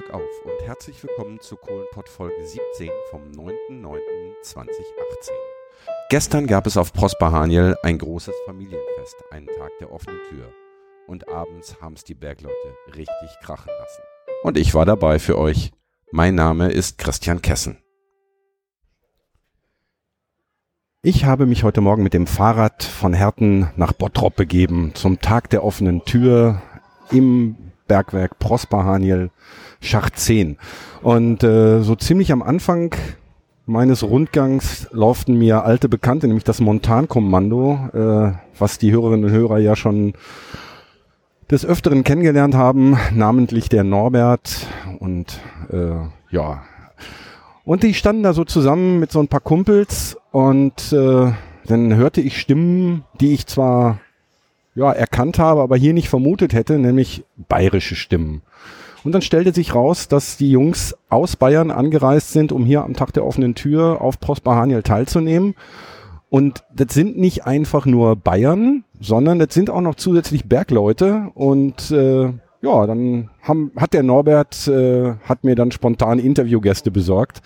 Glück 0.00 0.14
auf 0.14 0.44
und 0.44 0.66
herzlich 0.66 1.02
willkommen 1.02 1.40
zur 1.40 1.60
Kohlenpott 1.60 2.08
Folge 2.08 2.46
17 2.46 2.88
vom 3.10 3.20
9.9.2018. 3.32 4.72
Gestern 6.08 6.46
gab 6.46 6.66
es 6.66 6.78
auf 6.78 6.94
Prosper 6.94 7.32
Haniel 7.32 7.76
ein 7.82 7.98
großes 7.98 8.34
Familienfest, 8.46 9.16
einen 9.30 9.48
Tag 9.48 9.70
der 9.78 9.92
offenen 9.92 10.18
Tür. 10.30 10.50
Und 11.06 11.28
abends 11.28 11.82
haben 11.82 11.96
es 11.96 12.04
die 12.04 12.14
Bergleute 12.14 12.54
richtig 12.96 13.28
krachen 13.42 13.70
lassen. 13.78 14.02
Und 14.42 14.56
ich 14.56 14.72
war 14.72 14.86
dabei 14.86 15.18
für 15.18 15.36
euch. 15.36 15.70
Mein 16.12 16.34
Name 16.34 16.70
ist 16.70 16.96
Christian 16.96 17.42
Kessen. 17.42 17.76
Ich 21.02 21.26
habe 21.26 21.44
mich 21.44 21.62
heute 21.62 21.82
Morgen 21.82 22.04
mit 22.04 22.14
dem 22.14 22.26
Fahrrad 22.26 22.84
von 22.84 23.12
Herten 23.12 23.68
nach 23.76 23.92
Bottrop 23.92 24.34
begeben 24.34 24.92
zum 24.94 25.20
Tag 25.20 25.50
der 25.50 25.62
offenen 25.62 26.06
Tür 26.06 26.62
im 27.10 27.70
Bergwerk 27.90 28.38
Prosper 28.38 28.84
Haniel 28.84 29.30
Schacht 29.80 30.16
10. 30.16 30.58
Und 31.02 31.42
äh, 31.42 31.82
so 31.82 31.96
ziemlich 31.96 32.30
am 32.30 32.40
Anfang 32.40 32.94
meines 33.66 34.04
Rundgangs 34.04 34.86
lauften 34.92 35.36
mir 35.36 35.64
alte 35.64 35.88
Bekannte, 35.88 36.28
nämlich 36.28 36.44
das 36.44 36.60
Montankommando, 36.60 37.88
äh, 37.92 38.32
was 38.56 38.78
die 38.78 38.92
Hörerinnen 38.92 39.24
und 39.24 39.32
Hörer 39.32 39.58
ja 39.58 39.74
schon 39.74 40.12
des 41.50 41.66
Öfteren 41.66 42.04
kennengelernt 42.04 42.54
haben, 42.54 42.96
namentlich 43.12 43.68
der 43.68 43.82
Norbert 43.82 44.68
und 45.00 45.40
äh, 45.72 45.96
ja. 46.30 46.62
Und 47.64 47.82
die 47.82 47.94
standen 47.94 48.22
da 48.22 48.34
so 48.34 48.44
zusammen 48.44 49.00
mit 49.00 49.10
so 49.10 49.18
ein 49.18 49.26
paar 49.26 49.40
Kumpels 49.40 50.16
und 50.30 50.92
äh, 50.92 51.32
dann 51.66 51.96
hörte 51.96 52.20
ich 52.20 52.40
Stimmen, 52.40 53.02
die 53.20 53.34
ich 53.34 53.48
zwar 53.48 53.98
ja, 54.74 54.92
erkannt 54.92 55.38
habe, 55.38 55.62
aber 55.62 55.76
hier 55.76 55.92
nicht 55.92 56.08
vermutet 56.08 56.52
hätte, 56.52 56.78
nämlich 56.78 57.24
bayerische 57.48 57.96
Stimmen. 57.96 58.42
Und 59.02 59.12
dann 59.12 59.22
stellte 59.22 59.52
sich 59.52 59.74
raus, 59.74 60.08
dass 60.08 60.36
die 60.36 60.50
Jungs 60.50 60.94
aus 61.08 61.36
Bayern 61.36 61.70
angereist 61.70 62.32
sind, 62.32 62.52
um 62.52 62.64
hier 62.64 62.84
am 62.84 62.94
Tag 62.94 63.12
der 63.12 63.24
offenen 63.24 63.54
Tür 63.54 64.00
auf 64.00 64.20
Prosper 64.20 64.54
Haniel 64.56 64.82
teilzunehmen. 64.82 65.54
Und 66.28 66.62
das 66.72 66.94
sind 66.94 67.18
nicht 67.18 67.46
einfach 67.46 67.86
nur 67.86 68.14
Bayern, 68.14 68.84
sondern 69.00 69.38
das 69.38 69.54
sind 69.54 69.70
auch 69.70 69.80
noch 69.80 69.96
zusätzlich 69.96 70.48
Bergleute. 70.48 71.30
Und 71.34 71.90
äh, 71.90 72.32
ja, 72.62 72.86
dann 72.86 73.30
haben, 73.42 73.72
hat 73.76 73.94
der 73.94 74.02
Norbert, 74.02 74.68
äh, 74.68 75.14
hat 75.24 75.44
mir 75.44 75.54
dann 75.54 75.72
spontan 75.72 76.18
Interviewgäste 76.18 76.90
besorgt. 76.90 77.40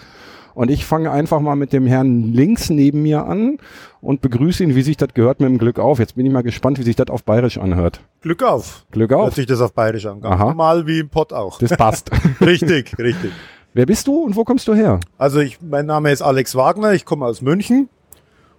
Und 0.55 0.71
ich 0.71 0.85
fange 0.85 1.11
einfach 1.11 1.41
mal 1.41 1.57
mit 1.57 1.73
dem 1.73 1.87
Herrn 1.87 2.33
links 2.33 2.71
neben 2.71 3.03
mir 3.03 3.27
an 3.27 3.59
und 4.01 4.21
begrüße 4.21 4.63
ihn, 4.63 4.75
wie 4.75 4.83
sich 4.83 4.97
das 4.97 5.13
gehört, 5.13 5.41
mit 5.41 5.49
dem 5.49 5.59
Glück 5.59 5.79
auf. 5.79 5.99
Jetzt 5.99 6.15
bin 6.15 6.25
ich 6.25 6.33
mal 6.33 6.43
gespannt, 6.43 6.79
wie 6.79 6.85
sich 6.85 6.97
das 6.97 7.09
auf 7.09 7.25
Bayerisch 7.25 7.59
anhört. 7.59 8.01
Glück 8.21 8.43
auf. 8.43 8.87
Glück 8.93 9.13
auf. 9.13 9.25
Hört 9.27 9.35
sich 9.35 9.47
das 9.47 9.61
auf 9.61 9.73
Bayerisch 9.73 10.07
an. 10.07 10.21
Ganz 10.21 10.39
normal 10.39 10.87
wie 10.87 11.01
im 11.01 11.09
Pott 11.09 11.33
auch. 11.33 11.59
Das 11.59 11.77
passt. 11.77 12.11
richtig, 12.41 12.97
richtig. 12.99 13.33
Wer 13.73 13.87
bist 13.87 14.07
du 14.07 14.23
und 14.23 14.37
wo 14.37 14.45
kommst 14.45 14.69
du 14.69 14.75
her? 14.75 15.01
Also 15.19 15.41
ich, 15.41 15.61
mein 15.61 15.87
Name 15.87 16.13
ist 16.13 16.23
Alex 16.23 16.55
Wagner, 16.55 16.93
ich 16.93 17.05
komme 17.05 17.27
aus 17.27 17.43
München 17.43 17.89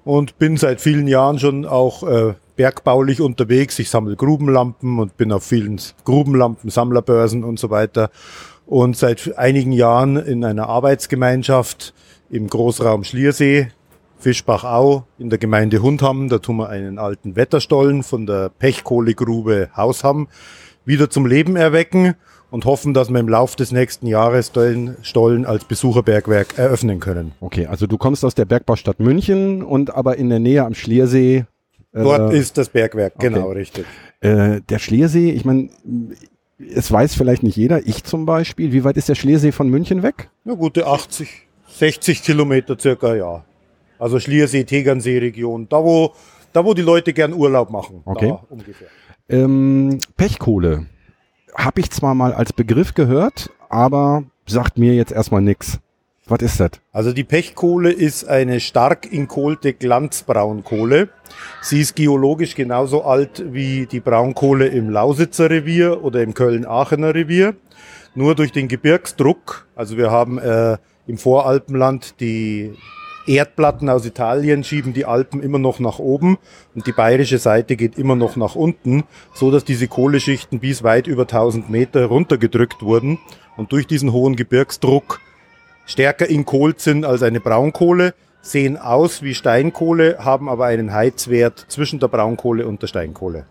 und 0.04 0.38
bin 0.38 0.58
seit 0.58 0.82
vielen 0.82 1.08
Jahren 1.08 1.40
schon 1.40 1.66
auch 1.66 2.04
äh, 2.04 2.34
bergbaulich 2.58 3.22
unterwegs. 3.22 3.80
Ich 3.80 3.90
sammle 3.90 4.18
Grubenlampen 4.18 5.00
und 5.00 5.16
bin 5.16 5.32
auf 5.32 5.44
vielen 5.44 5.80
Grubenlampen, 6.04 6.70
Sammlerbörsen 6.70 7.46
und 7.46 7.60
so 7.60 7.70
weiter 7.70 8.10
und 8.66 8.98
seit 8.98 9.38
einigen 9.38 9.72
Jahren 9.72 10.18
in 10.18 10.44
einer 10.44 10.68
Arbeitsgemeinschaft 10.68 11.94
im 12.30 12.48
Großraum 12.48 13.04
Schliersee, 13.04 13.70
Fischbachau 14.18 15.06
in 15.20 15.30
der 15.30 15.38
Gemeinde 15.40 15.82
Hundham. 15.82 16.30
Da 16.30 16.40
tun 16.40 16.58
wir 16.58 16.70
einen 16.70 16.98
alten 16.98 17.36
Wetterstollen 17.36 18.04
von 18.04 18.26
der 18.26 18.50
Pechkohlegrube 18.50 19.70
Hausham 19.76 20.28
wieder 20.86 21.10
zum 21.10 21.26
Leben 21.26 21.56
erwecken 21.56 22.16
und 22.50 22.66
hoffen, 22.66 22.94
dass 22.94 23.10
wir 23.10 23.20
im 23.20 23.28
Lauf 23.28 23.56
des 23.56 23.72
nächsten 23.72 24.08
Jahres 24.08 24.52
den 24.52 24.96
Stollen 25.02 25.46
als 25.46 25.66
Besucherbergwerk 25.66 26.58
eröffnen 26.58 27.00
können. 27.00 27.34
Okay, 27.40 27.68
also 27.68 27.88
du 27.88 27.98
kommst 27.98 28.24
aus 28.24 28.36
der 28.36 28.46
Bergbaustadt 28.46 29.00
München 29.00 29.62
und 29.62 29.94
aber 29.94 30.18
in 30.18 30.30
der 30.30 30.40
Nähe 30.40 30.64
am 30.64 30.74
Schliersee. 30.74 31.46
Äh, 31.92 32.04
Dort 32.04 32.34
ist 32.34 32.58
das 32.58 32.70
Bergwerk, 32.70 33.14
okay. 33.16 33.30
genau, 33.30 33.50
richtig. 33.50 33.86
Äh, 34.22 34.62
der 34.70 34.80
Schliersee, 34.80 35.32
ich 35.32 35.44
meine, 35.46 35.70
es 36.58 36.92
weiß 36.92 37.16
vielleicht 37.16 37.44
nicht 37.44 37.58
jeder, 37.58 37.86
ich 37.86 38.04
zum 38.04 38.26
Beispiel, 38.26 38.72
wie 38.72 38.84
weit 38.84 38.98
ist 38.98 39.10
der 39.10 39.16
Schliersee 39.16 39.52
von 39.52 39.70
München 39.70 40.04
weg? 40.04 40.30
Na 40.44 40.54
gute 40.54 40.88
80, 40.88 41.28
60 41.68 42.24
Kilometer 42.24 42.78
circa, 42.80 43.16
ja. 43.16 43.44
Also 44.00 44.20
Schliersee, 44.20 44.64
Tegernsee-Region, 44.64 45.68
da 45.70 45.84
wo, 45.84 46.14
da 46.54 46.66
wo 46.66 46.74
die 46.74 46.82
Leute 46.82 47.14
gern 47.14 47.34
Urlaub 47.34 47.70
machen. 47.70 48.02
Okay. 48.06 48.34
ungefähr. 48.50 48.88
Ähm, 49.30 50.00
Pechkohle 50.18 50.86
habe 51.56 51.80
ich 51.80 51.90
zwar 51.92 52.16
mal 52.16 52.34
als 52.34 52.54
Begriff 52.54 52.94
gehört, 52.94 53.50
aber 53.70 54.24
sagt 54.46 54.78
mir 54.78 54.94
jetzt 54.94 55.12
erstmal 55.12 55.42
nichts. 55.42 55.80
Was 56.28 56.42
ist 56.42 56.60
das? 56.60 56.72
Also 56.92 57.14
die 57.14 57.24
Pechkohle 57.24 57.92
ist 57.92 58.28
eine 58.28 58.60
stark 58.60 59.12
inkohlte 59.12 59.74
Glanzbraunkohle. 59.74 61.10
Sie 61.62 61.82
ist 61.82 61.96
geologisch 61.96 62.56
genauso 62.56 63.04
alt 63.04 63.44
wie 63.54 63.86
die 63.86 64.00
Braunkohle 64.00 64.66
im 64.68 64.90
Lausitzer 64.90 65.52
Revier 65.52 66.04
oder 66.04 66.24
im 66.24 66.34
Köln-Aachener 66.34 67.14
Revier. 67.14 67.56
Nur 68.16 68.34
durch 68.34 68.52
den 68.52 68.68
Gebirgsdruck, 68.68 69.68
also 69.76 69.98
wir 69.98 70.10
haben 70.10 70.40
äh, 70.40 70.78
im 71.06 71.20
Voralpenland 71.20 72.20
die 72.20 72.74
Erdplatten 73.28 73.90
aus 73.90 74.06
Italien 74.06 74.64
schieben 74.64 74.94
die 74.94 75.06
Alpen 75.06 75.44
immer 75.44 75.60
noch 75.60 75.80
nach 75.80 76.00
oben 76.00 76.38
und 76.74 76.88
die 76.88 76.92
bayerische 76.92 77.40
Seite 77.40 77.76
geht 77.76 77.98
immer 77.98 78.16
noch 78.16 78.36
nach 78.36 78.56
unten, 78.56 79.04
so 79.34 79.52
dass 79.52 79.64
diese 79.64 79.88
Kohleschichten 79.88 80.60
bis 80.60 80.84
weit 80.84 81.08
über 81.08 81.24
1000 81.24 81.70
Meter 81.70 82.06
runtergedrückt 82.06 82.82
wurden 82.82 83.20
und 83.58 83.72
durch 83.72 83.86
diesen 83.88 84.12
hohen 84.12 84.36
Gebirgsdruck 84.36 85.20
stärker 85.86 86.28
in 86.28 86.46
Kohl 86.46 86.76
sind 86.78 87.06
als 87.06 87.24
eine 87.24 87.40
Braunkohle, 87.40 88.14
sehen 88.42 88.78
aus 88.78 89.22
wie 89.22 89.34
Steinkohle, 89.34 90.18
haben 90.20 90.50
aber 90.50 90.66
einen 90.66 90.94
Heizwert 90.94 91.66
zwischen 91.68 92.00
der 92.00 92.08
Braunkohle 92.08 92.68
und 92.68 92.82
der 92.82 92.88
Steinkohle. 92.88 93.46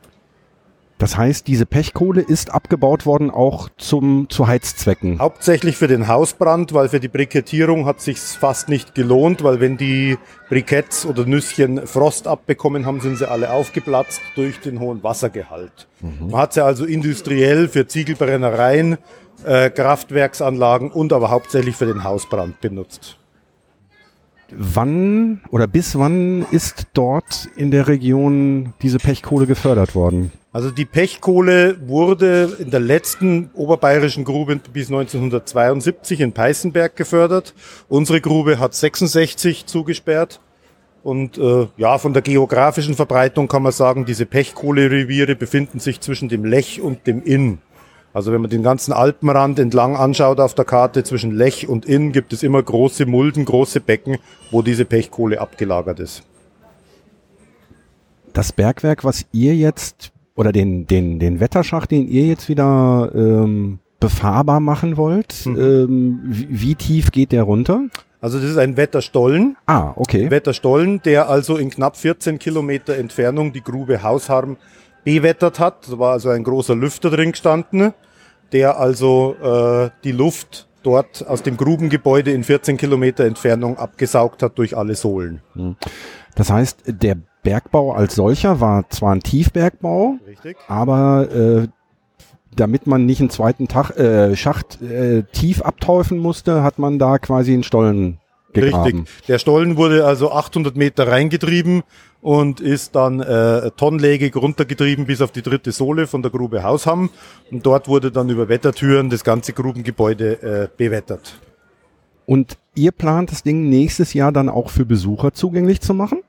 Das 0.98 1.16
heißt, 1.16 1.48
diese 1.48 1.66
Pechkohle 1.66 2.22
ist 2.22 2.54
abgebaut 2.54 3.04
worden 3.04 3.30
auch 3.30 3.68
zum, 3.76 4.28
zu 4.30 4.46
Heizzwecken? 4.46 5.18
Hauptsächlich 5.18 5.76
für 5.76 5.88
den 5.88 6.06
Hausbrand, 6.06 6.72
weil 6.72 6.88
für 6.88 7.00
die 7.00 7.08
Brikettierung 7.08 7.84
hat 7.84 8.00
sich's 8.00 8.36
fast 8.36 8.68
nicht 8.68 8.94
gelohnt, 8.94 9.42
weil 9.42 9.58
wenn 9.58 9.76
die 9.76 10.16
Briketts 10.48 11.04
oder 11.04 11.26
Nüsschen 11.26 11.86
Frost 11.86 12.28
abbekommen 12.28 12.86
haben, 12.86 13.00
sind 13.00 13.18
sie 13.18 13.28
alle 13.28 13.50
aufgeplatzt 13.50 14.20
durch 14.36 14.60
den 14.60 14.78
hohen 14.78 15.02
Wassergehalt. 15.02 15.88
Mhm. 16.00 16.30
Man 16.30 16.40
hat 16.40 16.52
sie 16.52 16.64
also 16.64 16.84
industriell 16.84 17.68
für 17.68 17.88
Ziegelbrennereien 17.88 18.98
äh, 19.44 19.70
Kraftwerksanlagen 19.70 20.90
und 20.90 21.12
aber 21.12 21.30
hauptsächlich 21.30 21.76
für 21.76 21.86
den 21.86 22.04
Hausbrand 22.04 22.60
benutzt. 22.60 23.18
Wann 24.50 25.40
oder 25.50 25.66
bis 25.66 25.98
wann 25.98 26.46
ist 26.50 26.86
dort 26.92 27.48
in 27.56 27.70
der 27.70 27.88
Region 27.88 28.74
diese 28.82 28.98
Pechkohle 28.98 29.46
gefördert 29.46 29.94
worden? 29.94 30.32
Also 30.52 30.70
die 30.70 30.84
Pechkohle 30.84 31.76
wurde 31.88 32.56
in 32.60 32.70
der 32.70 32.78
letzten 32.78 33.50
oberbayerischen 33.54 34.24
Grube 34.24 34.54
bis 34.72 34.86
1972 34.86 36.20
in 36.20 36.32
Peißenberg 36.32 36.94
gefördert. 36.94 37.54
Unsere 37.88 38.20
Grube 38.20 38.60
hat 38.60 38.74
66 38.74 39.66
zugesperrt. 39.66 40.40
Und 41.02 41.36
äh, 41.38 41.66
ja, 41.76 41.98
von 41.98 42.12
der 42.12 42.22
geografischen 42.22 42.94
Verbreitung 42.94 43.48
kann 43.48 43.62
man 43.64 43.72
sagen, 43.72 44.04
diese 44.04 44.26
Pechkohlereviere 44.26 45.34
befinden 45.34 45.80
sich 45.80 46.00
zwischen 46.00 46.28
dem 46.28 46.44
Lech 46.44 46.80
und 46.80 47.06
dem 47.06 47.22
Inn. 47.24 47.58
Also 48.14 48.32
wenn 48.32 48.40
man 48.40 48.48
den 48.48 48.62
ganzen 48.62 48.92
Alpenrand 48.92 49.58
entlang 49.58 49.96
anschaut 49.96 50.38
auf 50.38 50.54
der 50.54 50.64
Karte 50.64 51.02
zwischen 51.02 51.32
Lech 51.32 51.68
und 51.68 51.84
Inn, 51.84 52.12
gibt 52.12 52.32
es 52.32 52.44
immer 52.44 52.62
große 52.62 53.06
Mulden, 53.06 53.44
große 53.44 53.80
Becken, 53.80 54.18
wo 54.52 54.62
diese 54.62 54.84
Pechkohle 54.84 55.40
abgelagert 55.40 55.98
ist. 55.98 56.22
Das 58.32 58.52
Bergwerk, 58.52 59.02
was 59.02 59.26
ihr 59.32 59.56
jetzt, 59.56 60.12
oder 60.36 60.52
den, 60.52 60.86
den, 60.86 61.18
den 61.18 61.40
Wetterschacht, 61.40 61.90
den 61.90 62.08
ihr 62.08 62.26
jetzt 62.26 62.48
wieder 62.48 63.10
ähm, 63.14 63.80
befahrbar 63.98 64.60
machen 64.60 64.96
wollt, 64.96 65.44
mhm. 65.44 65.60
ähm, 65.60 66.20
wie, 66.24 66.46
wie 66.50 66.74
tief 66.76 67.10
geht 67.10 67.32
der 67.32 67.42
runter? 67.42 67.82
Also 68.20 68.38
das 68.38 68.50
ist 68.50 68.58
ein 68.58 68.76
Wetterstollen. 68.76 69.56
Ah, 69.66 69.92
okay. 69.96 70.30
Wetterstollen, 70.30 71.02
der 71.02 71.28
also 71.28 71.56
in 71.56 71.68
knapp 71.68 71.96
14 71.96 72.38
Kilometer 72.38 72.96
Entfernung 72.96 73.52
die 73.52 73.60
Grube 73.60 74.04
Hausharm 74.04 74.56
bewettert 75.04 75.60
hat. 75.60 75.90
Da 75.90 75.98
war 75.98 76.12
also 76.12 76.30
ein 76.30 76.44
großer 76.44 76.74
Lüfter 76.74 77.10
drin 77.10 77.32
gestanden, 77.32 77.92
der 78.52 78.78
also 78.78 79.36
äh, 79.42 79.90
die 80.02 80.12
Luft 80.12 80.68
dort 80.82 81.26
aus 81.26 81.42
dem 81.42 81.56
Grubengebäude 81.56 82.32
in 82.32 82.44
14 82.44 82.76
Kilometer 82.76 83.24
Entfernung 83.24 83.78
abgesaugt 83.78 84.42
hat 84.42 84.58
durch 84.58 84.76
alle 84.76 84.94
Sohlen. 84.94 85.40
Hm. 85.54 85.76
Das 86.34 86.50
heißt, 86.50 86.82
der 86.86 87.16
Bergbau 87.42 87.92
als 87.92 88.14
solcher 88.14 88.60
war 88.60 88.88
zwar 88.90 89.14
ein 89.14 89.20
Tiefbergbau, 89.20 90.16
Richtig. 90.26 90.56
aber 90.68 91.28
äh, 91.30 91.68
damit 92.56 92.86
man 92.86 93.04
nicht 93.06 93.20
einen 93.20 93.30
zweiten 93.30 93.68
Tag, 93.68 93.90
äh, 93.98 94.36
Schacht 94.36 94.80
äh, 94.82 95.24
tief 95.32 95.62
abteufen 95.62 96.18
musste, 96.18 96.62
hat 96.62 96.78
man 96.78 96.98
da 96.98 97.18
quasi 97.18 97.52
einen 97.52 97.64
Stollen 97.64 98.18
gegraben. 98.54 99.00
Richtig. 99.00 99.26
Der 99.26 99.38
Stollen 99.38 99.76
wurde 99.76 100.06
also 100.06 100.32
800 100.32 100.76
Meter 100.76 101.08
reingetrieben 101.08 101.82
und 102.20 102.60
ist 102.60 102.94
dann 102.94 103.20
äh, 103.20 103.70
tonnenlägig 103.72 104.34
runtergetrieben 104.34 105.06
bis 105.06 105.20
auf 105.20 105.30
die 105.30 105.42
dritte 105.42 105.72
Sohle 105.72 106.06
von 106.06 106.22
der 106.22 106.30
Grube 106.30 106.62
Hausham. 106.62 107.10
Und 107.50 107.66
dort 107.66 107.86
wurde 107.88 108.10
dann 108.10 108.30
über 108.30 108.48
Wettertüren 108.48 109.10
das 109.10 109.24
ganze 109.24 109.52
Grubengebäude 109.52 110.42
äh, 110.42 110.68
bewettert. 110.76 111.38
Und 112.26 112.56
ihr 112.74 112.92
plant 112.92 113.30
das 113.30 113.42
Ding 113.42 113.68
nächstes 113.68 114.14
Jahr 114.14 114.32
dann 114.32 114.48
auch 114.48 114.70
für 114.70 114.86
Besucher 114.86 115.34
zugänglich 115.34 115.80
zu 115.80 115.92
machen? 115.92 116.22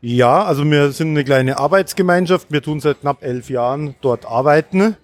Ja, 0.00 0.42
also 0.42 0.64
wir 0.64 0.90
sind 0.90 1.10
eine 1.10 1.22
kleine 1.22 1.58
Arbeitsgemeinschaft. 1.58 2.50
Wir 2.50 2.62
tun 2.62 2.80
seit 2.80 3.02
knapp 3.02 3.22
elf 3.22 3.50
Jahren 3.50 3.94
dort 4.00 4.26
arbeiten. 4.26 4.96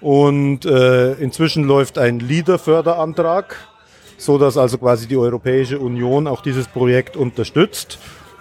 Und 0.00 0.64
äh, 0.64 1.14
inzwischen 1.14 1.64
läuft 1.64 1.98
ein 1.98 2.20
LEADER-Förderantrag, 2.20 3.56
so 4.18 4.36
dass 4.36 4.58
also 4.58 4.76
quasi 4.76 5.06
die 5.06 5.16
Europäische 5.16 5.78
Union 5.78 6.26
auch 6.26 6.42
dieses 6.42 6.68
Projekt 6.68 7.16
unterstützt. 7.16 7.98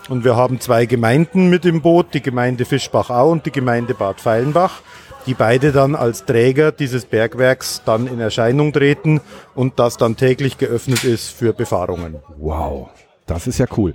Und 0.10 0.24
wir 0.24 0.36
haben 0.36 0.60
zwei 0.60 0.86
Gemeinden 0.86 1.50
mit 1.50 1.66
im 1.66 1.82
Boot, 1.82 2.14
die 2.14 2.22
Gemeinde 2.22 2.66
Fischbachau 2.66 3.32
und 3.32 3.46
die 3.46 3.52
Gemeinde 3.52 3.94
Bad 3.94 4.22
Feilenbach, 4.22 4.82
die 5.26 5.34
beide 5.34 5.72
dann 5.72 5.96
als 5.96 6.26
Träger 6.26 6.72
dieses 6.72 7.06
Bergwerks 7.06 7.82
dann 7.86 8.08
in 8.08 8.20
Erscheinung 8.20 8.74
treten 8.74 9.22
und 9.54 9.80
das 9.80 9.98
dann 9.98 10.16
täglich 10.16 10.58
geöffnet 10.58 11.04
ist 11.04 11.30
für 11.30 11.54
Befahrungen. 11.54 12.16
Wow. 12.38 12.90
Das 13.26 13.46
ist 13.46 13.58
ja 13.58 13.66
cool. 13.76 13.94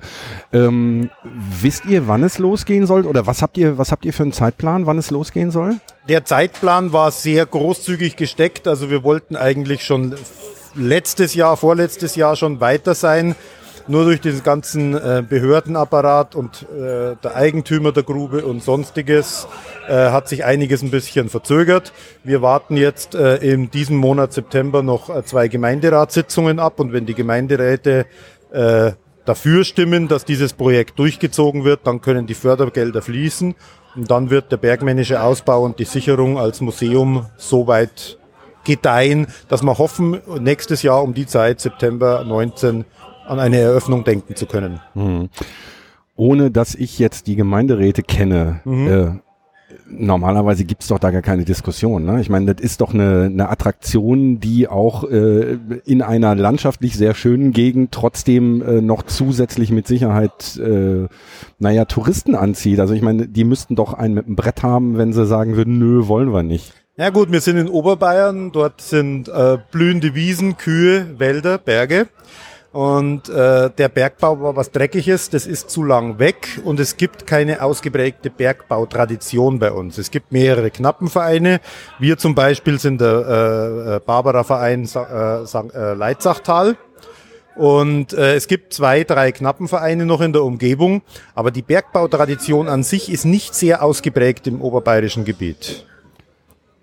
Ähm, 0.52 1.08
wisst 1.24 1.86
ihr, 1.86 2.06
wann 2.06 2.22
es 2.22 2.36
losgehen 2.38 2.86
soll? 2.86 3.06
Oder 3.06 3.26
was 3.26 3.40
habt 3.40 3.56
ihr, 3.56 3.78
was 3.78 3.90
habt 3.90 4.04
ihr 4.04 4.12
für 4.12 4.24
einen 4.24 4.32
Zeitplan, 4.32 4.84
wann 4.84 4.98
es 4.98 5.10
losgehen 5.10 5.50
soll? 5.50 5.76
Der 6.06 6.26
Zeitplan 6.26 6.92
war 6.92 7.10
sehr 7.10 7.46
großzügig 7.46 8.16
gesteckt. 8.16 8.68
Also 8.68 8.90
wir 8.90 9.02
wollten 9.02 9.34
eigentlich 9.34 9.84
schon 9.84 10.14
letztes 10.74 11.34
Jahr, 11.34 11.56
vorletztes 11.56 12.16
Jahr 12.16 12.36
schon 12.36 12.60
weiter 12.60 12.94
sein. 12.94 13.34
Nur 13.88 14.04
durch 14.04 14.20
den 14.20 14.42
ganzen 14.44 14.94
äh, 14.94 15.24
Behördenapparat 15.28 16.36
und 16.36 16.62
äh, 16.70 17.16
der 17.22 17.34
Eigentümer 17.34 17.90
der 17.90 18.04
Grube 18.04 18.44
und 18.44 18.62
sonstiges 18.62 19.48
äh, 19.88 20.10
hat 20.10 20.28
sich 20.28 20.44
einiges 20.44 20.82
ein 20.82 20.92
bisschen 20.92 21.28
verzögert. 21.28 21.92
Wir 22.22 22.42
warten 22.42 22.76
jetzt 22.76 23.14
in 23.14 23.72
diesem 23.72 23.96
Monat 23.96 24.32
September 24.32 24.82
noch 24.82 25.24
zwei 25.24 25.48
Gemeinderatssitzungen 25.48 26.60
ab 26.60 26.78
und 26.78 26.92
wenn 26.92 27.06
die 27.06 27.14
Gemeinderäte 27.14 28.06
dafür 29.24 29.64
stimmen, 29.64 30.08
dass 30.08 30.24
dieses 30.24 30.52
Projekt 30.52 30.98
durchgezogen 30.98 31.64
wird, 31.64 31.80
dann 31.86 32.00
können 32.00 32.26
die 32.26 32.34
Fördergelder 32.34 33.00
fließen 33.00 33.54
und 33.96 34.10
dann 34.10 34.30
wird 34.30 34.52
der 34.52 34.58
bergmännische 34.58 35.22
Ausbau 35.22 35.62
und 35.64 35.78
die 35.78 35.84
Sicherung 35.84 36.38
als 36.38 36.60
Museum 36.60 37.26
so 37.36 37.66
weit 37.66 38.18
gedeihen, 38.64 39.26
dass 39.48 39.62
wir 39.62 39.78
hoffen, 39.78 40.20
nächstes 40.40 40.82
Jahr 40.82 41.02
um 41.02 41.14
die 41.14 41.26
Zeit, 41.26 41.60
September 41.60 42.24
19, 42.24 42.84
an 43.26 43.38
eine 43.38 43.58
Eröffnung 43.58 44.04
denken 44.04 44.36
zu 44.36 44.46
können. 44.46 44.80
Hm. 44.94 45.28
Ohne 46.16 46.50
dass 46.50 46.74
ich 46.74 46.98
jetzt 46.98 47.26
die 47.26 47.36
Gemeinderäte 47.36 48.02
kenne, 48.02 48.60
mhm. 48.64 48.88
äh, 48.88 49.10
normalerweise 49.88 50.64
gibt's 50.64 50.88
doch 50.88 50.98
da 50.98 51.10
gar 51.10 51.22
keine 51.22 51.44
Diskussion. 51.44 52.04
Ne? 52.04 52.20
Ich 52.20 52.28
meine, 52.28 52.54
das 52.54 52.64
ist 52.64 52.80
doch 52.80 52.94
eine, 52.94 53.24
eine 53.24 53.48
Attraktion, 53.48 54.40
die 54.40 54.68
auch 54.68 55.04
äh, 55.04 55.58
in 55.84 56.02
einer 56.02 56.34
landschaftlich 56.34 56.96
sehr 56.96 57.14
schönen 57.14 57.52
Gegend 57.52 57.92
trotzdem 57.92 58.62
äh, 58.62 58.80
noch 58.80 59.02
zusätzlich 59.02 59.70
mit 59.70 59.86
Sicherheit, 59.86 60.56
äh, 60.56 61.08
naja, 61.58 61.84
Touristen 61.84 62.34
anzieht. 62.34 62.80
Also 62.80 62.94
ich 62.94 63.02
meine, 63.02 63.28
die 63.28 63.44
müssten 63.44 63.76
doch 63.76 63.94
einen 63.94 64.14
mit 64.14 64.26
einem 64.26 64.36
Brett 64.36 64.62
haben, 64.62 64.98
wenn 64.98 65.12
sie 65.12 65.26
sagen 65.26 65.56
würden, 65.56 65.78
nö, 65.78 66.08
wollen 66.08 66.32
wir 66.32 66.42
nicht. 66.42 66.74
Ja 66.98 67.08
gut, 67.08 67.32
wir 67.32 67.40
sind 67.40 67.56
in 67.56 67.70
Oberbayern, 67.70 68.52
dort 68.52 68.82
sind 68.82 69.26
äh, 69.26 69.56
blühende 69.70 70.14
Wiesen, 70.14 70.58
Kühe, 70.58 71.18
Wälder, 71.18 71.56
Berge. 71.56 72.08
Und 72.70 73.30
äh, 73.30 73.70
der 73.70 73.88
Bergbau 73.88 74.42
war 74.42 74.56
was 74.56 74.72
Dreckiges, 74.72 75.30
das 75.30 75.46
ist 75.46 75.70
zu 75.70 75.84
lang 75.84 76.18
weg 76.18 76.60
und 76.64 76.78
es 76.78 76.98
gibt 76.98 77.26
keine 77.26 77.62
ausgeprägte 77.62 78.28
Bergbautradition 78.28 79.58
bei 79.58 79.72
uns. 79.72 79.96
Es 79.96 80.10
gibt 80.10 80.32
mehrere 80.32 80.70
Knappenvereine. 80.70 81.62
Wir 81.98 82.18
zum 82.18 82.34
Beispiel 82.34 82.78
sind 82.78 83.00
der 83.00 83.08
äh, 83.26 83.96
äh 83.96 84.00
Barbara-Verein 84.00 84.86
äh, 84.94 85.44
äh, 85.44 85.94
Leitzachtal. 85.94 86.76
Und 87.56 88.12
äh, 88.12 88.34
es 88.34 88.48
gibt 88.48 88.74
zwei, 88.74 89.04
drei 89.04 89.32
Knappenvereine 89.32 90.04
noch 90.04 90.20
in 90.20 90.34
der 90.34 90.44
Umgebung, 90.44 91.00
aber 91.34 91.50
die 91.52 91.62
Bergbautradition 91.62 92.68
an 92.68 92.82
sich 92.82 93.10
ist 93.10 93.24
nicht 93.24 93.54
sehr 93.54 93.82
ausgeprägt 93.82 94.46
im 94.46 94.60
oberbayerischen 94.60 95.24
Gebiet. 95.24 95.86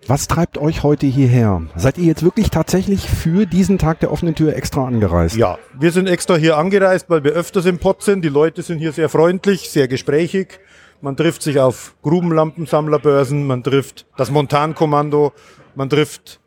Was 0.09 0.27
treibt 0.27 0.57
euch 0.57 0.81
heute 0.81 1.05
hierher? 1.05 1.61
Seid 1.75 1.99
ihr 1.99 2.05
jetzt 2.05 2.23
wirklich 2.23 2.49
tatsächlich 2.49 3.07
für 3.07 3.45
diesen 3.45 3.77
Tag 3.77 3.99
der 3.99 4.11
offenen 4.11 4.33
Tür 4.33 4.55
extra 4.55 4.87
angereist? 4.87 5.35
Ja, 5.35 5.59
wir 5.77 5.91
sind 5.91 6.07
extra 6.07 6.35
hier 6.35 6.57
angereist, 6.57 7.11
weil 7.11 7.23
wir 7.23 7.33
öfters 7.33 7.67
im 7.67 7.77
Pott 7.77 8.01
sind. 8.01 8.25
Die 8.25 8.29
Leute 8.29 8.63
sind 8.63 8.79
hier 8.79 8.91
sehr 8.91 9.07
freundlich, 9.07 9.69
sehr 9.69 9.87
gesprächig. 9.87 10.61
Man 11.01 11.15
trifft 11.15 11.43
sich 11.43 11.59
auf 11.59 11.93
Grubenlampensammlerbörsen, 12.01 13.45
man 13.45 13.63
trifft 13.63 14.07
das 14.17 14.31
Montankommando, 14.31 15.31
man 15.75 15.91
trifft 15.91 16.39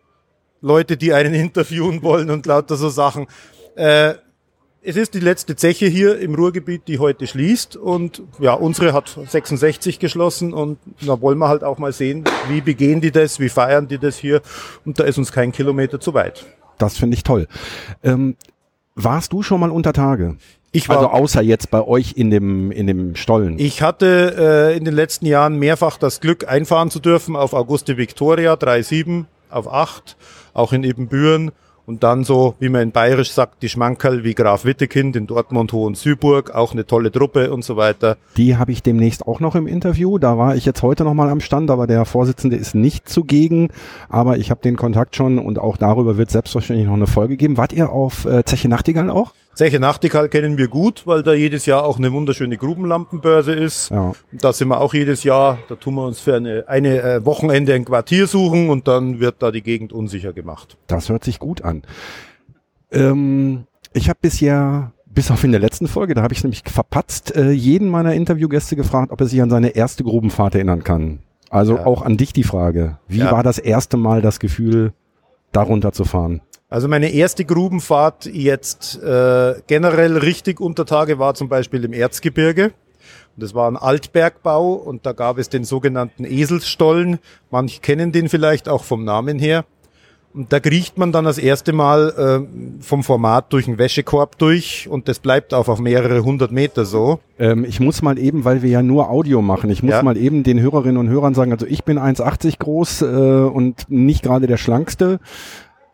Leute, 0.61 0.97
die 0.97 1.13
einen 1.13 1.33
interviewen 1.47 2.03
wollen 2.03 2.31
und 2.31 2.45
lauter 2.47 2.75
so 2.75 2.89
Sachen. 2.89 3.29
Äh, 3.77 4.15
es 4.85 4.97
ist 4.97 5.15
die 5.15 5.21
letzte 5.21 5.55
Zeche 5.55 5.87
hier 5.87 6.19
im 6.19 6.35
Ruhrgebiet, 6.35 6.89
die 6.89 6.99
heute 6.99 7.27
schließt 7.27 7.77
und 7.77 8.23
ja, 8.41 8.55
unsere 8.55 8.93
hat 8.93 9.17
66 9.27 9.99
geschlossen 9.99 10.53
und 10.53 10.79
da 11.01 11.21
wollen 11.21 11.39
wir 11.39 11.49
halt 11.49 11.63
auch 11.63 11.79
mal 11.79 11.93
sehen, 11.93 12.25
wie 12.49 12.61
begehen 12.61 13.01
die 13.01 13.13
das, 13.13 13.39
wie 13.39 13.49
feiern 13.49 13.87
die 13.87 13.99
das 13.99 14.17
hier 14.17 14.43
und 14.85 14.99
da 14.99 15.05
ist 15.05 15.19
uns 15.19 15.31
kein 15.31 15.53
Kilometer 15.53 16.01
zu 16.01 16.15
weit. 16.15 16.47
Das 16.79 16.99
finde 16.99 17.17
ich 17.17 17.23
toll. 17.23 17.47
Ähm, 18.03 18.37
warst 18.95 19.33
du 19.33 19.43
schon 19.43 19.61
mal 19.61 19.71
unter 19.71 19.93
Tage? 19.93 20.37
Ich 20.73 20.89
war, 20.89 20.97
also 20.97 21.11
außer 21.11 21.43
jetzt 21.43 21.71
bei 21.71 21.83
euch 21.83 22.15
in 22.17 22.31
dem, 22.31 22.73
in 22.73 22.87
dem 22.87 23.15
Stollen. 23.15 23.59
Ich 23.59 23.83
hatte 23.83 24.71
äh, 24.73 24.77
in 24.77 24.85
den 24.85 24.95
letzten 24.95 25.27
Jahren 25.27 25.59
mehrfach 25.59 25.99
das 25.99 26.21
Glück, 26.21 26.49
einfahren 26.49 26.91
zu 26.91 26.99
dürfen 26.99 27.37
auf 27.37 27.53
Auguste 27.53 27.99
Victoria 27.99 28.55
3.7, 28.55 29.27
auf 29.51 29.73
8, 29.73 30.17
auch 30.55 30.73
in 30.73 30.83
Ebenbüren 30.83 31.53
und 31.87 32.03
dann 32.03 32.25
so, 32.25 32.55
wie 32.61 32.69
man 32.69 32.83
in 32.83 32.93
Bayerisch 32.93 33.33
sagt, 33.33 33.63
die 33.63 33.69
Schmankerl 33.69 34.25
wie 34.25 34.35
Graf 34.35 34.65
Wittekind 34.65 35.17
in 35.17 35.27
Dortmund, 35.27 35.73
Hohen-Süburg, 35.73 36.55
auch 36.55 36.73
eine 36.73 36.87
tolle 36.87 37.11
Truppe 37.11 37.53
und 37.53 37.65
so 37.65 37.77
weiter. 37.77 38.17
Die 38.37 38.57
habe 38.57 38.73
ich 38.73 38.83
demnächst 38.83 39.27
auch 39.27 39.41
noch 39.41 39.55
im 39.55 39.67
Interview. 39.67 40.19
Da 40.19 40.39
war 40.39 40.55
ich 40.55 40.65
jetzt 40.65 40.83
heute 40.83 41.05
nochmal 41.05 41.29
am 41.29 41.41
Stand, 41.41 41.71
aber 41.71 41.87
der 41.87 42.05
Vorsitzende 42.05 42.57
ist 42.57 42.75
nicht 42.75 43.09
zugegen. 43.09 43.69
Aber 44.09 44.39
ich 44.39 44.51
habe 44.51 44.61
den 44.61 44.77
Kontakt 44.77 45.17
schon 45.17 45.39
und 45.39 45.59
auch 45.59 45.77
darüber 45.77 46.17
wird 46.17 46.31
selbstverständlich 46.31 46.87
noch 46.87 46.95
eine 46.95 47.07
Folge 47.07 47.37
geben. 47.37 47.57
Wart 47.57 47.73
ihr 47.73 47.91
auf 47.91 48.25
äh, 48.27 48.45
Zeche 48.45 48.69
Nachtigall 48.69 49.11
auch? 49.11 49.33
Zeche 49.55 49.79
Nachtigall 49.79 50.29
kennen 50.29 50.57
wir 50.57 50.69
gut, 50.69 51.07
weil 51.07 51.23
da 51.23 51.35
jedes 51.35 51.67
Jahr 51.67 51.85
auch 51.85 51.99
eine 51.99 52.11
wunderschöne 52.13 52.57
Grubenlampenbörse 52.57 53.53
ist. 53.53 53.91
Ja. 53.91 54.13
Da 54.33 54.53
sind 54.53 54.69
wir 54.69 54.81
auch 54.81 54.95
jedes 54.95 55.25
Jahr. 55.25 55.59
Da 55.69 55.75
tun 55.75 55.95
wir 55.95 56.07
uns 56.07 56.21
für 56.21 56.37
eine, 56.37 56.65
eine 56.69 57.03
äh, 57.03 57.25
Wochenende 57.27 57.75
ein 57.75 57.85
Quartier 57.85 58.27
suchen 58.27 58.71
und 58.71 58.89
dann 58.89 59.21
wird 59.21 59.43
da 59.43 59.51
die 59.51 59.63
Gegend 59.63 59.93
unsicher 59.93 60.33
gemacht. 60.33 60.79
Das 60.87 61.11
hört 61.11 61.25
sich 61.25 61.39
gut 61.39 61.63
an. 61.63 61.83
Ähm, 62.91 63.65
ich 63.93 64.09
habe 64.09 64.19
bisher 64.23 64.93
bis 65.07 65.31
auf 65.31 65.45
in 65.45 65.53
der 65.53 65.61
letzten 65.61 65.87
Folge, 65.87 66.15
da 66.15 66.23
habe 66.23 66.33
ich 66.33 66.43
nämlich 66.43 66.63
verpatzt, 66.65 67.37
äh, 67.37 67.51
jeden 67.51 67.89
meiner 67.89 68.15
Interviewgäste 68.15 68.77
gefragt, 68.77 69.13
ob 69.13 69.21
er 69.21 69.27
sich 69.27 69.43
an 69.43 69.51
seine 69.51 69.71
erste 69.71 70.05
Grubenfahrt 70.05 70.55
erinnern 70.55 70.83
kann. 70.83 71.19
Also 71.51 71.77
ja. 71.77 71.85
auch 71.85 72.01
an 72.01 72.17
dich 72.17 72.33
die 72.33 72.45
Frage. 72.45 72.99
Wie 73.09 73.19
ja. 73.19 73.31
war 73.31 73.43
das 73.43 73.59
erste 73.59 73.99
Mal 73.99 74.23
das 74.23 74.41
Gefühl, 74.41 74.95
darunter 75.53 75.93
zu 75.93 76.05
fahren? 76.05 76.41
Also 76.73 76.89
meine 76.89 77.13
erste 77.13 77.45
Grubenfahrt 77.45 78.25
jetzt 78.25 78.99
äh, 79.03 79.57
generell 79.67 80.17
richtig 80.17 80.59
unter 80.59 80.87
Tage 80.87 81.19
war 81.19 81.35
zum 81.35 81.51
Beispiel 81.51 81.85
im 81.85 81.93
Erzgebirge. 81.93 82.73
Das 83.37 83.55
war 83.55 83.71
ein 83.71 83.77
Altbergbau 83.77 84.73
und 84.73 85.05
da 85.05 85.13
gab 85.13 85.37
es 85.37 85.51
den 85.51 85.65
sogenannten 85.65 86.25
Eselsstollen. 86.25 87.19
Manche 87.51 87.83
kennen 87.83 88.11
den 88.11 88.31
vielleicht 88.31 88.71
auch 88.71 88.85
vom 88.85 89.05
Namen 89.05 89.39
her. 89.39 89.67
Und 90.33 90.51
da 90.55 90.61
kriecht 90.61 90.97
man 90.97 91.13
dann 91.13 91.27
das 91.27 91.37
erste 91.37 91.75
Mal 91.75 92.09
äh, 92.49 92.83
vom 92.83 93.03
Format 93.03 93.53
durch 93.53 93.69
einen 93.69 93.77
Wäschekorb 93.77 94.39
durch 94.39 94.89
und 94.89 95.09
das 95.09 95.19
bleibt 95.19 95.53
auch 95.53 95.69
auf 95.69 95.79
mehrere 95.79 96.25
hundert 96.25 96.53
Meter 96.53 96.87
so. 96.87 97.21
Ähm, 97.39 97.67
ich 97.67 97.81
muss 97.81 98.01
mal 98.01 98.19
eben, 98.19 98.47
weil 98.47 98.63
wir 98.63 98.71
ja 98.71 98.83
nur 98.83 99.11
Audio 99.11 99.43
machen, 99.43 99.69
ich 99.69 99.83
muss 99.83 99.93
ja. 99.93 100.03
mal 100.03 100.17
eben 100.17 100.43
den 100.43 100.59
Hörerinnen 100.59 100.97
und 100.97 101.11
Hörern 101.11 101.35
sagen, 101.35 101.53
also 101.53 101.67
ich 101.67 101.85
bin 101.85 101.99
1,80 101.99 102.59
groß 102.59 103.03
äh, 103.03 103.05
und 103.05 103.91
nicht 103.91 104.23
gerade 104.23 104.47
der 104.47 104.57
schlankste. 104.57 105.21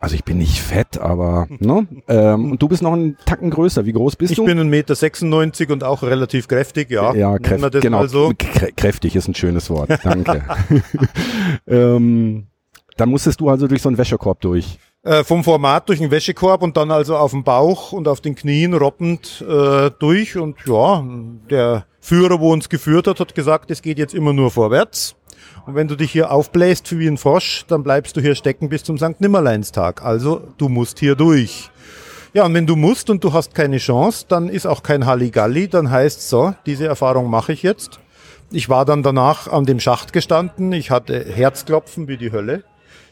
Also 0.01 0.15
ich 0.15 0.25
bin 0.25 0.39
nicht 0.39 0.61
fett, 0.61 0.99
aber 0.99 1.49
ne? 1.49 1.89
ähm, 2.07 2.53
und 2.53 2.63
du 2.63 2.69
bist 2.69 2.83
noch 2.83 2.93
einen 2.93 3.17
Tacken 3.27 3.51
größer. 3.51 3.85
Wie 3.85 3.93
groß 3.93 4.15
bist 4.15 4.31
ich 4.31 4.37
du? 4.37 4.47
Ich 4.47 4.55
bin 4.55 4.61
1,96 4.61 5.61
Meter 5.61 5.73
und 5.73 5.83
auch 5.83 6.05
relativ 6.05 6.47
kräftig, 6.47 6.91
ja. 6.91 7.13
Ja, 7.15 7.37
kräftig. 7.39 7.81
Genau, 7.81 8.07
so. 8.07 8.33
kräftig 8.77 9.17
ist 9.17 9.27
ein 9.27 9.35
schönes 9.35 9.71
Wort. 9.71 9.91
Danke. 10.05 10.45
ähm, 11.67 12.47
dann 12.97 13.09
musstest 13.09 13.41
du 13.41 13.49
also 13.49 13.67
durch 13.67 13.83
so 13.83 13.89
einen 13.89 13.99
Wäschekorb 13.99 14.41
durch. 14.41 14.79
Äh, 15.03 15.25
vom 15.25 15.43
Format 15.43 15.89
durch 15.89 16.01
einen 16.01 16.13
Wäschekorb 16.13 16.63
und 16.63 16.77
dann 16.77 16.91
also 16.93 17.17
auf 17.17 17.33
dem 17.33 17.43
Bauch 17.43 17.93
und 17.93 18.07
auf 18.07 18.21
den 18.21 18.37
Knien 18.37 18.75
roppend 18.75 19.45
äh, 19.49 19.91
durch. 19.99 20.37
Und 20.37 20.57
ja, 20.67 21.05
der 21.51 21.87
Führer, 22.01 22.41
wo 22.41 22.53
uns 22.53 22.69
geführt 22.69 23.09
hat, 23.09 23.19
hat 23.19 23.35
gesagt, 23.35 23.71
es 23.71 23.83
geht 23.83 23.99
jetzt 23.99 24.15
immer 24.15 24.33
nur 24.33 24.51
vorwärts. 24.51 25.17
Und 25.67 25.75
wenn 25.75 25.89
du 25.89 25.97
dich 25.97 26.13
hier 26.13 26.31
aufbläst 26.31 26.99
wie 26.99 27.07
ein 27.07 27.19
Frosch, 27.19 27.65
dann 27.69 27.83
bleibst 27.83 28.17
du 28.17 28.21
hier 28.21 28.35
stecken 28.35 28.69
bis 28.69 28.85
zum 28.85 28.99
St. 28.99 29.21
Nimmerleinstag. 29.21 30.03
Also 30.03 30.43
du 30.59 30.69
musst 30.69 30.99
hier 30.99 31.15
durch. 31.15 31.71
Ja, 32.35 32.45
und 32.45 32.55
wenn 32.55 32.67
du 32.67 32.77
musst 32.77 33.09
und 33.11 33.25
du 33.25 33.33
hast 33.33 33.55
keine 33.55 33.79
Chance, 33.79 34.27
dann 34.29 34.49
ist 34.49 34.67
auch 34.67 34.83
kein 34.83 35.07
Halligalli, 35.07 35.69
dann 35.69 35.91
heißt 35.91 36.29
so, 36.29 36.55
diese 36.67 36.87
Erfahrung 36.87 37.31
mache 37.31 37.53
ich 37.53 37.63
jetzt. 37.63 38.01
Ich 38.51 38.69
war 38.69 38.85
dann 38.85 39.03
danach 39.03 39.49
an 39.49 39.65
dem 39.65 39.81
Schacht 39.81 40.13
gestanden, 40.13 40.73
ich 40.73 40.91
hatte 40.91 41.25
Herzklopfen 41.25 42.09
wie 42.09 42.17
die 42.17 42.33
Hölle. 42.33 42.65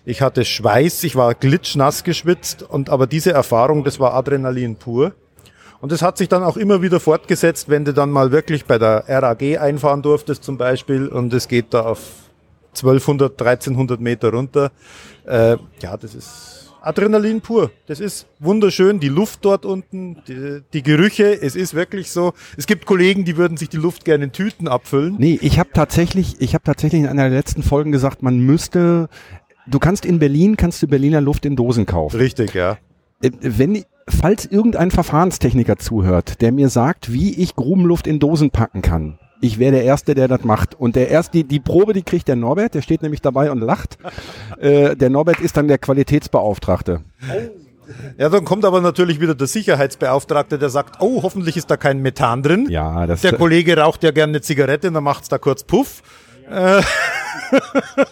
Ich 0.04 0.23
hatte 0.23 0.45
Schweiß, 0.45 1.02
ich 1.04 1.16
war 1.16 1.35
glitschnass 1.35 2.04
geschwitzt 2.04 2.62
und 2.62 2.90
aber 2.90 3.06
diese 3.06 3.33
Erfahrung, 3.33 3.83
das 3.83 3.99
war 3.99 4.14
Adrenalin 4.14 4.76
pur. 4.76 5.12
Und 5.80 5.92
das 5.92 6.02
hat 6.02 6.18
sich 6.18 6.28
dann 6.28 6.42
auch 6.42 6.56
immer 6.56 6.83
wieder 6.83 7.00
fortgesetzt, 7.00 7.68
wenn 7.68 7.85
du 7.85 7.92
dann 7.92 8.11
mal 8.11 8.33
wirklich 8.33 8.64
bei 8.64 8.78
der 8.78 9.04
RAG 9.09 9.42
einfahren 9.61 10.02
durftest 10.02 10.42
zum 10.42 10.56
Beispiel 10.59 11.09
und 11.09 11.33
es 11.33 11.49
geht 11.49 11.75
da 11.75 11.83
auf 11.83 12.00
1200, 12.75 13.40
1300 13.40 14.00
Meter 14.00 14.30
runter. 14.30 14.71
Äh, 15.26 15.56
ja, 15.80 15.97
das 15.97 16.14
ist 16.14 16.56
Adrenalin 16.87 17.40
pur. 17.40 17.73
Das 17.87 17.99
ist 17.99 18.26
wunderschön. 18.38 19.00
Die 19.00 19.09
Luft 19.09 19.45
dort 19.45 19.66
unten, 19.66 20.23
die, 20.28 20.62
die, 20.73 20.83
Gerüche, 20.83 21.40
es 21.42 21.56
ist 21.56 21.75
wirklich 21.75 22.12
so. 22.12 22.33
Es 22.56 22.66
gibt 22.66 22.87
Kollegen, 22.87 23.25
die 23.25 23.37
würden 23.37 23.56
sich 23.56 23.68
die 23.68 23.76
Luft 23.76 24.04
gerne 24.04 24.25
in 24.25 24.33
Tüten 24.33 24.68
abfüllen. 24.68 25.16
Nee, 25.18 25.38
ich 25.42 25.59
habe 25.59 25.71
tatsächlich, 25.73 26.37
ich 26.40 26.54
habe 26.54 26.62
tatsächlich 26.62 27.02
in 27.02 27.09
einer 27.09 27.28
der 27.28 27.38
letzten 27.38 27.64
Folgen 27.64 27.90
gesagt, 27.90 28.23
man 28.23 28.38
müsste, 28.38 29.09
du 29.66 29.78
kannst 29.80 30.06
in 30.06 30.21
Berlin, 30.21 30.56
kannst 30.56 30.80
du 30.80 30.87
Berliner 30.87 31.21
Luft 31.21 31.45
in 31.45 31.56
Dosen 31.56 31.87
kaufen. 31.87 32.16
Richtig, 32.18 32.54
ja. 32.54 32.78
Äh, 33.26 33.59
wenn, 33.59 33.85
falls 34.09 34.47
irgendein 34.47 34.90
Verfahrenstechniker 34.90 35.76
zuhört, 35.76 36.40
der 36.40 36.52
mir 36.52 36.68
sagt, 36.68 37.12
wie 37.12 37.35
ich 37.35 37.56
Grubenluft 37.56 38.06
in 38.06 38.18
Dosen 38.18 38.50
packen 38.50 38.83
kann, 38.83 39.18
ich 39.40 39.59
wäre 39.59 39.73
der 39.73 39.85
Erste, 39.85 40.14
der 40.14 40.28
das 40.28 40.45
macht. 40.45 40.75
Und 40.75 40.97
der 40.97 41.11
erste, 41.11 41.38
die, 41.38 41.45
die 41.45 41.61
Probe, 41.61 41.92
die 41.92 42.02
kriegt 42.02 42.26
der 42.28 42.37
Norbert, 42.37 42.75
der 42.75 42.83
steht 42.83 43.02
nämlich 43.02 43.21
dabei 43.21 43.50
und 43.50 43.61
lacht. 43.61 43.99
Äh, 44.59 44.97
der 44.97 45.11
Norbert 45.11 45.40
ist 45.40 45.56
dann 45.56 45.68
der 45.68 45.76
Qualitätsbeauftragte. 45.76 47.02
Ja, 48.18 48.28
dann 48.28 48.45
kommt 48.45 48.64
aber 48.64 48.80
natürlich 48.80 49.21
wieder 49.21 49.35
der 49.35 49.47
Sicherheitsbeauftragte, 49.47 50.59
der 50.59 50.71
sagt, 50.71 50.97
oh, 51.00 51.23
hoffentlich 51.23 51.56
ist 51.56 51.71
da 51.71 51.76
kein 51.76 52.00
Methan 52.00 52.42
drin. 52.42 52.66
Ja, 52.71 53.06
das 53.06 53.21
Der 53.21 53.35
Kollege 53.35 53.76
raucht 53.76 54.02
ja 54.02 54.11
gerne 54.11 54.33
eine 54.33 54.40
Zigarette, 54.40 54.90
dann 54.90 55.04
macht's 55.04 55.28
da 55.28 55.38
kurz 55.38 55.62
Puff. 55.64 56.02
Äh. 56.50 56.80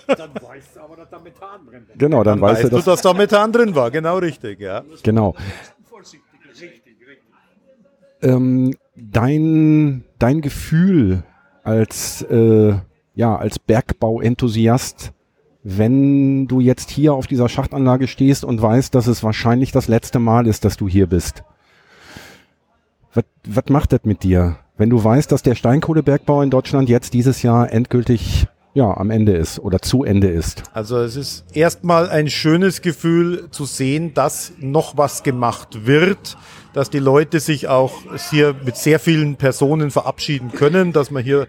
Dann 0.07 0.31
weißt 0.35 0.77
du 0.77 0.81
aber, 0.81 0.97
dass 0.97 1.11
da 1.11 1.19
Methan 1.19 1.67
drin 1.67 1.89
war. 1.89 1.97
Genau, 1.97 2.25
dann, 2.25 2.41
dann 2.41 2.51
weißt, 2.51 2.65
du, 2.65 2.69
dass, 2.69 2.85
dass 2.85 3.03
da 3.03 3.13
Methan 3.13 3.53
drin 3.53 3.75
war. 3.75 3.91
Genau 3.91 4.19
richtig, 4.19 4.61
ja. 4.61 4.83
Genau. 5.03 5.35
Ähm, 8.23 8.75
dein, 8.97 10.05
dein 10.19 10.41
Gefühl 10.41 11.25
als, 11.63 12.23
äh, 12.23 12.75
ja, 13.15 13.37
als 13.37 13.59
Bergbauenthusiast, 13.59 15.13
wenn 15.63 16.47
du 16.47 16.61
jetzt 16.61 16.91
hier 16.91 17.15
auf 17.15 17.27
dieser 17.27 17.49
Schachtanlage 17.49 18.07
stehst 18.07 18.45
und 18.45 18.61
weißt, 18.61 18.95
dass 18.95 19.07
es 19.07 19.23
wahrscheinlich 19.23 19.73
das 19.73 19.89
letzte 19.89 20.19
Mal 20.19 20.47
ist, 20.47 20.65
dass 20.65 20.77
du 20.77 20.89
hier 20.89 21.07
bist. 21.07 21.43
Was, 23.15 23.25
was 23.47 23.65
macht 23.69 23.93
das 23.93 24.01
mit 24.05 24.23
dir, 24.23 24.57
wenn 24.77 24.91
du 24.91 25.03
weißt, 25.03 25.31
dass 25.31 25.43
der 25.43 25.55
Steinkohlebergbau 25.55 26.43
in 26.43 26.51
Deutschland 26.51 26.89
jetzt 26.89 27.15
dieses 27.15 27.43
Jahr 27.43 27.73
endgültig 27.73 28.47
ja, 28.75 28.97
am 28.97 29.11
Ende 29.11 29.33
ist 29.33 29.61
oder 29.61 29.81
zu 29.81 30.05
Ende 30.05 30.29
ist. 30.29 30.65
Also 30.73 30.99
es 30.99 31.15
ist 31.15 31.45
erstmal 31.55 32.11
ein 32.11 32.29
schönes 32.29 32.83
Gefühl 32.83 33.49
zu 33.51 33.65
sehen, 33.65 34.15
dass 34.15 34.53
noch 34.59 34.97
was 34.97 35.23
gemacht 35.23 35.87
wird, 35.87 36.37
dass 36.73 36.91
die 36.91 36.99
Leute 36.99 37.39
sich 37.39 37.69
auch 37.69 37.93
hier 38.31 38.55
mit 38.65 38.77
sehr 38.77 38.99
vielen 38.99 39.37
Personen 39.37 39.93
verabschieden 39.93 40.51
können, 40.51 40.93
dass 40.93 41.13
man 41.13 41.23
hier 41.23 41.47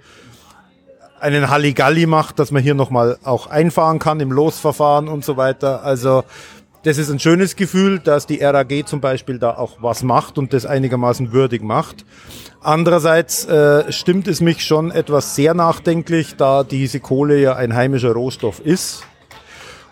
einen 1.19 1.49
Halligalli 1.49 2.05
macht, 2.05 2.37
dass 2.37 2.51
man 2.51 2.61
hier 2.61 2.75
nochmal 2.75 3.17
auch 3.23 3.47
einfahren 3.47 3.97
kann 3.97 4.19
im 4.19 4.31
Losverfahren 4.31 5.07
und 5.07 5.25
so 5.25 5.35
weiter. 5.35 5.83
Also 5.83 6.23
das 6.85 6.99
ist 6.99 7.09
ein 7.09 7.19
schönes 7.19 7.55
Gefühl, 7.55 7.97
dass 7.97 8.27
die 8.27 8.43
RAG 8.43 8.87
zum 8.87 9.01
Beispiel 9.01 9.39
da 9.39 9.57
auch 9.57 9.77
was 9.81 10.03
macht 10.03 10.37
und 10.37 10.53
das 10.53 10.67
einigermaßen 10.67 11.31
würdig 11.31 11.63
macht. 11.63 12.05
Andererseits 12.61 13.45
äh, 13.45 13.91
stimmt 13.91 14.27
es 14.27 14.39
mich 14.39 14.63
schon 14.63 14.91
etwas 14.91 15.35
sehr 15.35 15.55
nachdenklich, 15.55 16.35
da 16.35 16.63
diese 16.63 16.99
Kohle 16.99 17.39
ja 17.39 17.55
ein 17.55 17.75
heimischer 17.75 18.11
Rohstoff 18.11 18.59
ist 18.59 19.03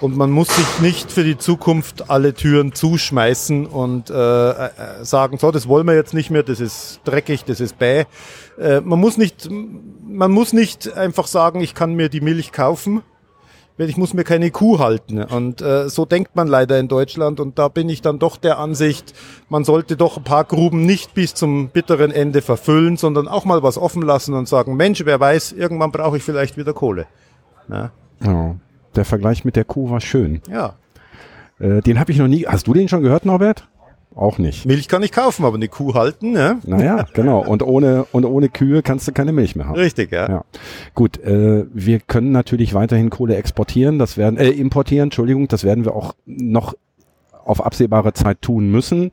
und 0.01 0.17
man 0.17 0.31
muss 0.31 0.55
sich 0.55 0.81
nicht 0.81 1.11
für 1.11 1.23
die 1.23 1.37
Zukunft 1.37 2.11
alle 2.11 2.33
Türen 2.35 2.73
zuschmeißen 2.73 3.65
und 3.65 4.09
äh, 4.09 4.51
äh, 4.51 4.69
sagen, 5.01 5.37
so, 5.39 5.49
das 5.49 5.67
wollen 5.67 5.87
wir 5.87 5.95
jetzt 5.95 6.13
nicht 6.13 6.29
mehr, 6.29 6.43
das 6.43 6.59
ist 6.59 6.99
dreckig, 7.05 7.45
das 7.45 7.59
ist 7.59 7.79
bäh. 7.79 8.05
Äh, 8.59 8.81
man 8.81 8.99
muss 8.99 9.17
nicht, 9.17 9.49
man 9.49 10.31
muss 10.31 10.53
nicht 10.53 10.93
einfach 10.93 11.25
sagen, 11.25 11.61
ich 11.61 11.73
kann 11.73 11.95
mir 11.95 12.09
die 12.09 12.21
Milch 12.21 12.51
kaufen, 12.51 13.01
weil 13.77 13.89
ich 13.89 13.97
muss 13.97 14.13
mir 14.13 14.23
keine 14.23 14.51
Kuh 14.51 14.79
halten. 14.79 15.23
Und 15.23 15.61
äh, 15.61 15.89
so 15.89 16.05
denkt 16.05 16.35
man 16.35 16.47
leider 16.47 16.79
in 16.79 16.87
Deutschland. 16.87 17.39
Und 17.39 17.57
da 17.59 17.67
bin 17.67 17.89
ich 17.89 18.01
dann 18.01 18.19
doch 18.19 18.37
der 18.37 18.59
Ansicht, 18.59 19.13
man 19.49 19.63
sollte 19.63 19.97
doch 19.97 20.17
ein 20.17 20.23
paar 20.23 20.43
Gruben 20.43 20.85
nicht 20.85 21.13
bis 21.13 21.33
zum 21.33 21.69
bitteren 21.69 22.11
Ende 22.11 22.41
verfüllen, 22.41 22.97
sondern 22.97 23.27
auch 23.27 23.45
mal 23.45 23.63
was 23.63 23.77
offen 23.77 24.01
lassen 24.01 24.33
und 24.33 24.47
sagen, 24.47 24.75
Mensch, 24.75 25.03
wer 25.05 25.19
weiß, 25.19 25.53
irgendwann 25.53 25.91
brauche 25.91 26.17
ich 26.17 26.23
vielleicht 26.23 26.57
wieder 26.57 26.73
Kohle. 26.73 27.07
Ja. 27.69 27.91
ja. 28.23 28.55
Der 28.95 29.05
Vergleich 29.05 29.43
mit 29.43 29.55
der 29.55 29.65
Kuh 29.65 29.89
war 29.89 30.01
schön. 30.01 30.41
Ja. 30.49 30.75
Äh, 31.59 31.81
den 31.81 31.99
habe 31.99 32.11
ich 32.11 32.17
noch 32.17 32.27
nie. 32.27 32.45
Hast 32.45 32.67
du 32.67 32.73
den 32.73 32.87
schon 32.87 33.01
gehört, 33.01 33.25
Norbert? 33.25 33.67
Auch 34.15 34.37
nicht. 34.37 34.65
Milch 34.65 34.87
kann 34.87 35.01
ich 35.01 35.11
kaufen, 35.11 35.43
aber 35.45 35.55
eine 35.55 35.67
Kuh 35.67 35.93
halten, 35.95 36.31
ne? 36.31 36.59
Naja, 36.65 37.05
genau. 37.13 37.43
Und 37.43 37.63
ohne, 37.63 38.05
und 38.11 38.25
ohne 38.25 38.49
Kühe 38.49 38.83
kannst 38.83 39.07
du 39.07 39.11
keine 39.11 39.31
Milch 39.31 39.55
mehr 39.55 39.67
haben. 39.67 39.75
Richtig, 39.75 40.11
ja. 40.11 40.29
ja. 40.29 40.45
Gut, 40.93 41.19
äh, 41.23 41.65
wir 41.73 41.99
können 41.99 42.31
natürlich 42.31 42.73
weiterhin 42.73 43.09
Kohle 43.09 43.35
exportieren, 43.35 43.99
das 43.99 44.17
werden, 44.17 44.37
äh, 44.37 44.49
importieren, 44.49 45.07
Entschuldigung, 45.07 45.47
das 45.47 45.63
werden 45.63 45.85
wir 45.85 45.95
auch 45.95 46.13
noch 46.25 46.75
auf 47.43 47.65
absehbare 47.65 48.13
Zeit 48.13 48.41
tun 48.41 48.69
müssen. 48.69 49.11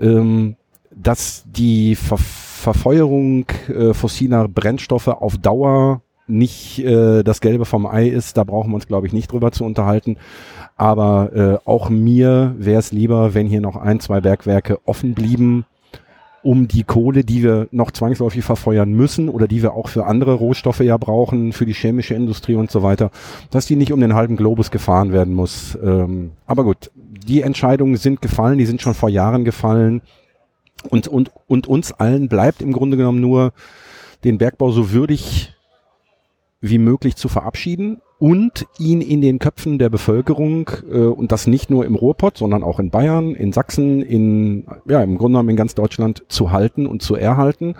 Ähm, 0.00 0.56
dass 0.94 1.44
die 1.46 1.94
Ver 1.94 2.18
Verfeuerung 2.18 3.46
äh, 3.66 3.92
fossiler 3.92 4.46
Brennstoffe 4.46 5.08
auf 5.08 5.36
Dauer 5.36 6.00
nicht 6.26 6.78
äh, 6.78 7.22
das 7.22 7.40
Gelbe 7.40 7.64
vom 7.64 7.86
Ei 7.86 8.08
ist, 8.08 8.36
da 8.36 8.44
brauchen 8.44 8.70
wir 8.70 8.76
uns, 8.76 8.86
glaube 8.86 9.06
ich, 9.06 9.12
nicht 9.12 9.30
drüber 9.30 9.52
zu 9.52 9.64
unterhalten. 9.64 10.16
Aber 10.76 11.32
äh, 11.34 11.68
auch 11.68 11.90
mir 11.90 12.54
wäre 12.58 12.78
es 12.78 12.92
lieber, 12.92 13.34
wenn 13.34 13.46
hier 13.46 13.60
noch 13.60 13.76
ein, 13.76 14.00
zwei 14.00 14.20
Bergwerke 14.20 14.78
offen 14.84 15.14
blieben, 15.14 15.64
um 16.42 16.66
die 16.66 16.82
Kohle, 16.82 17.24
die 17.24 17.42
wir 17.42 17.68
noch 17.70 17.92
zwangsläufig 17.92 18.44
verfeuern 18.44 18.92
müssen 18.92 19.28
oder 19.28 19.46
die 19.46 19.62
wir 19.62 19.74
auch 19.74 19.88
für 19.88 20.06
andere 20.06 20.34
Rohstoffe 20.34 20.80
ja 20.80 20.96
brauchen, 20.96 21.52
für 21.52 21.66
die 21.66 21.74
chemische 21.74 22.14
Industrie 22.14 22.56
und 22.56 22.70
so 22.70 22.82
weiter, 22.82 23.10
dass 23.50 23.66
die 23.66 23.76
nicht 23.76 23.92
um 23.92 24.00
den 24.00 24.14
halben 24.14 24.36
Globus 24.36 24.70
gefahren 24.70 25.12
werden 25.12 25.34
muss. 25.34 25.78
Ähm, 25.82 26.32
aber 26.46 26.64
gut, 26.64 26.90
die 26.94 27.42
Entscheidungen 27.42 27.96
sind 27.96 28.20
gefallen, 28.20 28.58
die 28.58 28.66
sind 28.66 28.82
schon 28.82 28.94
vor 28.94 29.08
Jahren 29.08 29.44
gefallen. 29.44 30.02
Und, 30.88 31.06
und, 31.06 31.30
und 31.46 31.68
uns 31.68 31.92
allen 31.92 32.28
bleibt 32.28 32.60
im 32.60 32.72
Grunde 32.72 32.96
genommen 32.96 33.20
nur, 33.20 33.52
den 34.24 34.38
Bergbau 34.38 34.70
so 34.70 34.92
würdig 34.92 35.52
wie 36.62 36.78
möglich 36.78 37.16
zu 37.16 37.28
verabschieden 37.28 38.00
und 38.18 38.66
ihn 38.78 39.00
in 39.00 39.20
den 39.20 39.40
Köpfen 39.40 39.78
der 39.78 39.90
Bevölkerung 39.90 40.70
äh, 40.90 40.98
und 40.98 41.32
das 41.32 41.48
nicht 41.48 41.70
nur 41.70 41.84
im 41.84 41.96
Ruhrpott, 41.96 42.38
sondern 42.38 42.62
auch 42.62 42.78
in 42.78 42.90
Bayern, 42.90 43.34
in 43.34 43.52
Sachsen, 43.52 44.00
in 44.00 44.64
ja 44.88 45.02
im 45.02 45.18
Grunde 45.18 45.34
genommen 45.34 45.50
in 45.50 45.56
ganz 45.56 45.74
Deutschland 45.74 46.22
zu 46.28 46.52
halten 46.52 46.86
und 46.86 47.02
zu 47.02 47.16
erhalten. 47.16 47.74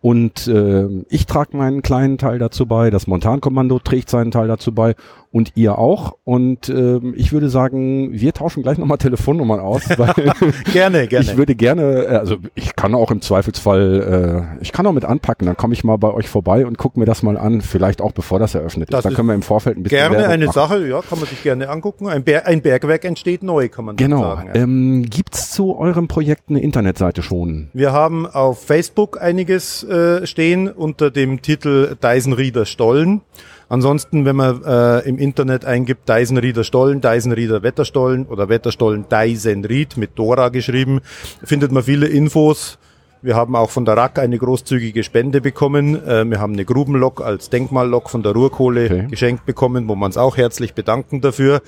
Und 0.00 0.46
äh, 0.46 0.88
ich 1.08 1.26
trage 1.26 1.56
meinen 1.56 1.82
kleinen 1.82 2.16
Teil 2.16 2.38
dazu 2.38 2.64
bei, 2.66 2.90
das 2.90 3.06
Montankommando 3.06 3.78
trägt 3.78 4.08
seinen 4.08 4.30
Teil 4.30 4.48
dazu 4.48 4.72
bei 4.72 4.94
und 5.36 5.52
ihr 5.54 5.78
auch. 5.78 6.16
Und 6.24 6.70
äh, 6.70 6.96
ich 7.14 7.30
würde 7.30 7.50
sagen, 7.50 8.08
wir 8.10 8.32
tauschen 8.32 8.62
gleich 8.62 8.78
nochmal 8.78 8.96
Telefonnummern 8.96 9.60
aus. 9.60 9.82
Gerne, 10.72 11.06
gerne. 11.08 11.26
Ich 11.26 11.36
würde 11.36 11.54
gerne, 11.54 12.06
äh, 12.06 12.16
also 12.16 12.36
ich 12.54 12.74
kann 12.74 12.94
auch 12.94 13.10
im 13.10 13.20
Zweifelsfall, 13.20 14.48
äh, 14.58 14.62
ich 14.62 14.72
kann 14.72 14.86
auch 14.86 14.92
mit 14.92 15.04
anpacken, 15.04 15.46
dann 15.46 15.58
komme 15.58 15.74
ich 15.74 15.84
mal 15.84 15.98
bei 15.98 16.10
euch 16.10 16.26
vorbei 16.26 16.64
und 16.64 16.78
gucke 16.78 16.98
mir 16.98 17.04
das 17.04 17.22
mal 17.22 17.36
an, 17.36 17.60
vielleicht 17.60 18.00
auch 18.00 18.12
bevor 18.12 18.38
das 18.38 18.54
eröffnet 18.54 18.90
das 18.90 19.04
ist. 19.04 19.10
Da 19.10 19.14
können 19.14 19.28
wir 19.28 19.34
im 19.34 19.42
Vorfeld 19.42 19.76
ein 19.76 19.82
bisschen 19.82 19.98
Gerne 19.98 20.16
Werbung 20.16 20.32
eine 20.32 20.46
machen. 20.46 20.54
Sache, 20.54 20.88
ja, 20.88 21.02
kann 21.02 21.18
man 21.18 21.28
sich 21.28 21.42
gerne 21.42 21.68
angucken. 21.68 22.08
Ein, 22.08 22.24
Ber 22.24 22.46
ein 22.46 22.62
Bergwerk 22.62 23.04
entsteht 23.04 23.42
neu, 23.42 23.68
kann 23.68 23.84
man 23.84 23.96
genau. 23.96 24.22
sagen. 24.22 24.52
Genau. 24.54 24.56
Ja. 24.56 24.62
Ähm, 24.62 25.04
Gibt 25.10 25.34
zu 25.34 25.76
eurem 25.76 26.08
Projekt 26.08 26.44
eine 26.48 26.60
Internetseite 26.60 27.22
schon? 27.22 27.68
Wir 27.74 27.92
haben 27.92 28.26
auf 28.26 28.64
Facebook 28.64 29.20
einiges 29.20 29.84
äh, 29.84 30.26
stehen 30.26 30.68
unter 30.68 31.10
dem 31.10 31.42
Titel 31.42 31.94
Deisenrieder 32.00 32.64
Stollen. 32.64 33.20
Ansonsten, 33.68 34.24
wenn 34.24 34.36
man 34.36 34.62
äh, 34.62 35.00
im 35.00 35.18
Internet 35.18 35.64
eingibt 35.64 36.08
Deisenrieder 36.08 36.62
Stollen, 36.62 37.00
Deisenrieder 37.00 37.62
Wetterstollen 37.62 38.26
oder 38.26 38.48
Wetterstollen 38.48 39.06
Deisenried 39.08 39.96
mit 39.96 40.16
Dora 40.16 40.50
geschrieben, 40.50 41.00
findet 41.42 41.72
man 41.72 41.82
viele 41.82 42.06
Infos. 42.06 42.78
Wir 43.22 43.34
haben 43.34 43.56
auch 43.56 43.70
von 43.70 43.84
der 43.84 43.96
RAK 43.96 44.20
eine 44.20 44.38
großzügige 44.38 45.02
Spende 45.02 45.40
bekommen. 45.40 45.96
Äh, 46.06 46.24
wir 46.30 46.38
haben 46.38 46.52
eine 46.52 46.64
Grubenlok 46.64 47.20
als 47.20 47.50
Denkmallok 47.50 48.08
von 48.08 48.22
der 48.22 48.32
Ruhrkohle 48.32 48.84
okay. 48.84 49.06
geschenkt 49.10 49.46
bekommen, 49.46 49.88
wo 49.88 49.96
man 49.96 50.08
uns 50.08 50.16
auch 50.16 50.36
herzlich 50.36 50.74
bedanken 50.74 51.20
dafür. 51.20 51.60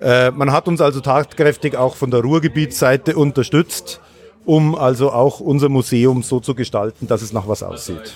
Äh, 0.00 0.30
man 0.30 0.52
hat 0.52 0.68
uns 0.68 0.80
also 0.80 1.00
tatkräftig 1.00 1.76
auch 1.76 1.96
von 1.96 2.12
der 2.12 2.20
Ruhrgebietsseite 2.20 3.16
unterstützt, 3.16 4.00
um 4.44 4.76
also 4.76 5.10
auch 5.10 5.40
unser 5.40 5.68
Museum 5.68 6.22
so 6.22 6.38
zu 6.38 6.54
gestalten, 6.54 7.08
dass 7.08 7.22
es 7.22 7.32
nach 7.32 7.48
was 7.48 7.64
aussieht. 7.64 8.14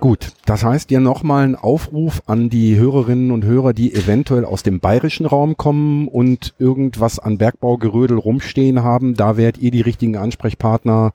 Gut, 0.00 0.32
das 0.46 0.64
heißt 0.64 0.88
hier 0.88 1.00
nochmal 1.00 1.44
ein 1.44 1.56
Aufruf 1.56 2.22
an 2.24 2.48
die 2.48 2.76
Hörerinnen 2.78 3.30
und 3.30 3.44
Hörer, 3.44 3.74
die 3.74 3.94
eventuell 3.94 4.46
aus 4.46 4.62
dem 4.62 4.80
bayerischen 4.80 5.26
Raum 5.26 5.58
kommen 5.58 6.08
und 6.08 6.54
irgendwas 6.58 7.18
an 7.18 7.36
Bergbaugerödel 7.36 8.16
rumstehen 8.16 8.82
haben. 8.82 9.12
Da 9.14 9.36
wärt 9.36 9.58
ihr 9.58 9.70
die 9.70 9.82
richtigen 9.82 10.16
Ansprechpartner, 10.16 11.12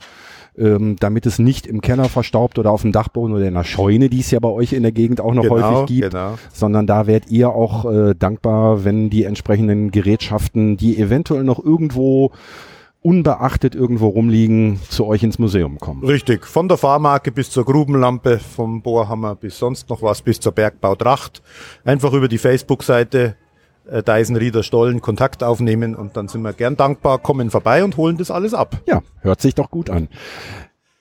ähm, 0.56 0.98
damit 1.00 1.25
es 1.25 1.39
nicht 1.39 1.65
im 1.65 1.82
Keller 1.82 2.10
verstaubt 2.10 2.60
oder 2.60 2.70
auf 2.70 2.84
dem 2.84 2.92
Dachboden 2.92 3.36
oder 3.36 3.48
in 3.48 3.56
der 3.56 3.63
Scheune, 3.63 4.08
die 4.08 4.20
es 4.20 4.30
ja 4.30 4.39
bei 4.39 4.50
euch 4.50 4.72
in 4.72 4.84
der 4.84 4.92
Gegend 4.92 5.20
auch 5.20 5.34
noch 5.34 5.42
Genau, 5.42 5.56
häufig 5.56 5.88
gibt, 5.88 6.12
genau. 6.12 6.38
sondern 6.54 6.86
da 6.86 7.08
wärt 7.08 7.32
ihr 7.32 7.50
auch 7.50 7.92
äh, 7.92 8.13
dankbar, 8.13 8.86
wenn 8.86 9.10
die 9.10 9.24
entsprechenden 9.24 9.89
Gerätschaften, 9.89 10.77
die 10.77 11.00
eventuell 11.00 11.44
noch 11.44 11.58
irgendwo 11.58 12.32
unbeachtet 13.06 13.76
irgendwo 13.76 14.08
rumliegen, 14.08 14.80
zu 14.90 15.06
euch 15.06 15.22
ins 15.22 15.38
Museum 15.38 15.78
kommen. 15.78 16.04
Richtig, 16.04 16.48
von 16.48 16.68
der 16.68 16.78
Fahrmarke 16.78 17.32
bis 17.32 17.52
zur 17.52 17.64
Grubenlampe, 17.64 18.40
vom 18.40 18.82
Bohrhammer 18.82 19.36
bis 19.36 19.60
sonst 19.60 19.90
noch 19.92 20.02
was, 20.02 20.24
bis 20.24 20.40
zur 20.40 20.54
Bergbautracht. 20.54 21.44
Einfach 21.84 22.14
über 22.14 22.28
die 22.28 22.40
Facebook-Seite 22.40 23.36
äh, 23.88 24.02
Deisenrieder 24.02 24.64
Stollen 24.64 25.02
Kontakt 25.02 25.44
aufnehmen 25.44 25.96
und 25.96 26.18
dann 26.18 26.28
sind 26.28 26.42
wir 26.42 26.54
gern 26.54 26.78
dankbar, 26.78 27.20
kommen 27.20 27.52
vorbei 27.52 27.84
und 27.84 27.96
holen 27.98 28.18
das 28.18 28.32
alles 28.32 28.56
ab. 28.56 28.82
Ja, 28.88 29.04
hört 29.22 29.40
sich 29.40 29.54
doch 29.54 29.70
gut 29.70 29.92
an. 29.92 30.10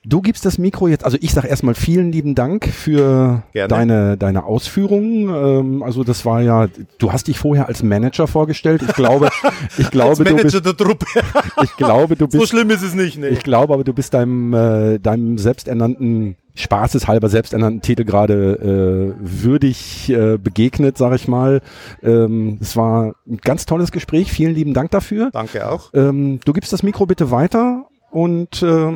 Du 0.07 0.21
gibst 0.21 0.45
das 0.45 0.57
Mikro 0.57 0.87
jetzt, 0.87 1.03
also 1.03 1.17
ich 1.19 1.31
sage 1.31 1.47
erstmal 1.47 1.73
vielen 1.73 2.11
lieben 2.11 2.35
Dank 2.35 2.67
für 2.67 3.43
Gerne. 3.53 3.67
deine, 3.67 4.17
deine 4.17 4.45
Ausführungen. 4.45 5.29
Ähm, 5.29 5.83
also 5.83 6.03
das 6.03 6.25
war 6.25 6.41
ja, 6.41 6.67
du 6.99 7.11
hast 7.11 7.27
dich 7.27 7.39
vorher 7.39 7.67
als 7.67 7.81
Manager 7.81 8.27
vorgestellt. 8.27 8.83
Ich 8.87 8.93
glaube, 8.93 9.29
ich 9.77 9.89
glaube, 9.89 10.23
du 10.23 10.35
bist, 10.35 10.53
der 10.53 10.77
Truppe. 10.77 11.05
ich 11.63 11.75
glaube, 11.75 12.15
du 12.15 12.27
so 12.29 12.39
bist, 12.39 12.51
schlimm 12.51 12.69
ist 12.69 12.83
es 12.83 12.93
nicht, 12.93 13.17
nee. 13.17 13.29
ich 13.29 13.39
glaube, 13.41 13.73
aber 13.73 13.83
du 13.83 13.93
bist 13.93 14.13
deinem, 14.13 14.53
äh, 14.53 14.99
deinem 14.99 15.37
selbsternannten 15.37 16.35
spaßeshalber 16.57 17.27
selbsternannten 17.27 17.81
Titel 17.81 18.05
gerade 18.05 19.13
äh, 19.17 19.43
würdig 19.43 20.09
äh, 20.09 20.37
begegnet, 20.37 20.97
sage 20.97 21.15
ich 21.15 21.27
mal. 21.27 21.61
Ähm, 22.01 22.59
es 22.61 22.77
war 22.77 23.15
ein 23.27 23.37
ganz 23.37 23.65
tolles 23.65 23.91
Gespräch. 23.91 24.31
Vielen 24.31 24.55
lieben 24.55 24.73
Dank 24.73 24.91
dafür. 24.91 25.31
Danke 25.33 25.69
auch. 25.69 25.89
Ähm, 25.93 26.39
du 26.45 26.53
gibst 26.53 26.71
das 26.71 26.81
Mikro 26.81 27.05
bitte 27.05 27.29
weiter 27.29 27.87
und 28.09 28.63
äh, 28.63 28.93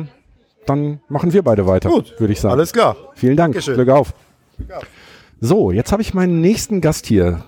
dann 0.70 1.00
machen 1.08 1.32
wir 1.32 1.42
beide 1.42 1.66
weiter, 1.66 1.90
Gut, 1.90 2.18
würde 2.18 2.32
ich 2.32 2.40
sagen. 2.40 2.52
Alles 2.54 2.72
klar. 2.72 2.96
Vielen 3.14 3.36
Dank. 3.36 3.54
Dankeschön. 3.54 3.74
Glück 3.74 3.88
auf. 3.90 4.14
So, 5.40 5.70
jetzt 5.70 5.92
habe 5.92 6.02
ich 6.02 6.14
meinen 6.14 6.40
nächsten 6.40 6.80
Gast 6.80 7.06
hier. 7.06 7.44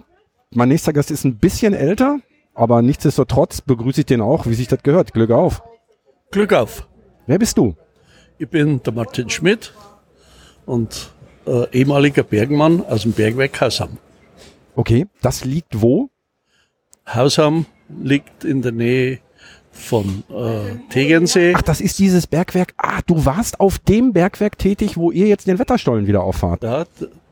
Mein 0.50 0.68
nächster 0.68 0.92
Gast 0.92 1.10
ist 1.10 1.24
ein 1.24 1.36
bisschen 1.36 1.74
älter, 1.74 2.18
aber 2.54 2.82
nichtsdestotrotz 2.82 3.60
begrüße 3.60 4.00
ich 4.00 4.06
den 4.06 4.20
auch, 4.20 4.46
wie 4.46 4.54
sich 4.54 4.68
das 4.68 4.82
gehört. 4.82 5.12
Glück 5.12 5.30
auf. 5.30 5.62
Glück 6.30 6.52
auf. 6.52 6.88
Wer 7.26 7.38
bist 7.38 7.58
du? 7.58 7.76
Ich 8.38 8.48
bin 8.48 8.82
der 8.82 8.92
Martin 8.92 9.30
Schmidt 9.30 9.72
und 10.66 11.12
äh, 11.46 11.68
ehemaliger 11.70 12.22
Bergmann 12.22 12.84
aus 12.84 13.02
dem 13.02 13.12
Bergwerk 13.12 13.60
Hausham. 13.60 13.98
Okay, 14.74 15.06
das 15.20 15.44
liegt 15.44 15.80
wo? 15.80 16.10
Hausham 17.06 17.66
liegt 18.02 18.44
in 18.44 18.62
der 18.62 18.72
Nähe 18.72 19.18
von 19.72 20.22
äh, 20.30 20.76
Tegernsee. 20.90 21.54
Ach, 21.56 21.62
das 21.62 21.80
ist 21.80 21.98
dieses 21.98 22.26
Bergwerk. 22.26 22.74
Ah, 22.76 23.00
du 23.06 23.24
warst 23.24 23.58
auf 23.60 23.78
dem 23.78 24.12
Bergwerk 24.12 24.58
tätig, 24.58 24.96
wo 24.96 25.10
ihr 25.10 25.26
jetzt 25.26 25.46
den 25.46 25.58
Wetterstollen 25.58 26.06
wieder 26.06 26.22
auffahrt. 26.22 26.62
Ja, 26.62 26.84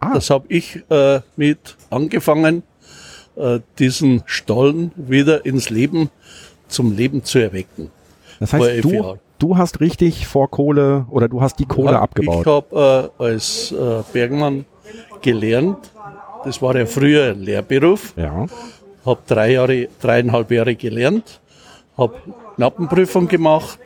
Ah. 0.03 0.15
Das 0.15 0.31
habe 0.31 0.47
ich 0.49 0.83
äh, 0.89 1.21
mit 1.37 1.77
angefangen, 1.91 2.63
äh, 3.37 3.61
diesen 3.79 4.23
Stollen 4.25 4.93
wieder 4.97 5.45
ins 5.45 5.69
Leben, 5.69 6.09
zum 6.69 6.97
Leben 6.97 7.23
zu 7.23 7.39
erwecken. 7.39 7.91
Das 8.39 8.55
heißt, 8.55 8.83
du, 8.83 9.19
du 9.39 9.59
hast 9.59 9.81
richtig 9.81 10.27
vor 10.27 10.51
Kohle 10.51 11.05
oder 11.11 11.29
du 11.29 11.43
hast 11.43 11.59
die 11.59 11.67
Kohle 11.67 11.93
Ja, 11.93 12.01
abgebaut. 12.01 12.47
Ich 12.47 12.51
habe 12.51 13.13
äh, 13.19 13.23
als 13.23 13.73
äh, 13.73 14.03
Bergmann 14.11 14.65
gelernt. 15.21 15.91
Das 16.45 16.63
war 16.63 16.75
ja 16.75 16.87
früher 16.87 17.33
ein 17.33 17.41
Lehrberuf. 17.43 18.15
ja. 18.17 18.47
habe 19.05 19.21
drei 19.27 19.53
Jahre, 19.53 19.89
dreieinhalb 20.01 20.51
Jahre 20.51 20.75
gelernt, 20.77 21.40
habe 22.01 22.15
Knappenprüfung 22.57 23.29
gemacht, 23.29 23.79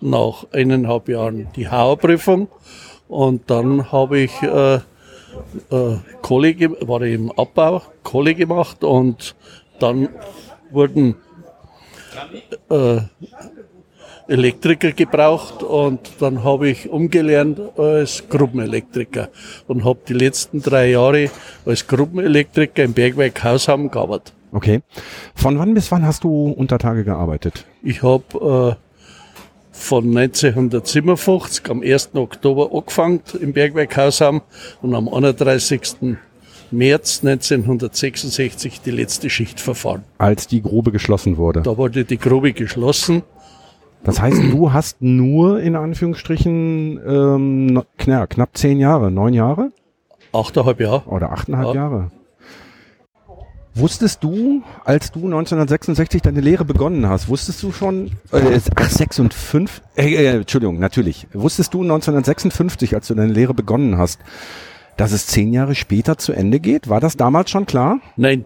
nach 0.00 0.46
eineinhalb 0.52 1.08
Jahren 1.08 1.48
die 1.54 1.68
Hauerprüfung 1.68 2.48
und 3.08 3.48
dann 3.50 3.92
habe 3.92 4.18
ich 4.20 4.42
äh, 4.42 4.74
äh, 4.74 4.80
Kohle, 6.22 6.70
war 6.86 7.02
ich 7.02 7.14
im 7.14 7.30
Abbau, 7.32 7.82
Kohle 8.02 8.34
gemacht 8.34 8.82
und 8.82 9.34
dann 9.78 10.08
wurden 10.70 11.16
äh, 12.70 13.00
Elektriker 14.26 14.92
gebraucht 14.92 15.62
und 15.62 16.00
dann 16.20 16.44
habe 16.44 16.70
ich 16.70 16.88
umgelernt 16.88 17.60
als 17.76 18.26
Gruppenelektriker 18.28 19.28
und 19.68 19.84
habe 19.84 20.00
die 20.08 20.14
letzten 20.14 20.62
drei 20.62 20.90
Jahre 20.90 21.30
als 21.66 21.86
Gruppenelektriker 21.86 22.84
im 22.84 22.94
Bergwerk 22.94 23.44
Hausham 23.44 23.90
gearbeitet. 23.90 24.32
Okay. 24.54 24.82
Von 25.34 25.58
wann 25.58 25.74
bis 25.74 25.90
wann 25.90 26.06
hast 26.06 26.22
du 26.24 26.46
unter 26.48 26.78
Tage 26.78 27.02
gearbeitet? 27.04 27.64
Ich 27.82 28.02
habe 28.04 28.76
äh, 28.76 28.76
von 29.72 30.04
1957 30.16 31.68
am 31.70 31.82
1. 31.82 32.10
Oktober 32.14 32.70
angefangen 32.72 33.20
im 33.40 33.52
Bergwerk 33.52 33.96
Hausham 33.96 34.42
und 34.80 34.94
am 34.94 35.08
31. 35.08 36.16
März 36.70 37.20
1966 37.24 38.80
die 38.80 38.90
letzte 38.92 39.28
Schicht 39.28 39.60
verfahren. 39.60 40.04
Als 40.18 40.46
die 40.46 40.62
Grube 40.62 40.92
geschlossen 40.92 41.36
wurde. 41.36 41.62
Da 41.62 41.76
wurde 41.76 42.04
die 42.04 42.18
Grube 42.18 42.52
geschlossen. 42.52 43.22
Das 44.04 44.20
heißt, 44.20 44.40
du 44.52 44.72
hast 44.72 45.02
nur 45.02 45.60
in 45.60 45.74
Anführungsstrichen 45.76 47.00
ähm, 47.06 47.82
knapp, 47.98 48.30
knapp 48.30 48.50
zehn 48.56 48.78
Jahre, 48.78 49.10
neun 49.10 49.34
Jahre 49.34 49.72
Achteinhalb 50.32 50.80
Jahre. 50.80 51.02
oder 51.08 51.32
achteinhalb 51.32 51.68
Ja. 51.68 51.74
Jahre. 51.74 52.10
Wusstest 53.76 54.22
du, 54.22 54.62
als 54.84 55.10
du 55.10 55.24
1966 55.24 56.22
deine 56.22 56.40
Lehre 56.40 56.64
begonnen 56.64 57.08
hast, 57.08 57.28
wusstest 57.28 57.60
du 57.62 57.72
schon, 57.72 58.12
äh, 58.30 58.60
ach, 58.76 58.88
56, 58.88 59.82
äh, 59.96 60.14
äh, 60.14 60.36
Entschuldigung, 60.36 60.78
natürlich, 60.78 61.26
wusstest 61.32 61.74
du 61.74 61.82
1956, 61.82 62.94
als 62.94 63.08
du 63.08 63.14
deine 63.14 63.32
Lehre 63.32 63.52
begonnen 63.52 63.98
hast, 63.98 64.20
dass 64.96 65.10
es 65.10 65.26
zehn 65.26 65.52
Jahre 65.52 65.74
später 65.74 66.18
zu 66.18 66.32
Ende 66.32 66.60
geht? 66.60 66.88
War 66.88 67.00
das 67.00 67.16
damals 67.16 67.50
schon 67.50 67.66
klar? 67.66 67.98
Nein, 68.16 68.44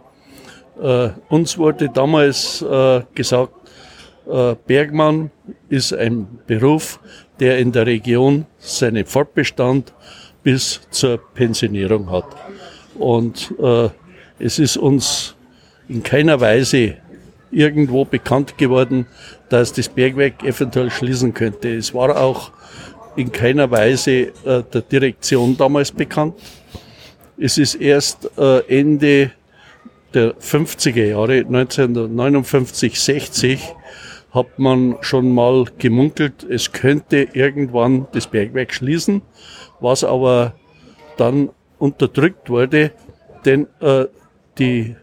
äh, 0.81 1.11
uns 1.29 1.59
wurde 1.59 1.91
damals 1.91 2.63
äh, 2.63 3.03
gesagt, 3.15 3.53
äh, 4.27 4.57
Bergmann 4.67 5.31
ist 5.69 5.93
ein 5.93 6.27
Beruf, 6.47 7.01
der 7.39 7.59
in 7.59 7.73
der 7.73 7.85
Region 7.85 8.47
seinen 8.57 9.05
Fortbestand 9.05 9.93
bis 10.43 10.81
zur 10.91 11.19
Pensionierung 11.35 12.11
hat. 12.11 12.25
Und 12.99 13.55
äh, 13.63 13.91
es 14.39 14.59
ist 14.59 14.77
uns 14.77 15.35
in 15.89 16.03
keiner 16.03 16.41
Weise 16.41 16.97
irgendwo 17.51 18.05
bekannt 18.05 18.59
geworden, 18.59 19.07
dass 19.49 19.73
das 19.73 19.89
Bergwerk 19.89 20.43
eventuell 20.43 20.91
schließen 20.91 21.33
könnte. 21.33 21.75
Es 21.75 21.95
war 21.95 22.17
auch 22.21 22.53
in 23.17 23.33
keiner 23.33 23.71
Weise 23.71 24.13
äh, 24.45 24.63
der 24.73 24.83
Direktion 24.83 25.57
damals 25.57 25.91
bekannt. 25.91 26.35
Es 27.37 27.59
ist 27.59 27.75
erst 27.77 28.31
äh, 28.37 28.61
Ende 28.69 29.33
der 30.15 30.35
50er 30.37 31.05
Jahre, 31.05 31.39
1959, 31.39 33.01
60, 33.01 33.61
hat 34.31 34.59
man 34.59 34.97
schon 35.01 35.33
mal 35.33 35.65
gemunkelt, 35.79 36.45
es 36.49 36.73
könnte 36.73 37.29
irgendwann 37.33 38.07
das 38.13 38.27
Bergwerk 38.27 38.73
schließen, 38.73 39.23
was 39.81 40.05
aber 40.05 40.55
dann 41.17 41.51
unterdrückt 41.79 42.51
wurde, 42.51 42.93
denn 43.45 43.67
äh, 43.81 44.07
die 44.59 44.97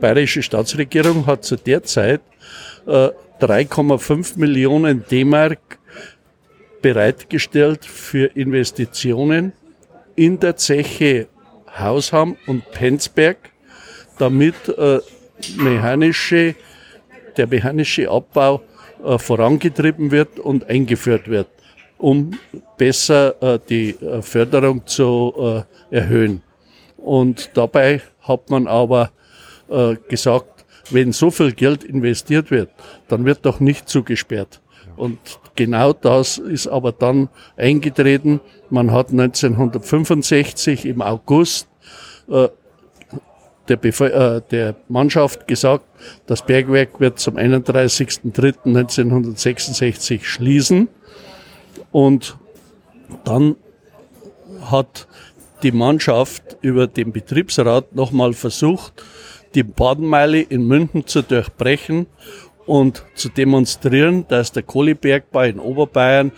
bayerische 0.00 0.42
Staatsregierung 0.42 1.26
hat 1.26 1.44
zu 1.44 1.56
der 1.56 1.82
Zeit 1.82 2.20
äh, 2.86 3.08
3,5 3.40 4.38
Millionen 4.38 5.04
D-Mark 5.10 5.78
bereitgestellt 6.82 7.84
für 7.84 8.26
Investitionen 8.36 9.52
in 10.16 10.38
der 10.40 10.56
Zeche 10.56 11.28
Hausham 11.78 12.36
und 12.46 12.70
Penzberg, 12.72 13.36
damit 14.18 14.68
äh, 14.68 14.98
mechanische, 15.56 16.54
der 17.36 17.46
mechanische 17.46 18.10
Abbau 18.10 18.62
äh, 19.04 19.18
vorangetrieben 19.18 20.10
wird 20.10 20.38
und 20.40 20.68
eingeführt 20.68 21.28
wird, 21.28 21.48
um 21.98 22.32
besser 22.76 23.40
äh, 23.42 23.58
die 23.68 23.90
äh, 23.90 24.22
Förderung 24.22 24.86
zu 24.86 25.64
äh, 25.90 25.96
erhöhen. 25.96 26.42
Und 26.98 27.50
dabei 27.54 28.02
hat 28.20 28.50
man 28.50 28.66
aber 28.66 29.10
äh, 29.70 29.96
gesagt, 30.08 30.66
wenn 30.90 31.12
so 31.12 31.30
viel 31.30 31.52
Geld 31.52 31.84
investiert 31.84 32.50
wird, 32.50 32.70
dann 33.08 33.24
wird 33.24 33.46
doch 33.46 33.60
nicht 33.60 33.88
zugesperrt. 33.88 34.60
Und 34.96 35.18
genau 35.54 35.92
das 35.92 36.38
ist 36.38 36.66
aber 36.66 36.90
dann 36.92 37.28
eingetreten. 37.56 38.40
Man 38.68 38.90
hat 38.90 39.10
1965 39.10 40.86
im 40.86 41.02
August 41.02 41.68
äh, 42.28 42.48
der, 43.68 43.84
äh, 43.84 44.40
der 44.50 44.74
Mannschaft 44.88 45.46
gesagt, 45.46 45.84
das 46.26 46.44
Bergwerk 46.44 46.98
wird 47.00 47.20
zum 47.20 47.36
31.03.1966 47.36 50.24
schließen. 50.24 50.88
Und 51.92 52.36
dann 53.24 53.54
hat 54.70 55.06
die 55.62 55.72
Mannschaft 55.72 56.56
über 56.60 56.86
den 56.86 57.12
Betriebsrat 57.12 57.94
nochmal 57.94 58.32
versucht, 58.32 58.92
die 59.54 59.62
Badenmeile 59.62 60.40
in 60.40 60.66
München 60.66 61.06
zu 61.06 61.22
durchbrechen 61.22 62.06
und 62.66 63.04
zu 63.14 63.28
demonstrieren, 63.28 64.26
dass 64.28 64.52
der 64.52 64.62
Kohlebergbau 64.62 65.42
in 65.42 65.58
Oberbayern 65.58 66.32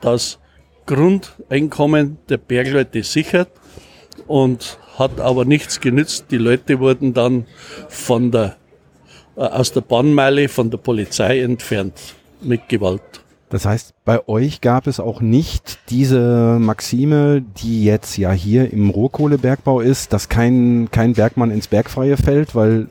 das 0.00 0.38
Grundeinkommen 0.86 2.18
der 2.28 2.36
Bergleute 2.36 3.02
sichert 3.02 3.50
und 4.26 4.78
hat 4.98 5.20
aber 5.20 5.44
nichts 5.44 5.80
genützt. 5.80 6.26
Die 6.30 6.36
Leute 6.38 6.80
wurden 6.80 7.14
dann 7.14 7.46
von 7.88 8.30
der, 8.30 8.56
äh, 9.36 9.40
aus 9.40 9.72
der 9.72 9.80
Bahnmeile 9.80 10.48
von 10.48 10.70
der 10.70 10.78
Polizei 10.78 11.40
entfernt 11.40 12.14
mit 12.40 12.68
Gewalt. 12.68 13.21
Das 13.52 13.66
heißt, 13.66 13.92
bei 14.06 14.26
euch 14.28 14.62
gab 14.62 14.86
es 14.86 14.98
auch 14.98 15.20
nicht 15.20 15.78
diese 15.90 16.56
Maxime, 16.58 17.42
die 17.58 17.84
jetzt 17.84 18.16
ja 18.16 18.32
hier 18.32 18.72
im 18.72 18.88
Rohkohlebergbau 18.88 19.82
ist, 19.82 20.14
dass 20.14 20.30
kein, 20.30 20.88
kein 20.90 21.12
Bergmann 21.12 21.50
ins 21.50 21.68
Bergfreie 21.68 22.16
fällt, 22.16 22.54
weil 22.54 22.88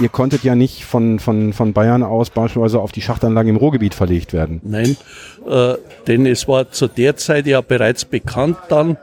ihr 0.00 0.08
konntet 0.08 0.42
ja 0.42 0.56
nicht 0.56 0.84
von, 0.84 1.20
von, 1.20 1.52
von 1.52 1.72
Bayern 1.72 2.02
aus 2.02 2.30
beispielsweise 2.30 2.80
auf 2.80 2.90
die 2.90 3.00
Schachtanlage 3.00 3.48
im 3.48 3.54
Ruhrgebiet 3.54 3.94
verlegt 3.94 4.32
werden. 4.32 4.60
Nein, 4.64 4.96
äh, 5.48 5.74
denn 6.08 6.26
es 6.26 6.48
war 6.48 6.72
zu 6.72 6.88
der 6.88 7.14
Zeit 7.14 7.46
ja 7.46 7.60
bereits 7.60 8.04
bekannt 8.04 8.56
dann, 8.70 8.96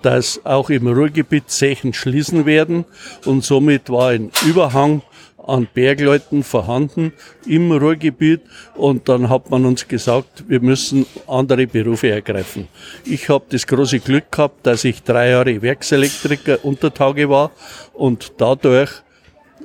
dass 0.00 0.40
auch 0.44 0.70
im 0.70 0.86
Ruhrgebiet 0.86 1.50
Zechen 1.50 1.92
schließen 1.92 2.46
werden 2.46 2.86
und 3.26 3.44
somit 3.44 3.90
war 3.90 4.08
ein 4.08 4.30
Überhang 4.48 5.02
an 5.46 5.68
Bergleuten 5.72 6.42
vorhanden 6.42 7.12
im 7.46 7.72
Ruhrgebiet 7.72 8.42
und 8.74 9.08
dann 9.08 9.30
hat 9.30 9.50
man 9.50 9.64
uns 9.64 9.86
gesagt, 9.86 10.44
wir 10.48 10.60
müssen 10.60 11.06
andere 11.26 11.66
Berufe 11.66 12.10
ergreifen. 12.10 12.68
Ich 13.04 13.28
habe 13.28 13.44
das 13.48 13.66
große 13.66 14.00
Glück 14.00 14.30
gehabt, 14.32 14.66
dass 14.66 14.84
ich 14.84 15.02
drei 15.02 15.30
Jahre 15.30 15.62
Werkselektriker 15.62 16.64
unter 16.64 16.92
Tage 16.92 17.28
war 17.30 17.52
und 17.92 18.32
dadurch 18.38 18.90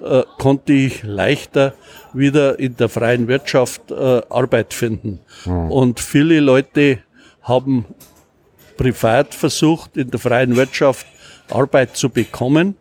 äh, 0.03 0.23
konnte 0.37 0.73
ich 0.73 1.03
leichter 1.03 1.73
wieder 2.13 2.59
in 2.59 2.75
der 2.77 2.89
freien 2.89 3.27
Wirtschaft 3.27 3.91
äh, 3.91 4.21
Arbeit 4.29 4.73
finden. 4.73 5.19
Mhm. 5.45 5.71
Und 5.71 5.99
viele 5.99 6.39
Leute 6.39 6.99
haben 7.41 7.85
privat 8.77 9.33
versucht, 9.33 9.97
in 9.97 10.09
der 10.11 10.19
freien 10.19 10.55
Wirtschaft 10.55 11.05
Arbeit 11.49 11.97
zu 11.97 12.09
bekommen, 12.09 12.75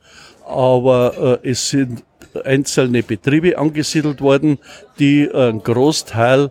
aber 0.47 1.41
äh, 1.43 1.51
es 1.51 1.69
sind 1.69 2.05
einzelne 2.45 3.03
Betriebe 3.03 3.59
angesiedelt 3.59 4.21
worden, 4.21 4.59
die 4.99 5.31
einen 5.33 5.62
Großteil 5.62 6.51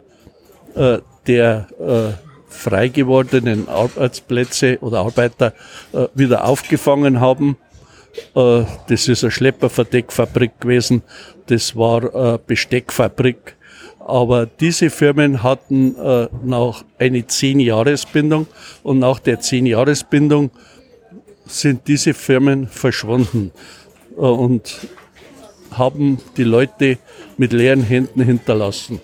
äh, 0.76 1.00
der 1.28 1.68
äh, 1.80 2.30
frei 2.50 2.88
gewordenen 2.90 3.68
Arbeitsplätze 3.68 4.80
oder 4.82 5.00
Arbeiter 5.00 5.54
äh, 5.94 6.08
wieder 6.14 6.46
aufgefangen 6.46 7.20
haben. 7.20 7.58
Äh, 8.36 8.64
das 8.88 9.08
ist 9.08 9.24
eine 9.24 9.32
Schlepperverdeckfabrik 9.32 10.60
gewesen, 10.60 11.04
das 11.48 11.76
war 11.76 12.14
eine 12.14 12.40
Besteckfabrik. 12.40 13.56
Aber 14.00 14.48
diese 14.48 14.90
Firmen 14.90 15.44
hatten 15.44 15.96
äh, 15.96 16.28
noch 16.44 16.84
eine 16.98 17.28
Zehn-Jahres-Bindung 17.28 18.48
und 18.82 18.98
nach 18.98 19.20
der 19.20 19.40
Zehn-Jahres-Bindung 19.40 20.50
sind 21.46 21.88
diese 21.88 22.14
Firmen 22.16 22.68
verschwunden. 22.68 23.52
Äh, 24.18 24.22
und 24.22 24.88
haben 25.80 26.20
die 26.38 26.44
Leute 26.44 26.98
mit 27.38 27.54
leeren 27.54 27.82
Händen 27.82 28.22
hinterlassen. 28.22 29.02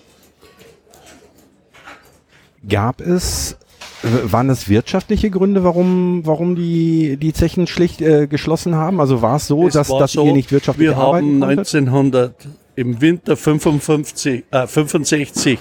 Gab 2.68 3.00
es, 3.00 3.56
waren 4.02 4.50
es 4.50 4.68
wirtschaftliche 4.68 5.30
Gründe, 5.30 5.64
warum, 5.64 6.26
warum 6.26 6.54
die, 6.54 7.16
die 7.16 7.32
Zechen 7.32 7.66
schlicht 7.66 8.00
äh, 8.00 8.26
geschlossen 8.26 8.74
haben? 8.74 9.00
Also 9.00 9.22
war 9.22 9.36
es 9.36 9.46
so, 9.46 9.66
es 9.66 9.74
dass, 9.74 9.88
dass 9.88 10.12
so, 10.12 10.26
ihr 10.26 10.32
nicht 10.32 10.52
wirtschaftlich 10.52 10.88
wir 10.88 10.96
arbeiten 10.96 11.40
Wir 11.40 11.46
haben 11.46 11.58
1900 11.58 12.34
im 12.76 13.00
Winter 13.00 13.36
55, 13.36 14.44
äh, 14.50 14.66
65, 14.66 15.58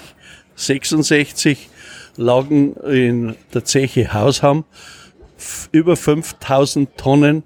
66 0.55 1.69
lagen 2.17 2.75
in 2.75 3.35
der 3.53 3.65
Zeche 3.65 4.13
Hausham 4.13 4.63
über 5.71 5.95
5000 5.95 6.97
Tonnen 6.97 7.43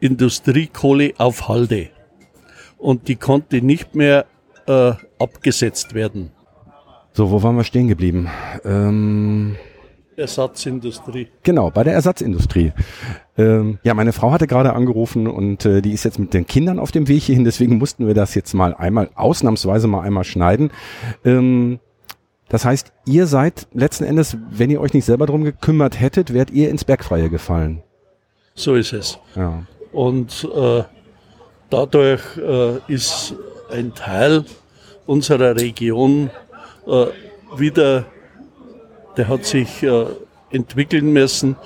Industriekohle 0.00 1.14
auf 1.18 1.48
Halde 1.48 1.88
und 2.82 3.06
die 3.08 3.16
konnte 3.16 3.62
nicht 3.62 3.94
mehr 3.94 4.26
äh, 4.66 4.92
abgesetzt 5.18 5.94
werden. 5.94 6.32
So, 7.12 7.30
wo 7.30 7.42
waren 7.42 7.56
wir 7.56 7.64
stehen 7.64 7.88
geblieben? 7.88 8.28
Ähm 8.64 9.56
Ersatzindustrie. 10.16 11.28
Genau, 11.42 11.70
bei 11.70 11.84
der 11.84 11.94
Ersatzindustrie. 11.94 12.72
Ähm, 13.38 13.78
ja, 13.82 13.94
meine 13.94 14.12
Frau 14.12 14.30
hatte 14.30 14.46
gerade 14.46 14.74
angerufen 14.74 15.26
und 15.26 15.64
äh, 15.64 15.80
die 15.80 15.92
ist 15.92 16.04
jetzt 16.04 16.18
mit 16.18 16.34
den 16.34 16.46
Kindern 16.46 16.78
auf 16.78 16.92
dem 16.92 17.08
Weg 17.08 17.22
hierhin, 17.22 17.44
deswegen 17.44 17.78
mussten 17.78 18.06
wir 18.06 18.14
das 18.14 18.34
jetzt 18.34 18.52
mal 18.52 18.74
einmal, 18.74 19.08
ausnahmsweise 19.14 19.86
mal 19.86 20.02
einmal 20.02 20.24
schneiden. 20.24 20.70
Ähm, 21.24 21.80
das 22.48 22.64
heißt, 22.64 22.92
ihr 23.06 23.26
seid 23.26 23.68
letzten 23.72 24.04
Endes, 24.04 24.36
wenn 24.50 24.70
ihr 24.70 24.80
euch 24.80 24.92
nicht 24.92 25.06
selber 25.06 25.26
drum 25.26 25.44
gekümmert 25.44 25.98
hättet, 25.98 26.34
wärt 26.34 26.50
ihr 26.50 26.68
ins 26.68 26.84
Bergfreie 26.84 27.30
gefallen. 27.30 27.82
So 28.54 28.74
ist 28.74 28.92
es. 28.92 29.18
Ja. 29.34 29.62
Und 29.92 30.46
äh, 30.54 30.82
Dadurch 31.72 32.20
äh, 32.36 32.78
ist 32.92 33.34
ein 33.70 33.94
Teil 33.94 34.44
unserer 35.06 35.56
Region 35.56 36.28
äh, 36.86 37.06
wieder, 37.56 38.04
der 39.16 39.28
hat 39.28 39.46
sich 39.46 39.82
äh, 39.82 40.04
entwickeln 40.50 41.14
müssen. 41.14 41.56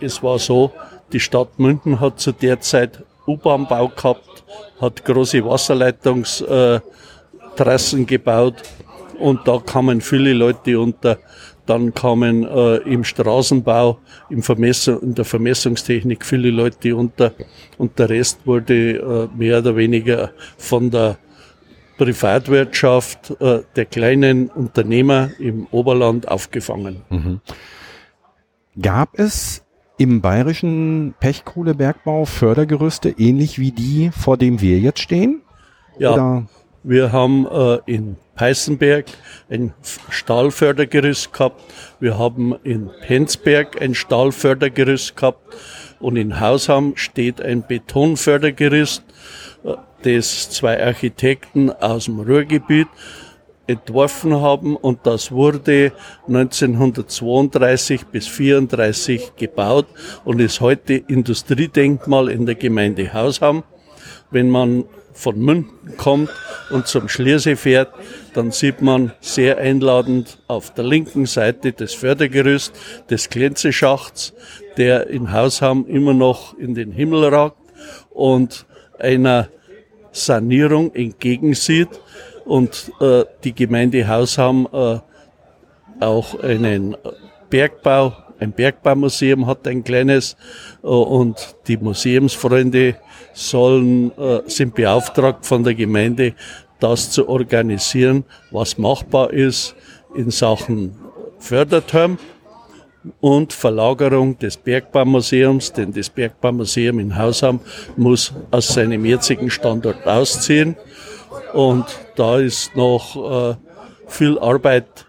Es 0.00 0.22
war 0.22 0.38
so, 0.38 0.70
die 1.12 1.18
Stadt 1.18 1.58
München 1.58 1.98
hat 1.98 2.20
zu 2.20 2.30
der 2.30 2.60
Zeit 2.60 3.02
U-Bahn-Bau 3.26 3.88
gehabt, 3.88 4.44
hat 4.80 5.04
große 5.04 5.44
Wasserleitungstrassen 5.44 8.06
gebaut 8.06 8.62
und 9.18 9.48
da 9.48 9.58
kamen 9.58 10.00
viele 10.00 10.32
Leute 10.32 10.78
unter. 10.78 11.18
Dann 11.66 11.94
kamen 11.94 12.44
äh, 12.44 12.76
im 12.76 13.04
Straßenbau, 13.04 13.98
im 14.30 14.42
Vermessung, 14.42 15.00
in 15.00 15.14
der 15.14 15.24
Vermessungstechnik 15.24 16.24
viele 16.24 16.50
Leute 16.50 16.94
unter 16.94 17.32
und 17.78 17.98
der 17.98 18.10
Rest 18.10 18.46
wurde 18.46 18.96
äh, 18.96 19.28
mehr 19.36 19.58
oder 19.58 19.76
weniger 19.76 20.32
von 20.58 20.90
der 20.90 21.16
Privatwirtschaft 21.96 23.40
äh, 23.40 23.62
der 23.76 23.84
kleinen 23.86 24.48
Unternehmer 24.48 25.30
im 25.38 25.66
Oberland 25.70 26.28
aufgefangen. 26.28 27.02
Mhm. 27.08 27.40
Gab 28.80 29.18
es 29.18 29.64
im 29.96 30.20
bayerischen 30.20 31.14
Pechkohlebergbau 31.20 32.24
Fördergerüste 32.24 33.14
ähnlich 33.16 33.58
wie 33.58 33.70
die, 33.70 34.10
vor 34.10 34.36
dem 34.36 34.60
wir 34.60 34.78
jetzt 34.80 35.00
stehen? 35.00 35.42
Ja, 35.98 36.12
Oder? 36.12 36.46
wir 36.82 37.12
haben 37.12 37.46
äh, 37.46 37.78
in 37.86 38.16
Peißenberg 38.34 39.06
ein 39.48 39.72
Stahlfördergerüst 40.10 41.32
gehabt. 41.32 41.62
Wir 42.00 42.18
haben 42.18 42.54
in 42.64 42.90
Penzberg 43.00 43.80
ein 43.80 43.94
Stahlfördergerüst 43.94 45.16
gehabt. 45.16 45.54
Und 46.00 46.16
in 46.16 46.40
Hausham 46.40 46.96
steht 46.96 47.40
ein 47.40 47.66
Betonfördergerüst, 47.66 49.02
äh, 49.64 49.74
das 50.02 50.50
zwei 50.50 50.84
Architekten 50.84 51.70
aus 51.70 52.06
dem 52.06 52.20
Ruhrgebiet 52.20 52.88
entworfen 53.66 54.40
haben 54.40 54.76
und 54.76 55.00
das 55.04 55.32
wurde 55.32 55.92
1932 56.26 58.06
bis 58.06 58.26
1934 58.26 59.36
gebaut 59.36 59.86
und 60.24 60.40
ist 60.40 60.60
heute 60.60 60.94
Industriedenkmal 60.94 62.28
in 62.28 62.44
der 62.46 62.56
Gemeinde 62.56 63.12
Hausham. 63.12 63.64
Wenn 64.30 64.50
man 64.50 64.84
von 65.14 65.38
München 65.38 65.96
kommt 65.96 66.30
und 66.70 66.86
zum 66.86 67.08
Schliersee 67.08 67.56
fährt, 67.56 67.94
dann 68.34 68.50
sieht 68.50 68.82
man 68.82 69.12
sehr 69.20 69.58
einladend 69.58 70.38
auf 70.48 70.74
der 70.74 70.84
linken 70.84 71.26
Seite 71.26 71.72
das 71.72 71.94
Fördergerüst 71.94 72.74
des 73.08 73.30
Glänzeschachts, 73.30 74.34
der 74.76 75.06
in 75.06 75.32
Hausham 75.32 75.86
immer 75.86 76.12
noch 76.14 76.58
in 76.58 76.74
den 76.74 76.92
Himmel 76.92 77.24
ragt 77.26 77.56
und 78.10 78.66
einer 78.98 79.48
Sanierung 80.12 80.94
entgegensieht 80.94 81.88
und 82.44 82.92
äh, 83.00 83.24
die 83.42 83.54
Gemeinde 83.54 84.06
Hausham 84.06 84.68
äh, 84.72 84.98
auch 86.00 86.40
einen 86.40 86.96
Bergbau, 87.50 88.16
ein 88.38 88.52
Bergbaumuseum 88.52 89.46
hat 89.46 89.66
ein 89.66 89.84
kleines 89.84 90.36
äh, 90.82 90.86
und 90.86 91.56
die 91.66 91.76
Museumsfreunde 91.76 92.96
sollen, 93.34 94.10
äh, 94.16 94.40
sind 94.46 94.74
beauftragt 94.74 95.44
von 95.44 95.62
der 95.62 95.74
Gemeinde, 95.74 96.34
das 96.80 97.10
zu 97.10 97.28
organisieren, 97.28 98.24
was 98.50 98.78
machbar 98.78 99.32
ist 99.32 99.74
in 100.14 100.30
Sachen 100.30 100.96
Förderturm 101.38 102.18
und 103.20 103.52
Verlagerung 103.52 104.38
des 104.38 104.56
Bergbaumuseums, 104.56 105.72
denn 105.72 105.92
das 105.92 106.08
Bergbaumuseum 106.08 106.98
in 106.98 107.18
Hausham 107.18 107.60
muss 107.96 108.32
aus 108.50 108.68
seinem 108.68 109.04
jetzigen 109.04 109.50
Standort 109.50 110.06
ausziehen. 110.06 110.76
Und 111.52 111.84
da 112.16 112.38
ist 112.38 112.74
noch 112.74 113.50
äh, 113.50 113.56
viel 114.06 114.38
Arbeit 114.38 115.06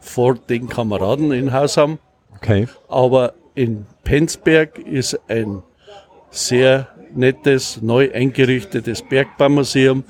vor 0.00 0.34
den 0.34 0.68
Kameraden 0.68 1.32
in 1.32 1.52
Hausham. 1.52 1.98
Okay. 2.36 2.68
Aber 2.88 3.34
in 3.54 3.86
Penzberg 4.02 4.78
ist 4.78 5.18
ein 5.28 5.62
sehr 6.30 6.88
nettes, 7.16 7.80
neu 7.82 8.10
eingerichtetes 8.12 9.02
Bergbaumuseum, 9.02 10.04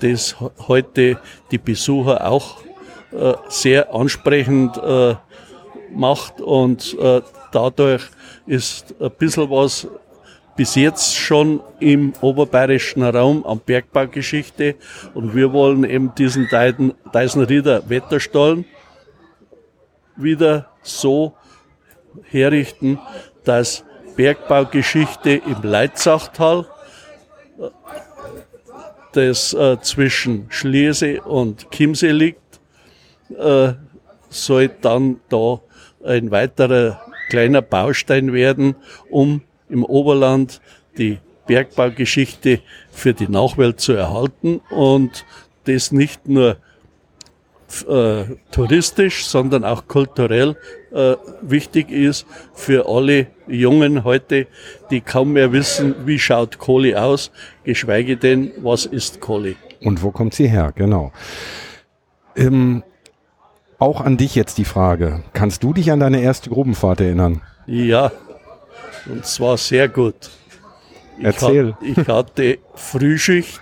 das 0.00 0.36
heute 0.66 1.18
die 1.50 1.58
Besucher 1.58 2.26
auch 2.26 2.62
äh, 3.12 3.34
sehr 3.48 3.94
ansprechend 3.94 4.76
äh, 4.78 5.14
macht. 5.92 6.40
Und 6.40 6.96
äh, 6.98 7.22
dadurch 7.52 8.02
ist 8.46 8.94
ein 9.00 9.10
bisschen 9.18 9.50
was 9.50 9.88
bis 10.56 10.74
jetzt 10.74 11.14
schon 11.14 11.60
im 11.78 12.12
oberbayerischen 12.20 13.04
Raum 13.04 13.46
an 13.46 13.60
Bergbaugeschichte. 13.64 14.74
Und 15.14 15.34
wir 15.34 15.52
wollen 15.52 15.84
eben 15.84 16.12
diesen 16.16 16.48
Deisenrieder 16.48 17.88
Wetterstollen 17.88 18.64
wieder 20.16 20.68
so 20.82 21.34
herrichten, 22.24 22.98
dass 23.44 23.84
Bergbaugeschichte 24.18 25.30
im 25.46 25.62
Leitzachtal, 25.62 26.66
das 29.12 29.54
äh, 29.54 29.80
zwischen 29.80 30.46
Schliersee 30.48 31.20
und 31.20 31.70
Chiemsee 31.70 32.10
liegt, 32.10 32.58
äh, 33.38 33.74
soll 34.28 34.70
dann 34.80 35.20
da 35.28 35.60
ein 36.04 36.32
weiterer 36.32 37.00
kleiner 37.30 37.62
Baustein 37.62 38.32
werden, 38.32 38.74
um 39.08 39.42
im 39.68 39.84
Oberland 39.84 40.60
die 40.98 41.18
Bergbaugeschichte 41.46 42.60
für 42.90 43.14
die 43.14 43.28
Nachwelt 43.28 43.78
zu 43.78 43.92
erhalten 43.92 44.60
und 44.70 45.24
das 45.66 45.92
nicht 45.92 46.26
nur 46.26 46.56
äh, 47.88 48.24
touristisch, 48.50 49.26
sondern 49.26 49.64
auch 49.64 49.86
kulturell 49.86 50.56
äh, 50.92 51.16
wichtig 51.42 51.90
ist 51.90 52.26
für 52.54 52.88
alle 52.88 53.26
Jungen 53.46 54.04
heute, 54.04 54.46
die 54.90 55.00
kaum 55.00 55.34
mehr 55.34 55.52
wissen, 55.52 55.94
wie 56.06 56.18
schaut 56.18 56.58
Kohle 56.58 57.00
aus, 57.00 57.30
geschweige 57.64 58.16
denn, 58.16 58.52
was 58.58 58.86
ist 58.86 59.20
Kohle. 59.20 59.56
Und 59.82 60.02
wo 60.02 60.10
kommt 60.10 60.34
sie 60.34 60.48
her, 60.48 60.72
genau. 60.74 61.12
Ähm, 62.36 62.82
auch 63.78 64.00
an 64.00 64.16
dich 64.16 64.34
jetzt 64.34 64.58
die 64.58 64.64
Frage. 64.64 65.22
Kannst 65.32 65.62
du 65.62 65.72
dich 65.72 65.92
an 65.92 66.00
deine 66.00 66.20
erste 66.20 66.50
Grubenfahrt 66.50 67.00
erinnern? 67.00 67.42
Ja, 67.66 68.10
und 69.06 69.24
zwar 69.24 69.56
sehr 69.56 69.88
gut. 69.88 70.30
Ich 71.18 71.24
Erzähl. 71.24 71.72
Hat, 71.72 71.82
ich 71.82 72.08
hatte 72.08 72.58
Frühschicht. 72.74 73.60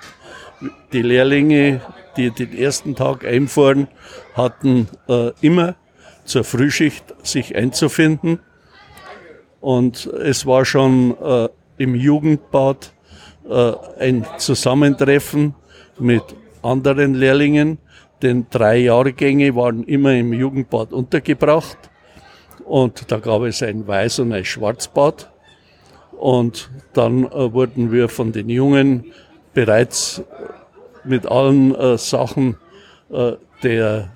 Die 0.92 1.03
Lehrlinge, 1.03 1.83
die 2.16 2.31
den 2.31 2.57
ersten 2.57 2.94
Tag 2.94 3.24
einfahren, 3.24 3.88
hatten 4.35 4.88
äh, 5.09 5.31
immer 5.40 5.76
zur 6.24 6.44
Frühschicht 6.44 7.14
sich 7.22 7.57
einzufinden. 7.57 8.40
Und 9.61 10.07
es 10.07 10.46
war 10.46 10.64
schon 10.64 11.16
äh, 11.20 11.48
im 11.79 11.94
Jugendbad 11.94 12.92
äh, 13.48 13.72
ein 13.98 14.26
Zusammentreffen 14.38 15.55
mit 15.98 16.22
anderen 16.62 17.14
Lehrlingen, 17.14 17.79
denn 18.22 18.46
drei 18.50 18.79
Jahrgänge 18.79 19.55
waren 19.55 19.85
immer 19.85 20.14
im 20.14 20.33
Jugendbad 20.33 20.92
untergebracht. 20.92 21.79
Und 22.64 23.11
da 23.12 23.18
gab 23.18 23.42
es 23.42 23.62
ein 23.62 23.87
Weiß- 23.87 24.20
und 24.20 24.33
ein 24.33 24.44
Schwarzbad. 24.44 25.31
Und 26.12 26.70
dann 26.92 27.24
äh, 27.24 27.52
wurden 27.52 27.92
wir 27.92 28.09
von 28.09 28.33
den 28.33 28.48
Jungen 28.48 29.12
bereits 29.55 30.22
mit 31.07 31.27
allen 31.27 31.75
äh, 31.75 31.99
Sachen 31.99 32.57
äh, 33.11 33.33
der 33.62 34.12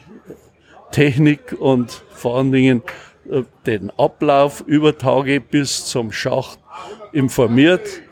Technik 0.90 1.56
und 1.58 1.90
vor 2.10 2.38
allen 2.38 2.52
Dingen 2.52 2.82
äh, 3.30 3.42
den 3.66 3.90
Ablauf 3.96 4.62
über 4.66 4.98
Tage 4.98 5.40
bis 5.40 5.86
zum 5.86 6.12
Schacht 6.12 6.58
informiert 7.12 8.02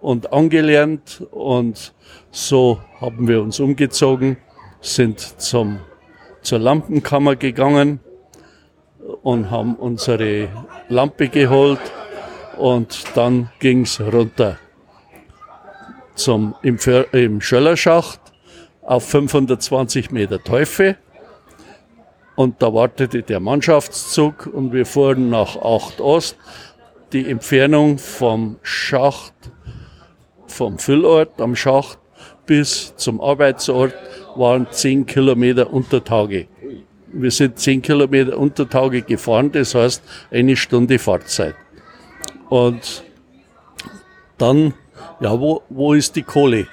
und 0.00 0.32
angelernt. 0.32 1.22
Und 1.30 1.94
so 2.30 2.80
haben 3.00 3.28
wir 3.28 3.42
uns 3.42 3.60
umgezogen, 3.60 4.36
sind 4.80 5.20
zum, 5.20 5.80
zur 6.42 6.58
Lampenkammer 6.58 7.36
gegangen 7.36 8.00
und 9.22 9.50
haben 9.50 9.76
unsere 9.76 10.48
Lampe 10.88 11.28
geholt 11.28 11.80
und 12.56 13.04
dann 13.14 13.50
ging's 13.58 14.00
runter 14.00 14.58
zum, 16.14 16.54
im, 16.62 16.78
im 17.12 17.40
Schöllerschacht 17.40 18.21
auf 18.82 19.08
520 19.08 20.10
Meter 20.10 20.42
Teufel. 20.42 20.96
Und 22.34 22.62
da 22.62 22.72
wartete 22.72 23.22
der 23.22 23.40
Mannschaftszug 23.40 24.46
und 24.46 24.72
wir 24.72 24.86
fuhren 24.86 25.30
nach 25.30 25.56
8 25.56 26.00
Ost. 26.00 26.36
Die 27.12 27.28
Entfernung 27.28 27.98
vom 27.98 28.56
Schacht, 28.62 29.34
vom 30.46 30.78
Füllort 30.78 31.40
am 31.40 31.54
Schacht 31.54 31.98
bis 32.46 32.94
zum 32.96 33.20
Arbeitsort 33.20 33.94
waren 34.34 34.66
10 34.70 35.06
Kilometer 35.06 35.72
unter 35.72 36.02
Tage. 36.02 36.48
Wir 37.12 37.30
sind 37.30 37.58
10 37.58 37.82
Kilometer 37.82 38.38
unter 38.38 38.68
Tage 38.68 39.02
gefahren, 39.02 39.52
das 39.52 39.74
heißt 39.74 40.02
eine 40.30 40.56
Stunde 40.56 40.98
Fahrzeit. 40.98 41.54
Und 42.48 43.04
dann, 44.38 44.74
ja, 45.20 45.38
wo, 45.38 45.62
wo 45.68 45.92
ist 45.92 46.16
die 46.16 46.22
Kohle? 46.22 46.66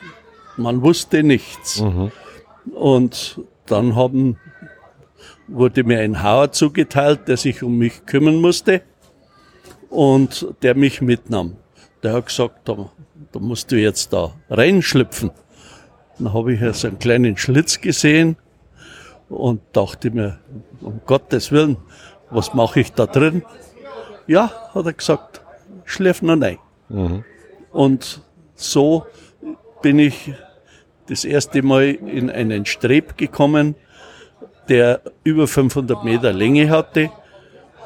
Man 0.60 0.82
wusste 0.82 1.24
nichts. 1.24 1.82
Mhm. 1.82 2.12
Und 2.74 3.42
dann 3.66 3.96
haben, 3.96 4.38
wurde 5.48 5.84
mir 5.84 6.00
ein 6.00 6.22
Hauer 6.22 6.52
zugeteilt, 6.52 7.28
der 7.28 7.38
sich 7.38 7.64
um 7.64 7.78
mich 7.78 8.06
kümmern 8.06 8.42
musste 8.42 8.82
und 9.90 10.48
der 10.62 10.76
mich 10.76 11.02
mitnahm. 11.02 11.56
Der 12.04 12.14
hat 12.14 12.28
gesagt, 12.28 12.68
da, 12.68 12.90
da 13.32 13.40
musst 13.40 13.72
du 13.72 13.78
jetzt 13.78 14.14
da 14.14 14.34
reinschlüpfen. 14.50 15.32
Dann 16.18 16.34
habe 16.34 16.54
ich 16.54 16.62
also 16.62 16.88
einen 16.88 17.00
kleinen 17.00 17.38
Schlitz 17.38 17.80
gesehen 17.80 18.36
und 19.30 19.62
dachte 19.74 20.12
mir, 20.12 20.40
um 20.82 21.00
Gottes 21.06 21.52
Willen, 21.52 21.78
was 22.30 22.54
mache 22.54 22.82
ich 22.82 22.92
da 22.92 23.06
drin? 23.06 23.44
Ja, 24.28 24.52
hat 24.74 24.86
er 24.86 24.94
gesagt, 24.94 25.42
schläft 25.86 26.22
noch 26.22 26.40
rein. 26.40 26.58
Mhm. 26.90 27.24
Und 27.72 28.22
so 28.56 29.06
bin 29.82 30.00
ich 30.00 30.34
das 31.10 31.26
erste 31.26 31.62
Mal 31.62 31.96
in 31.96 32.30
einen 32.30 32.66
Streb 32.66 33.18
gekommen, 33.18 33.76
der 34.68 35.02
über 35.24 35.48
500 35.48 36.04
Meter 36.04 36.32
Länge 36.32 36.70
hatte, 36.70 37.12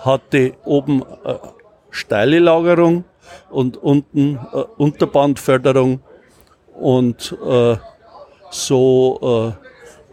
hatte 0.04 0.54
oben 0.66 1.02
äh, 1.02 1.36
steile 1.90 2.40
Lagerung 2.40 3.06
und 3.50 3.78
unten 3.78 4.36
äh, 4.36 4.58
Unterbandförderung 4.78 6.02
und 6.74 7.38
äh, 7.46 7.78
so 8.50 9.56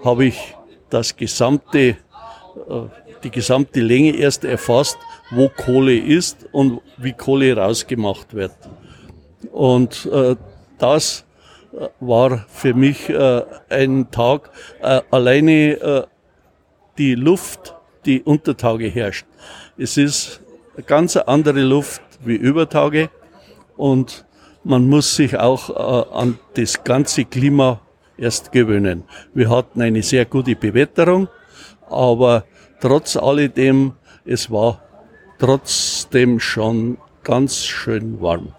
äh, 0.00 0.04
habe 0.04 0.26
ich 0.26 0.54
das 0.90 1.16
gesamte, 1.16 1.78
äh, 1.78 1.96
die 3.24 3.30
gesamte 3.30 3.80
Länge 3.80 4.16
erst 4.16 4.44
erfasst 4.44 4.98
wo 5.30 5.48
Kohle 5.48 5.96
ist 5.96 6.46
und 6.52 6.80
wie 6.96 7.12
Kohle 7.12 7.56
rausgemacht 7.56 8.34
wird. 8.34 8.52
Und 9.52 10.06
äh, 10.06 10.36
das 10.78 11.24
war 12.00 12.44
für 12.48 12.74
mich 12.74 13.08
äh, 13.08 13.42
ein 13.68 14.10
Tag, 14.10 14.50
äh, 14.82 15.00
alleine 15.10 15.72
äh, 15.80 16.02
die 16.98 17.14
Luft, 17.14 17.76
die 18.04 18.22
unter 18.22 18.56
Tage 18.56 18.88
herrscht. 18.88 19.26
Es 19.76 19.96
ist 19.96 20.42
eine 20.74 20.84
ganz 20.84 21.16
andere 21.16 21.60
Luft 21.60 22.02
wie 22.24 22.34
über 22.34 22.68
Tage 22.68 23.10
und 23.76 24.24
man 24.64 24.88
muss 24.88 25.16
sich 25.16 25.38
auch 25.38 25.70
äh, 25.70 26.14
an 26.14 26.38
das 26.54 26.84
ganze 26.84 27.24
Klima 27.24 27.80
erst 28.18 28.52
gewöhnen. 28.52 29.04
Wir 29.32 29.48
hatten 29.48 29.80
eine 29.80 30.02
sehr 30.02 30.26
gute 30.26 30.54
Bewetterung, 30.54 31.28
aber 31.88 32.44
trotz 32.80 33.16
alledem, 33.16 33.94
es 34.24 34.50
war 34.50 34.82
trotzdem 35.38 36.38
schon 36.40 36.98
ganz 37.22 37.64
schön 37.64 38.20
warm. 38.20 38.54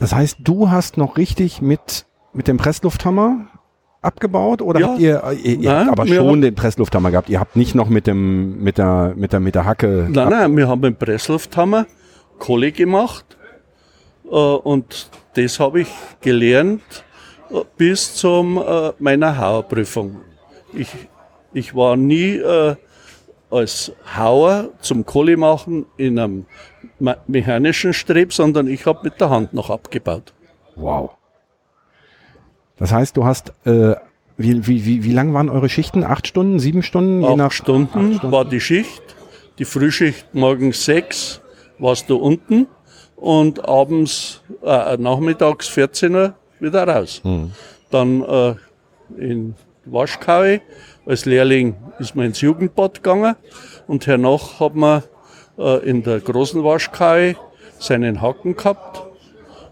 Das 0.00 0.14
heißt, 0.14 0.38
du 0.40 0.70
hast 0.70 0.96
noch 0.96 1.18
richtig 1.18 1.60
mit, 1.60 2.06
mit 2.32 2.48
dem 2.48 2.56
Presslufthammer 2.56 3.46
abgebaut 4.00 4.62
oder 4.62 4.80
ja. 4.80 4.88
habt 4.88 4.98
ihr, 4.98 5.22
ihr, 5.32 5.58
ihr 5.58 5.70
nein, 5.70 5.88
habt 5.88 6.00
aber 6.00 6.08
schon 6.08 6.40
den 6.40 6.54
Presslufthammer 6.54 7.10
gehabt? 7.10 7.28
Ihr 7.28 7.38
habt 7.38 7.54
nicht 7.54 7.74
noch 7.74 7.90
mit 7.90 8.06
dem 8.06 8.62
mit 8.62 8.78
der 8.78 9.12
mit 9.14 9.34
der 9.34 9.40
mit 9.40 9.54
der 9.54 9.66
Hacke. 9.66 10.08
Nein, 10.10 10.30
nein, 10.30 10.56
wir 10.56 10.68
haben 10.68 10.80
mit 10.80 10.94
dem 10.94 10.96
Presslufthammer 10.96 11.86
Kohle 12.38 12.72
gemacht 12.72 13.36
äh, 14.24 14.34
und 14.34 15.10
das 15.34 15.60
habe 15.60 15.82
ich 15.82 15.88
gelernt 16.22 17.04
äh, 17.50 17.60
bis 17.76 18.14
zum 18.14 18.56
äh, 18.56 18.92
meiner 18.98 19.36
Hauerprüfung. 19.36 20.22
Ich 20.72 20.88
ich 21.52 21.74
war 21.74 21.96
nie 21.98 22.36
äh, 22.36 22.76
als 23.50 23.92
Hauer 24.16 24.70
zum 24.80 25.04
Kohle 25.04 25.36
machen 25.36 25.86
in 25.96 26.18
einem 26.18 26.46
mechanischen 27.26 27.92
Streb, 27.92 28.32
sondern 28.32 28.66
ich 28.68 28.86
habe 28.86 29.00
mit 29.02 29.20
der 29.20 29.30
Hand 29.30 29.52
noch 29.52 29.70
abgebaut. 29.70 30.32
Wow. 30.76 31.10
Das 32.76 32.92
heißt, 32.92 33.16
du 33.16 33.24
hast, 33.24 33.52
äh, 33.64 33.94
wie, 34.36 34.66
wie, 34.66 34.86
wie, 34.86 35.04
wie 35.04 35.12
lang 35.12 35.34
waren 35.34 35.50
eure 35.50 35.68
Schichten? 35.68 36.04
Acht 36.04 36.26
Stunden, 36.26 36.58
sieben 36.58 36.82
Stunden? 36.82 37.24
Acht, 37.24 37.52
Stunden, 37.52 37.84
acht 37.84 37.92
Stunden 37.92 38.32
war 38.32 38.44
die 38.44 38.60
Schicht. 38.60 39.02
Die 39.58 39.64
Frühschicht 39.64 40.34
morgens 40.34 40.84
sechs 40.84 41.42
warst 41.78 42.08
du 42.08 42.16
unten 42.16 42.66
und 43.16 43.68
abends, 43.68 44.42
äh, 44.62 44.96
nachmittags 44.96 45.68
14 45.68 46.14
Uhr 46.14 46.34
wieder 46.58 46.88
raus. 46.88 47.20
Hm. 47.22 47.52
Dann 47.90 48.22
äh, 48.22 48.54
in 49.18 49.54
Waschkaue 49.84 50.62
als 51.10 51.24
Lehrling 51.24 51.74
ist 51.98 52.14
man 52.14 52.26
ins 52.26 52.40
Jugendbad 52.40 53.02
gegangen 53.02 53.34
und 53.88 54.06
hernach 54.06 54.60
hat 54.60 54.76
man 54.76 55.02
äh, 55.58 55.84
in 55.84 56.04
der 56.04 56.20
großen 56.20 56.62
Waschkaue 56.62 57.34
seinen 57.80 58.22
Haken 58.22 58.54
gehabt 58.54 59.02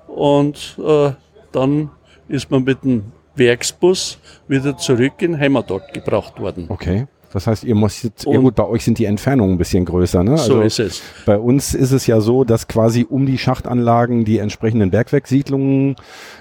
und 0.08 0.76
äh, 0.84 1.12
dann 1.52 1.90
ist 2.26 2.50
man 2.50 2.64
mit 2.64 2.82
dem 2.82 3.12
Werksbus 3.36 4.18
wieder 4.48 4.76
zurück 4.76 5.22
in 5.22 5.38
Heimatort 5.38 5.94
gebracht 5.94 6.40
worden. 6.40 6.66
Okay. 6.70 7.06
Das 7.32 7.46
heißt, 7.46 7.64
ihr 7.64 7.74
musstet, 7.74 8.24
ja 8.26 8.38
gut, 8.38 8.54
bei 8.54 8.64
euch 8.64 8.84
sind 8.84 8.98
die 8.98 9.04
Entfernungen 9.04 9.54
ein 9.54 9.58
bisschen 9.58 9.84
größer, 9.84 10.22
ne? 10.24 10.38
So 10.38 10.62
ist 10.62 10.78
es. 10.78 11.02
Bei 11.26 11.38
uns 11.38 11.74
ist 11.74 11.92
es 11.92 12.06
ja 12.06 12.20
so, 12.20 12.44
dass 12.44 12.68
quasi 12.68 13.06
um 13.08 13.26
die 13.26 13.36
Schachtanlagen 13.36 14.24
die 14.24 14.38
entsprechenden 14.38 14.90
Bergwerkssiedlungen 14.90 15.96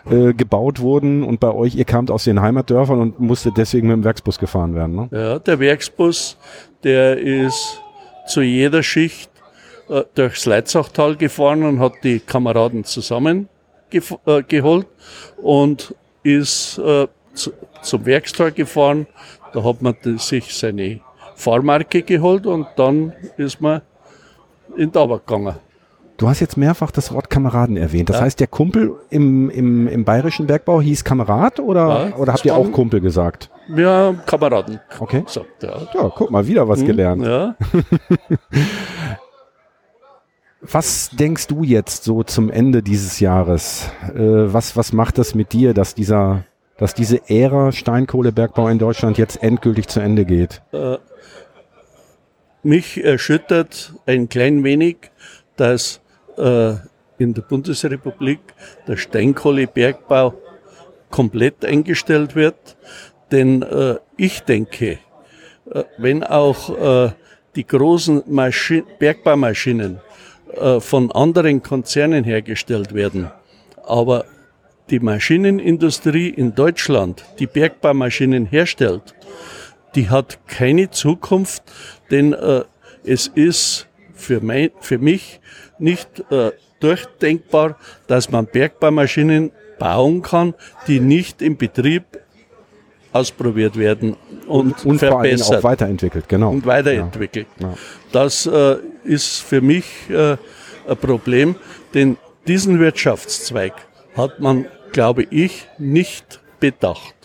äh, 0.10 0.34
gebaut 0.34 0.80
wurden 0.80 1.23
und 1.23 1.39
bei 1.39 1.52
euch, 1.54 1.76
ihr 1.76 1.86
kamt 1.86 2.10
aus 2.10 2.23
den 2.23 2.41
Heimatdörfern 2.41 3.00
und 3.00 3.19
musstet 3.19 3.58
deswegen 3.58 3.88
mit 3.88 3.97
dem 3.97 4.04
Werksbus 4.04 4.39
gefahren 4.39 4.76
werden, 4.76 4.95
ne? 4.95 5.10
Ja, 5.12 5.39
der 5.39 5.60
Werksbus, 5.60 6.38
der 6.84 7.17
ist 7.17 7.82
zu 8.28 8.41
jeder 8.41 8.84
Schicht 8.84 9.30
äh, 9.89 10.04
durchs 10.15 10.45
Leitzachtal 10.45 11.15
gefahren 11.15 11.63
und 11.63 11.80
hat 11.80 11.93
die 12.04 12.19
Kameraden 12.19 12.84
zusammen 12.84 13.50
gef- 13.91 14.19
äh, 14.26 14.84
und 15.41 15.95
ist 16.23 16.78
äh, 16.78 17.08
zu, 17.34 17.52
zum 17.82 18.06
Werkstor 18.06 18.52
gefahren. 18.52 19.08
Da 19.53 19.63
hat 19.63 19.81
man 19.81 19.95
sich 20.17 20.53
seine 20.55 20.99
Fahrmarke 21.36 22.01
geholt 22.01 22.45
und 22.45 22.67
dann 22.75 23.13
ist 23.38 23.62
man 23.62 23.81
in 24.75 24.91
die 24.91 24.97
Arbeit 24.99 25.25
gegangen. 25.27 25.55
Du 26.17 26.27
hast 26.27 26.39
jetzt 26.39 26.57
mehrfach 26.57 26.89
das 26.89 27.13
Wort 27.13 27.29
Kameraden 27.29 27.77
erwähnt. 27.77 28.10
Das 28.10 28.17
Ja. 28.17 28.23
heißt, 28.23 28.39
der 28.39 28.47
Kumpel 28.47 28.95
im, 29.12 29.51
im, 29.51 29.88
im 29.88 30.03
bayerischen 30.03 30.47
Bergbau 30.47 30.81
hieß 30.81 31.03
Kamerad 31.03 31.60
oder, 31.60 32.07
Ja, 32.10 32.15
oder 32.15 32.33
habt 32.33 32.43
ihr 32.43 32.55
auch 32.55 32.71
Kumpel 32.71 33.01
gesagt? 33.01 33.51
Haben 33.69 34.21
Kameraden 34.25 34.79
Okay. 34.99 35.21
gesagt. 35.21 35.62
Ja. 35.62 35.77
Ja, 35.93 36.12
guck 36.15 36.31
mal, 36.31 36.47
wieder 36.47 36.67
was 36.67 36.83
gelernt. 36.83 37.23
Ja. 37.23 37.55
Was 40.62 41.12
denkst 41.12 41.47
du 41.47 41.63
jetzt 41.63 42.03
so 42.03 42.23
zum 42.23 42.49
Ende 42.49 42.81
dieses 42.81 43.19
Jahres? 43.19 43.89
Äh, 44.13 44.51
was, 44.51 44.75
was 44.75 44.91
macht 44.91 45.17
das 45.19 45.36
mit 45.36 45.53
dir, 45.53 45.73
dass 45.73 45.93
dieser, 45.93 46.43
dass 46.77 46.93
diese 46.93 47.29
Ära 47.29 47.71
Steinkohlebergbau 47.71 48.67
in 48.67 48.79
Deutschland 48.79 49.17
jetzt 49.17 49.41
endgültig 49.41 49.87
zu 49.87 49.99
Ende 49.99 50.25
geht? 50.25 50.61
Mich 52.63 53.03
erschüttert 53.03 53.93
ein 54.05 54.29
klein 54.29 54.63
wenig, 54.63 54.97
dass 55.55 56.01
äh, 56.37 56.73
in 57.17 57.33
der 57.33 57.41
Bundesrepublik 57.41 58.39
der 58.87 58.97
Steinkohlebergbau 58.97 60.33
komplett 61.09 61.65
eingestellt 61.65 62.35
wird. 62.35 62.77
Denn 63.31 63.61
äh, 63.61 63.95
ich 64.17 64.41
denke, 64.41 64.99
äh, 65.71 65.83
wenn 65.97 66.23
auch 66.23 66.77
äh, 66.77 67.11
die 67.55 67.65
großen 67.65 68.23
Maschi 68.27 68.83
Bergbaumaschinen 68.99 69.99
äh, 70.53 70.79
von 70.79 71.11
anderen 71.11 71.61
Konzernen 71.63 72.23
hergestellt 72.23 72.93
werden, 72.93 73.31
aber 73.85 74.25
die 74.89 75.00
Maschinenindustrie 75.00 76.30
in 76.30 76.56
Deutschland, 76.56 77.26
die 77.39 77.47
Bergbaumaschinen 77.47 78.45
herstellt, 78.45 79.15
die 79.95 80.10
hat 80.10 80.39
keine 80.47 80.89
Zukunft, 80.91 81.63
denn 82.12 82.34
äh, 82.34 82.63
es 83.04 83.28
ist 83.28 83.88
für, 84.13 84.41
mein, 84.41 84.71
für 84.80 84.97
mich 84.97 85.39
nicht 85.80 86.23
äh, 86.32 86.52
durchdenkbar, 86.80 87.78
dass 88.08 88.30
man 88.30 88.45
Bergbaumaschinen 88.45 89.52
bauen 89.80 90.21
kann, 90.21 90.54
die 90.88 91.00
nicht 91.00 91.41
im 91.41 91.58
Betrieb 91.58 92.04
ausprobiert 93.12 93.78
werden 93.78 94.15
und, 94.47 94.86
Und 94.86 95.00
vor 95.00 95.19
allen 95.19 95.23
Dingen 95.23 95.38
verbessert 95.38 95.58
auch 95.60 95.63
weiterentwickelt, 95.63 96.30
genau. 96.30 96.52
und 96.52 96.65
weiterentwickelt. 96.65 97.47
Ja. 97.60 97.73
Das 98.12 98.45
äh, 98.45 98.78
ist 99.04 99.41
für 99.41 99.62
mich 99.62 99.86
äh, 100.10 100.38
ein 100.88 100.97
Problem, 101.02 101.56
denn 101.93 102.17
diesen 102.47 102.80
Wirtschaftszweig 102.80 103.73
hat 104.15 104.39
man, 104.39 104.67
glaube 104.91 105.23
ich, 105.23 105.67
nicht 105.78 106.41
bedacht. 106.60 107.15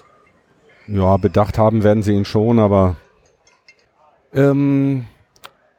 Ja, 0.87 1.17
bedacht 1.17 1.59
haben 1.59 1.85
werden 1.85 2.03
sie 2.03 2.13
ihn 2.13 2.25
schon, 2.25 2.59
aber 2.59 2.97
ähm, 4.35 5.07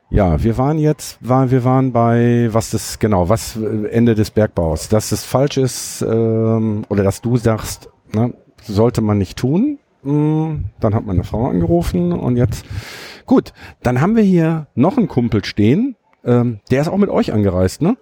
ja, 0.09 0.43
wir 0.43 0.57
waren 0.57 0.77
jetzt, 0.77 1.17
war, 1.27 1.49
wir 1.51 1.63
waren 1.63 1.91
bei, 1.91 2.47
was 2.51 2.69
das, 2.69 2.99
genau, 2.99 3.29
was 3.29 3.55
äh, 3.57 3.87
Ende 3.87 4.15
des 4.15 4.31
Bergbaus, 4.31 4.87
dass 4.87 5.11
es 5.11 5.23
falsch 5.23 5.57
ist, 5.57 6.01
ähm, 6.03 6.85
oder 6.89 7.03
dass 7.03 7.21
du 7.21 7.37
sagst, 7.37 7.89
ne, 8.13 8.33
sollte 8.61 9.01
man 9.01 9.17
nicht 9.17 9.37
tun. 9.37 9.79
Mm, 10.03 10.65
Dann 10.79 10.93
hat 10.93 11.05
meine 11.05 11.23
Frau 11.23 11.47
angerufen 11.47 12.11
und 12.11 12.37
jetzt, 12.37 12.65
gut, 13.25 13.53
dann 13.81 14.01
haben 14.01 14.15
wir 14.15 14.23
hier 14.23 14.67
noch 14.75 14.97
einen 14.97 15.07
Kumpel 15.07 15.43
stehen, 15.45 15.95
ähm, 16.23 16.59
der 16.71 16.81
ist 16.81 16.87
auch 16.89 16.97
mit 16.97 17.09
euch 17.09 17.33
angereist, 17.33 17.81
ne? 17.81 17.97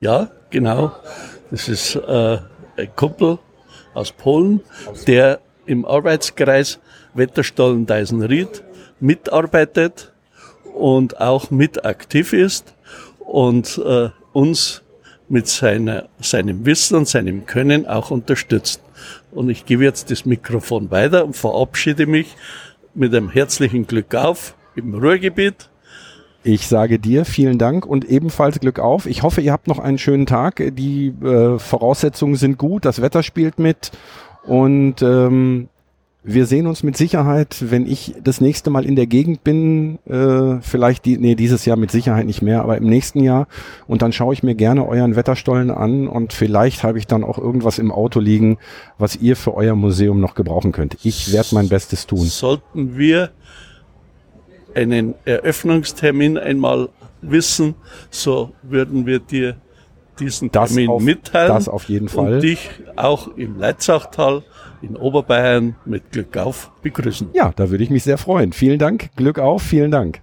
Ja, 0.00 0.30
genau. 0.50 0.92
Das 1.50 1.68
ist 1.68 1.96
äh, 1.96 2.38
Kumpel 2.96 3.38
aus 3.94 4.12
Polen, 4.12 4.60
der 5.06 5.40
im 5.66 5.84
Arbeitskreis 5.84 6.78
Wetterstollen 7.14 7.86
Deisenried 7.86 8.62
mitarbeitet 9.00 10.12
und 10.74 11.20
auch 11.20 11.50
mit 11.50 11.84
aktiv 11.84 12.32
ist 12.32 12.74
und 13.20 13.80
äh, 13.84 14.10
uns 14.32 14.82
mit 15.28 15.48
seiner, 15.48 16.08
seinem 16.20 16.66
Wissen 16.66 16.96
und 16.96 17.08
seinem 17.08 17.46
Können 17.46 17.86
auch 17.86 18.10
unterstützt. 18.10 18.82
Und 19.30 19.48
ich 19.48 19.64
gebe 19.64 19.84
jetzt 19.84 20.10
das 20.10 20.26
Mikrofon 20.26 20.90
weiter 20.90 21.24
und 21.24 21.36
verabschiede 21.36 22.06
mich 22.06 22.36
mit 22.94 23.14
einem 23.14 23.30
herzlichen 23.30 23.86
Glück 23.86 24.14
auf 24.14 24.54
im 24.76 24.94
Ruhrgebiet. 24.94 25.70
Ich 26.46 26.68
sage 26.68 26.98
dir 26.98 27.24
vielen 27.24 27.56
Dank 27.56 27.86
und 27.86 28.04
ebenfalls 28.04 28.60
Glück 28.60 28.78
auf. 28.78 29.06
Ich 29.06 29.22
hoffe, 29.22 29.40
ihr 29.40 29.50
habt 29.50 29.66
noch 29.66 29.78
einen 29.78 29.96
schönen 29.96 30.26
Tag. 30.26 30.62
Die 30.76 31.08
äh, 31.22 31.58
Voraussetzungen 31.58 32.36
sind 32.36 32.58
gut, 32.58 32.84
das 32.84 33.00
Wetter 33.00 33.22
spielt 33.22 33.58
mit 33.58 33.92
und 34.42 35.00
ähm, 35.00 35.68
wir 36.22 36.44
sehen 36.44 36.66
uns 36.66 36.82
mit 36.82 36.98
Sicherheit, 36.98 37.56
wenn 37.70 37.86
ich 37.86 38.14
das 38.22 38.42
nächste 38.42 38.68
Mal 38.68 38.84
in 38.84 38.94
der 38.94 39.06
Gegend 39.06 39.42
bin, 39.42 39.98
äh, 40.06 40.60
vielleicht 40.60 41.06
die, 41.06 41.16
nee, 41.16 41.34
dieses 41.34 41.64
Jahr 41.64 41.78
mit 41.78 41.90
Sicherheit 41.90 42.26
nicht 42.26 42.42
mehr, 42.42 42.60
aber 42.60 42.76
im 42.76 42.84
nächsten 42.84 43.20
Jahr 43.20 43.48
und 43.86 44.02
dann 44.02 44.12
schaue 44.12 44.34
ich 44.34 44.42
mir 44.42 44.54
gerne 44.54 44.86
euren 44.86 45.16
Wetterstollen 45.16 45.70
an 45.70 46.08
und 46.08 46.34
vielleicht 46.34 46.82
habe 46.82 46.98
ich 46.98 47.06
dann 47.06 47.24
auch 47.24 47.38
irgendwas 47.38 47.78
im 47.78 47.90
Auto 47.90 48.20
liegen, 48.20 48.58
was 48.98 49.16
ihr 49.16 49.36
für 49.36 49.54
euer 49.54 49.76
Museum 49.76 50.20
noch 50.20 50.34
gebrauchen 50.34 50.72
könnt. 50.72 50.98
Ich 51.04 51.32
werde 51.32 51.54
mein 51.54 51.70
Bestes 51.70 52.06
tun. 52.06 52.26
Sollten 52.26 52.98
wir 52.98 53.30
einen 54.74 55.14
Eröffnungstermin 55.24 56.38
einmal 56.38 56.88
wissen, 57.22 57.74
so 58.10 58.52
würden 58.62 59.06
wir 59.06 59.18
dir 59.18 59.56
diesen 60.18 60.50
Das 60.52 60.70
Termin 60.70 60.90
auf- 60.90 61.02
mitteilen. 61.02 61.48
das 61.48 61.68
auf 61.68 61.84
jeden 61.84 62.08
Fall. 62.08 62.34
Und 62.34 62.40
dich 62.42 62.70
auch 62.96 63.28
im 63.36 63.58
Leitzachtal 63.58 64.42
in 64.82 64.96
Oberbayern 64.96 65.76
mit 65.86 66.12
Glück 66.12 66.36
auf 66.36 66.70
begrüßen. 66.82 67.30
Ja, 67.34 67.52
da 67.56 67.70
würde 67.70 67.82
ich 67.82 67.90
mich 67.90 68.04
sehr 68.04 68.18
freuen. 68.18 68.52
Vielen 68.52 68.78
Dank, 68.78 69.10
Glück 69.16 69.38
auf, 69.38 69.62
vielen 69.62 69.90
Dank. 69.90 70.20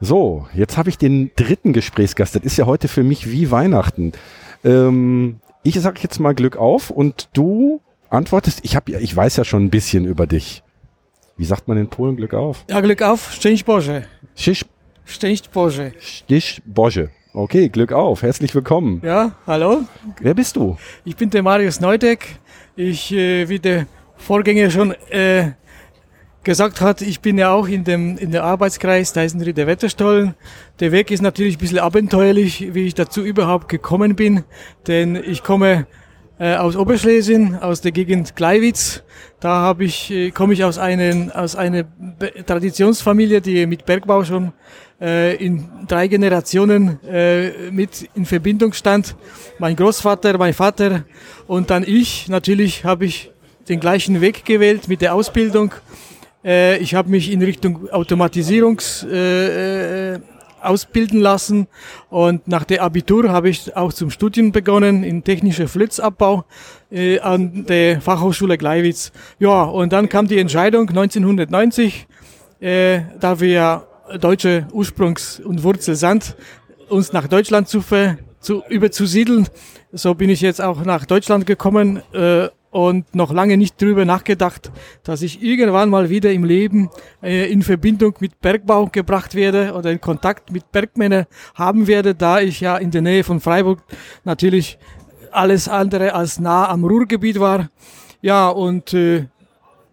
So, 0.00 0.46
jetzt 0.54 0.78
habe 0.78 0.88
ich 0.88 0.96
den 0.96 1.30
dritten 1.36 1.72
Gesprächsgast. 1.72 2.34
Das 2.34 2.42
ist 2.42 2.56
ja 2.56 2.64
heute 2.66 2.88
für 2.88 3.02
mich 3.02 3.30
wie 3.30 3.50
Weihnachten. 3.50 4.12
Ähm, 4.64 5.40
ich 5.62 5.78
sage 5.78 6.00
jetzt 6.02 6.18
mal 6.20 6.34
Glück 6.34 6.56
auf 6.56 6.90
und 6.90 7.28
du 7.34 7.82
antwortest. 8.08 8.60
Ich 8.62 8.76
habe 8.76 8.92
ja, 8.92 8.98
ich 8.98 9.14
weiß 9.14 9.36
ja 9.36 9.44
schon 9.44 9.64
ein 9.64 9.70
bisschen 9.70 10.06
über 10.06 10.26
dich. 10.26 10.62
Wie 11.40 11.46
sagt 11.46 11.68
man 11.68 11.78
in 11.78 11.88
Polen 11.88 12.16
Glück 12.16 12.34
auf? 12.34 12.66
Ja, 12.68 12.80
Glück 12.82 13.00
auf, 13.00 13.32
szczęść 13.32 13.64
Boże. 13.64 14.02
Schisch, 14.36 14.64
Szczęść 15.06 15.48
Boże. 15.48 15.92
Stich, 15.98 16.60
Bosche. 16.66 17.08
Okay, 17.32 17.70
Glück 17.70 17.92
auf. 17.92 18.22
Herzlich 18.22 18.54
willkommen. 18.54 19.00
Ja, 19.02 19.30
hallo, 19.46 19.80
Wer 20.20 20.34
bist 20.34 20.56
du? 20.56 20.76
ich 21.06 21.16
bin 21.16 21.30
der 21.30 21.42
Marius 21.42 21.80
Neudeck. 21.80 22.26
Ich, 22.76 23.10
äh, 23.12 23.48
wie 23.48 23.58
der 23.58 23.86
Vorgänger 24.16 24.70
schon 24.70 24.92
äh, 25.08 25.52
gesagt 26.44 26.82
hat, 26.82 27.00
ich 27.00 27.20
bin 27.20 27.38
ja 27.38 27.54
auch 27.54 27.68
in 27.68 27.84
dem 27.84 28.18
in 28.18 28.32
der 28.32 28.44
Arbeitskreis 28.44 29.14
Deisenried 29.14 29.56
der 29.56 29.66
Wetterstollen. 29.66 30.34
Der 30.78 30.92
Weg 30.92 31.10
ist 31.10 31.22
natürlich 31.22 31.56
ein 31.56 31.60
bisschen 31.60 31.78
abenteuerlich, 31.78 32.74
wie 32.74 32.84
ich 32.86 32.94
dazu 32.94 33.24
überhaupt 33.24 33.70
gekommen 33.70 34.14
bin, 34.14 34.44
denn 34.86 35.16
ich 35.16 35.42
komme 35.42 35.86
äh, 36.40 36.56
aus 36.56 36.74
Oberschlesien, 36.74 37.56
aus 37.56 37.82
der 37.82 37.92
Gegend 37.92 38.34
Gleiwitz. 38.34 39.02
Da 39.40 39.60
habe 39.60 39.84
ich, 39.84 40.10
äh, 40.10 40.30
komme 40.30 40.54
ich 40.54 40.64
aus, 40.64 40.78
einen, 40.78 41.30
aus 41.30 41.54
einer 41.54 41.84
Traditionsfamilie, 42.46 43.42
die 43.42 43.66
mit 43.66 43.84
Bergbau 43.84 44.24
schon 44.24 44.52
äh, 45.00 45.36
in 45.36 45.68
drei 45.86 46.08
Generationen 46.08 46.98
äh, 47.04 47.70
mit 47.70 48.08
in 48.14 48.24
Verbindung 48.24 48.72
stand. 48.72 49.16
Mein 49.58 49.76
Großvater, 49.76 50.38
mein 50.38 50.54
Vater 50.54 51.04
und 51.46 51.68
dann 51.68 51.84
ich. 51.86 52.28
Natürlich 52.28 52.84
habe 52.84 53.04
ich 53.04 53.30
den 53.68 53.78
gleichen 53.78 54.22
Weg 54.22 54.46
gewählt 54.46 54.88
mit 54.88 55.02
der 55.02 55.14
Ausbildung. 55.14 55.74
Äh, 56.42 56.78
ich 56.78 56.94
habe 56.94 57.10
mich 57.10 57.30
in 57.30 57.42
Richtung 57.42 57.90
Automatisierungs 57.90 59.06
äh, 59.10 60.14
äh, 60.14 60.20
ausbilden 60.62 61.20
lassen 61.20 61.66
und 62.08 62.46
nach 62.48 62.64
der 62.64 62.82
Abitur 62.82 63.30
habe 63.30 63.48
ich 63.48 63.76
auch 63.76 63.92
zum 63.92 64.10
Studium 64.10 64.52
begonnen 64.52 65.04
in 65.04 65.24
technischer 65.24 65.68
Flitzabbau 65.68 66.44
äh, 66.90 67.20
an 67.20 67.66
der 67.66 68.00
Fachhochschule 68.00 68.58
Gleiwitz. 68.58 69.12
Ja, 69.38 69.62
und 69.64 69.92
dann 69.92 70.08
kam 70.08 70.26
die 70.26 70.38
Entscheidung 70.38 70.88
1990, 70.88 72.06
äh, 72.60 73.00
da 73.18 73.40
wir 73.40 73.86
deutsche 74.18 74.66
Ursprungs- 74.72 75.42
und 75.42 75.62
Wurzel 75.62 75.94
sind, 75.94 76.36
uns 76.88 77.12
nach 77.12 77.28
Deutschland 77.28 77.68
zu, 77.68 77.80
ver, 77.80 78.18
zu 78.40 78.62
überzusiedeln. 78.68 79.48
So 79.92 80.14
bin 80.14 80.30
ich 80.30 80.40
jetzt 80.40 80.60
auch 80.60 80.84
nach 80.84 81.04
Deutschland 81.06 81.46
gekommen 81.46 82.02
äh, 82.12 82.48
und 82.70 83.14
noch 83.14 83.32
lange 83.32 83.56
nicht 83.56 83.80
drüber 83.80 84.04
nachgedacht, 84.04 84.70
dass 85.02 85.22
ich 85.22 85.42
irgendwann 85.42 85.90
mal 85.90 86.08
wieder 86.08 86.32
im 86.32 86.44
Leben 86.44 86.88
äh, 87.22 87.50
in 87.50 87.62
Verbindung 87.62 88.14
mit 88.20 88.40
Bergbau 88.40 88.86
gebracht 88.86 89.34
werde 89.34 89.74
oder 89.74 89.90
in 89.90 90.00
Kontakt 90.00 90.52
mit 90.52 90.70
Bergmännern 90.70 91.26
haben 91.54 91.86
werde, 91.86 92.14
da 92.14 92.40
ich 92.40 92.60
ja 92.60 92.76
in 92.76 92.90
der 92.90 93.02
Nähe 93.02 93.24
von 93.24 93.40
Freiburg 93.40 93.80
natürlich 94.24 94.78
alles 95.32 95.68
andere 95.68 96.14
als 96.14 96.40
nah 96.40 96.68
am 96.68 96.84
Ruhrgebiet 96.84 97.40
war. 97.40 97.70
Ja, 98.22 98.48
und 98.48 98.92
äh, 98.94 99.26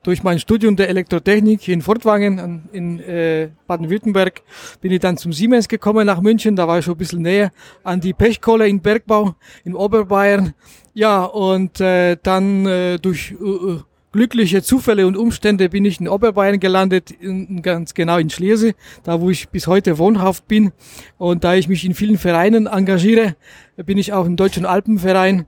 durch 0.08 0.24
mein 0.24 0.40
Studium 0.40 0.78
der 0.78 0.88
Elektrotechnik 0.88 1.68
in 1.68 1.82
Fortwangen 1.82 2.70
in 2.72 3.00
äh, 3.00 3.50
Baden-Württemberg 3.68 4.42
bin 4.80 4.94
ich 4.94 5.00
dann 5.00 5.18
zum 5.18 5.34
Siemens 5.34 5.68
gekommen 5.68 6.06
nach 6.06 6.22
München. 6.22 6.56
Da 6.56 6.66
war 6.68 6.80
ich 6.80 6.86
schon 6.86 6.94
ein 6.94 6.98
bisschen 6.98 7.22
näher 7.22 7.52
an 7.84 8.00
die 8.00 8.14
Pechkohle 8.14 8.70
in 8.70 8.80
Bergbau 8.80 9.36
in 9.66 9.76
Oberbayern. 9.76 10.54
Ja, 10.98 11.26
und 11.26 11.80
äh, 11.80 12.18
dann 12.24 12.66
äh, 12.66 12.98
durch 12.98 13.32
äh, 13.34 13.78
glückliche 14.12 14.64
Zufälle 14.64 15.06
und 15.06 15.16
Umstände 15.16 15.70
bin 15.70 15.86
ich 15.86 16.00
in 16.00 16.08
Oberbayern 16.08 16.60
gelandet, 16.60 17.12
in, 17.12 17.62
ganz 17.62 17.94
genau 17.94 18.18
in 18.18 18.32
Schliersee, 18.32 18.74
da 19.04 19.22
wo 19.22 19.30
ich 19.30 19.50
bis 19.50 19.68
heute 19.68 20.00
wohnhaft 20.00 20.48
bin. 20.48 20.72
Und 21.20 21.44
da 21.44 21.54
ich 21.54 21.68
mich 21.68 21.86
in 21.86 21.94
vielen 21.94 22.18
Vereinen 22.18 22.66
engagiere, 22.66 23.36
bin 23.76 24.00
ich 24.00 24.12
auch 24.12 24.26
im 24.26 24.38
Deutschen 24.38 24.66
Alpenverein 24.66 25.46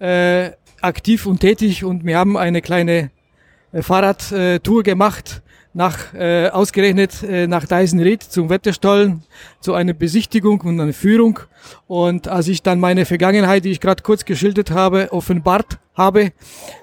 äh, 0.00 0.50
aktiv 0.82 1.24
und 1.24 1.40
tätig 1.40 1.82
und 1.82 2.04
wir 2.04 2.18
haben 2.18 2.36
eine 2.36 2.60
kleine 2.60 3.10
äh, 3.72 3.80
Fahrradtour 3.80 4.82
gemacht 4.82 5.40
nach 5.74 6.14
äh, 6.14 6.48
ausgerechnet 6.48 7.22
äh, 7.22 7.46
nach 7.46 7.66
Deisenried 7.66 8.22
zum 8.22 8.48
Wetterstollen 8.48 9.22
zu 9.60 9.74
einer 9.74 9.92
Besichtigung 9.92 10.60
und 10.60 10.80
einer 10.80 10.92
Führung 10.92 11.40
und 11.86 12.28
als 12.28 12.48
ich 12.48 12.62
dann 12.62 12.80
meine 12.80 13.04
Vergangenheit, 13.04 13.64
die 13.64 13.72
ich 13.72 13.80
gerade 13.80 14.02
kurz 14.02 14.24
geschildert 14.24 14.70
habe, 14.70 15.12
offenbart 15.12 15.78
habe, 15.94 16.32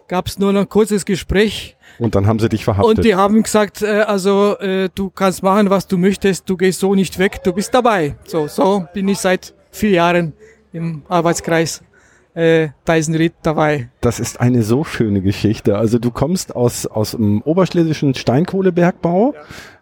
gab 0.08 0.28
es 0.28 0.38
nur 0.40 0.52
noch 0.52 0.62
ein 0.62 0.70
kurzes 0.70 1.06
Gespräch 1.06 1.78
und 2.00 2.16
dann 2.16 2.28
haben 2.28 2.40
sie 2.40 2.50
dich 2.50 2.66
verhaftet. 2.66 2.98
und 2.98 3.06
die 3.06 3.16
haben 3.16 3.42
gesagt, 3.42 3.82
äh, 3.82 4.02
also 4.02 4.58
äh, 4.60 4.90
du 4.94 5.10
kannst 5.10 5.42
machen, 5.42 5.70
was 5.70 5.88
du 5.88 5.98
möchtest, 5.98 6.50
du 6.50 6.58
gehst 6.58 6.82
so 6.82 6.94
nicht 6.94 7.18
weg, 7.18 7.42
du 7.44 7.54
bist 7.54 7.74
dabei. 7.74 8.16
So, 8.26 8.48
so 8.48 8.86
bin 8.94 9.08
ich 9.08 9.20
seit 9.20 9.54
vier 9.72 9.92
Jahren 9.92 10.34
im 10.74 11.04
Arbeitskreis 11.08 11.82
äh, 12.34 12.70
Deisenried 12.86 13.34
dabei. 13.44 13.90
Das 14.02 14.20
ist 14.20 14.40
eine 14.40 14.64
so 14.64 14.84
schöne 14.84 15.22
Geschichte. 15.22 15.78
Also 15.78 16.00
du 16.00 16.12
kommst 16.12 16.56
aus, 16.56 16.86
aus 16.86 17.12
dem 17.12 17.42
oberschlesischen 17.42 18.14
Steinkohlebergbau 18.16 19.34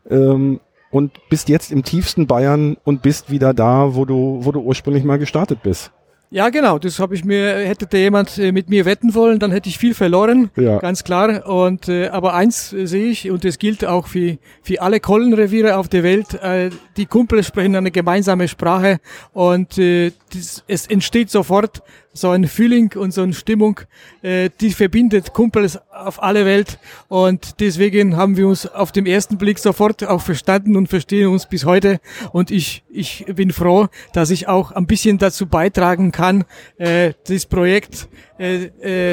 ähm, 0.09 0.59
und 0.91 1.11
bist 1.29 1.49
jetzt 1.49 1.71
im 1.71 1.83
tiefsten 1.83 2.27
Bayern 2.27 2.77
und 2.83 3.01
bist 3.01 3.29
wieder 3.29 3.53
da, 3.53 3.95
wo 3.95 4.05
du, 4.05 4.39
wo 4.41 4.51
du 4.51 4.59
ursprünglich 4.61 5.03
mal 5.03 5.19
gestartet 5.19 5.59
bist. 5.63 5.91
Ja, 6.31 6.49
genau. 6.49 6.77
Das 6.77 6.99
habe 6.99 7.15
ich 7.15 7.25
mir, 7.25 7.55
hätte 7.57 7.87
da 7.87 7.97
jemand 7.97 8.37
äh, 8.37 8.51
mit 8.51 8.69
mir 8.69 8.85
wetten 8.85 9.15
wollen, 9.15 9.39
dann 9.39 9.51
hätte 9.51 9.67
ich 9.67 9.79
viel 9.79 9.95
verloren, 9.95 10.51
Ja. 10.55 10.77
ganz 10.77 11.03
klar. 11.03 11.47
Und 11.47 11.89
äh, 11.89 12.09
aber 12.09 12.35
eins 12.35 12.71
äh, 12.71 12.85
sehe 12.85 13.07
ich 13.09 13.31
und 13.31 13.43
das 13.43 13.57
gilt 13.57 13.83
auch 13.83 14.05
für 14.05 14.37
für 14.61 14.79
alle 14.83 14.99
Kollenreviere 14.99 15.75
auf 15.77 15.87
der 15.87 16.03
Welt. 16.03 16.35
Äh, 16.35 16.69
die 16.97 17.07
Kumpel 17.07 17.43
sprechen 17.43 17.75
eine 17.75 17.89
gemeinsame 17.89 18.47
Sprache 18.47 18.99
und 19.33 19.79
äh, 19.79 20.11
das, 20.31 20.63
es 20.67 20.85
entsteht 20.85 21.31
sofort 21.31 21.81
so 22.13 22.29
ein 22.29 22.47
Feeling 22.47 22.93
und 22.95 23.13
so 23.13 23.21
eine 23.21 23.33
Stimmung, 23.33 23.81
äh, 24.21 24.49
die 24.59 24.71
verbindet 24.71 25.33
Kumpels 25.33 25.79
auf 25.91 26.21
alle 26.21 26.45
Welt 26.45 26.79
und 27.07 27.59
deswegen 27.59 28.17
haben 28.17 28.37
wir 28.37 28.47
uns 28.47 28.67
auf 28.67 28.91
dem 28.91 29.05
ersten 29.05 29.37
Blick 29.37 29.59
sofort 29.59 30.03
auch 30.03 30.21
verstanden 30.21 30.75
und 30.75 30.87
verstehen 30.87 31.29
uns 31.29 31.45
bis 31.45 31.65
heute 31.65 31.99
und 32.31 32.51
ich 32.51 32.83
ich 32.89 33.25
bin 33.27 33.51
froh, 33.51 33.87
dass 34.13 34.31
ich 34.31 34.47
auch 34.47 34.71
ein 34.71 34.87
bisschen 34.87 35.17
dazu 35.17 35.45
beitragen 35.45 36.11
kann, 36.11 36.45
äh, 36.77 37.13
das 37.27 37.45
Projekt 37.45 38.07
äh, 38.39 38.65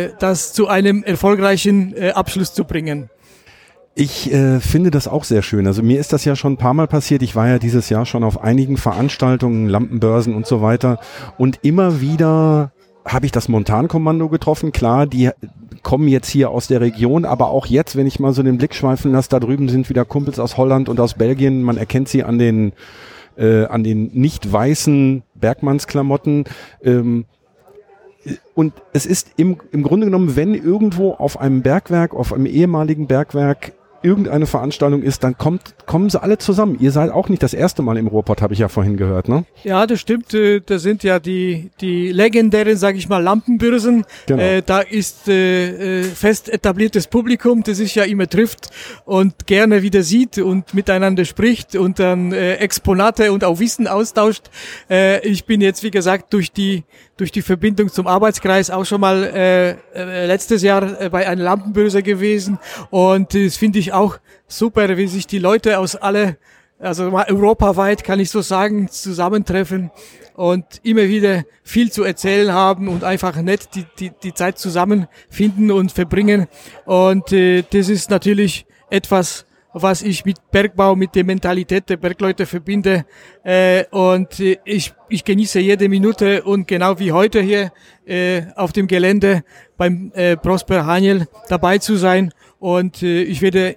äh, 0.05 0.13
das 0.19 0.53
zu 0.53 0.69
einem 0.69 1.03
erfolgreichen 1.03 1.95
äh, 1.97 2.11
Abschluss 2.11 2.55
zu 2.55 2.65
bringen. 2.65 3.11
Ich 3.99 4.31
äh, 4.31 4.61
finde 4.61 4.91
das 4.91 5.09
auch 5.09 5.25
sehr 5.25 5.41
schön. 5.41 5.67
Also 5.67 5.83
mir 5.83 5.99
ist 5.99 6.13
das 6.13 6.27
ja 6.27 6.37
schon 6.37 6.53
ein 6.53 6.59
paar 6.59 6.75
Mal 6.75 6.87
passiert. 6.87 7.23
Ich 7.23 7.35
war 7.35 7.49
ja 7.49 7.59
dieses 7.59 7.89
Jahr 7.89 8.05
schon 8.05 8.25
auf 8.25 8.43
einigen 8.43 8.77
Veranstaltungen, 8.77 9.71
Lampenbörsen 9.71 10.35
und 10.35 10.47
so 10.47 10.61
weiter. 10.61 11.01
Und 11.39 11.61
immer 11.63 11.99
wieder 12.03 12.73
habe 13.07 13.27
ich 13.27 13.33
das 13.33 13.49
Montankommando 13.49 14.29
getroffen. 14.29 14.73
Klar, 14.73 15.07
die 15.07 15.31
kommen 15.83 16.09
jetzt 16.09 16.29
hier 16.29 16.51
aus 16.51 16.67
der 16.67 16.81
Region, 16.81 17.25
aber 17.25 17.49
auch 17.49 17.67
jetzt, 17.67 17.97
wenn 17.97 18.07
ich 18.07 18.19
mal 18.19 18.33
so 18.33 18.43
den 18.43 18.59
Blick 18.59 18.75
schweifen 18.75 19.13
lasse, 19.13 19.29
da 19.31 19.41
drüben 19.41 19.69
sind 19.69 19.89
wieder 19.89 20.05
Kumpels 20.05 20.39
aus 20.39 20.57
Holland 20.57 20.89
und 20.89 20.99
aus 21.01 21.15
Belgien. 21.15 21.63
Man 21.63 21.77
erkennt 21.77 22.09
sie 22.09 22.25
an 22.25 22.39
den 22.39 22.73
äh, 23.37 23.67
an 23.67 23.85
den 23.85 24.11
nicht 24.13 24.51
weißen 24.51 25.23
Bergmannsklamotten. 25.35 26.45
Ähm, 26.83 27.27
und 28.55 28.73
es 28.93 29.07
ist 29.07 29.31
im, 29.37 29.59
im 29.71 29.83
Grunde 29.83 30.07
genommen, 30.07 30.35
wenn 30.35 30.55
irgendwo 30.55 31.13
auf 31.13 31.39
einem 31.39 31.63
Bergwerk, 31.63 32.15
auf 32.15 32.33
einem 32.33 32.47
ehemaligen 32.47 33.07
Bergwerk 33.07 33.73
irgendeine 34.03 34.47
Veranstaltung 34.47 35.03
ist, 35.03 35.25
dann 35.25 35.37
kommt, 35.39 35.75
kommen 35.87 36.11
sie 36.11 36.23
alle 36.23 36.39
zusammen. 36.39 36.77
Ihr 36.81 36.93
seid 36.93 37.11
auch 37.11 37.29
nicht 37.29 37.43
das 37.43 37.55
erste 37.55 37.83
Mal 37.83 37.97
im 37.97 38.07
Ruhrpott, 38.07 38.43
habe 38.43 38.53
ich 38.55 38.61
ja 38.61 38.69
vorhin 38.69 38.97
gehört, 38.97 39.29
ne? 39.29 39.45
Ja, 39.65 39.87
das 39.87 40.01
stimmt. 40.01 40.33
äh, 40.35 40.61
Das 40.61 40.83
sind 40.83 41.03
ja 41.03 41.19
die, 41.19 41.71
die 41.81 42.13
legendären, 42.13 42.77
sage 42.77 42.99
ich 42.99 43.09
mal, 43.09 43.23
Lampenbörsen. 43.23 44.05
Genau. 44.27 44.43
Äh, 44.43 44.63
da 44.65 44.81
ist 44.81 45.29
äh, 45.29 46.01
äh, 46.01 46.03
fest 46.05 46.49
etabliertes 46.49 47.07
Publikum, 47.07 47.63
das 47.63 47.79
sich 47.79 47.95
ja 47.95 48.05
immer 48.05 48.29
trifft 48.29 48.71
und 49.05 49.47
gerne 49.47 49.83
wieder 49.83 50.03
sieht 50.03 50.39
und 50.39 50.75
miteinander 50.75 51.25
spricht 51.25 51.77
und 51.77 51.99
dann 51.99 52.33
äh, 52.33 52.55
Exponate 52.57 53.33
und 53.33 53.45
auch 53.45 53.59
Wissen 53.61 53.87
austauscht. 53.87 54.45
Äh, 54.91 55.27
ich 55.27 55.45
bin 55.47 55.61
jetzt, 55.61 55.83
wie 55.83 55.91
gesagt, 55.91 56.33
durch 56.33 56.53
die 56.53 56.85
durch 57.19 57.33
die 57.33 57.41
Verbindung 57.41 57.89
zum 57.91 58.07
Arbeitskreis 58.07 58.69
auch 58.71 58.85
schon 58.85 59.01
mal 59.01 59.79
letztes 59.95 60.61
Jahr 60.63 60.83
bei 61.11 61.27
einer 61.27 61.43
Lampenbörse 61.45 62.03
gewesen 62.03 62.59
und 62.91 63.33
das 63.33 63.57
finde 63.57 63.79
ich 63.79 63.86
auch 63.93 64.19
super, 64.47 64.97
wie 64.97 65.07
sich 65.07 65.27
die 65.27 65.39
Leute 65.39 65.79
aus 65.79 65.97
alle 65.97 66.37
also 66.79 67.05
europaweit 67.05 68.05
kann 68.05 68.21
ich 68.21 68.31
so 68.31 68.43
sagen, 68.43 68.89
zusammentreffen 68.89 69.91
und 70.35 70.65
immer 70.83 71.09
wieder 71.09 71.45
viel 71.63 71.91
zu 71.91 72.05
erzählen 72.05 72.53
haben 72.53 72.89
und 72.89 73.03
einfach 73.03 73.35
nett 73.41 73.71
die, 73.75 73.87
die, 73.99 74.13
die 74.23 74.35
Zeit 74.35 74.59
zusammenfinden 74.59 75.71
und 75.71 75.93
verbringen. 75.93 76.49
Und 76.85 77.33
äh, 77.33 77.65
das 77.71 77.89
ist 77.89 78.11
natürlich 78.11 78.67
etwas, 78.91 79.47
was 79.73 80.03
ich 80.03 80.25
mit 80.25 80.37
Bergbau, 80.51 80.97
mit 80.97 81.15
der 81.15 81.25
Mentalität 81.25 81.89
der 81.89 81.97
Bergleute 81.97 82.47
verbinde. 82.47 83.07
Äh, 83.43 83.85
und 83.91 84.41
äh, 84.41 84.59
ich, 84.65 84.93
ich 85.09 85.25
genieße 85.25 85.61
jede 85.61 85.89
Minute 85.89 86.43
und 86.45 86.69
genau 86.69 86.99
wie 86.99 87.13
heute 87.13 87.41
hier 87.41 87.73
äh, 88.07 88.43
auf 88.55 88.73
dem 88.73 88.87
Gelände 88.87 89.45
beim 89.77 90.13
äh, 90.15 90.37
Prosper 90.37 90.85
Haniel 90.85 91.27
dabei 91.49 91.79
zu 91.79 91.97
sein. 91.97 92.33
Und 92.59 93.03
äh, 93.03 93.23
ich 93.23 93.43
werde 93.43 93.77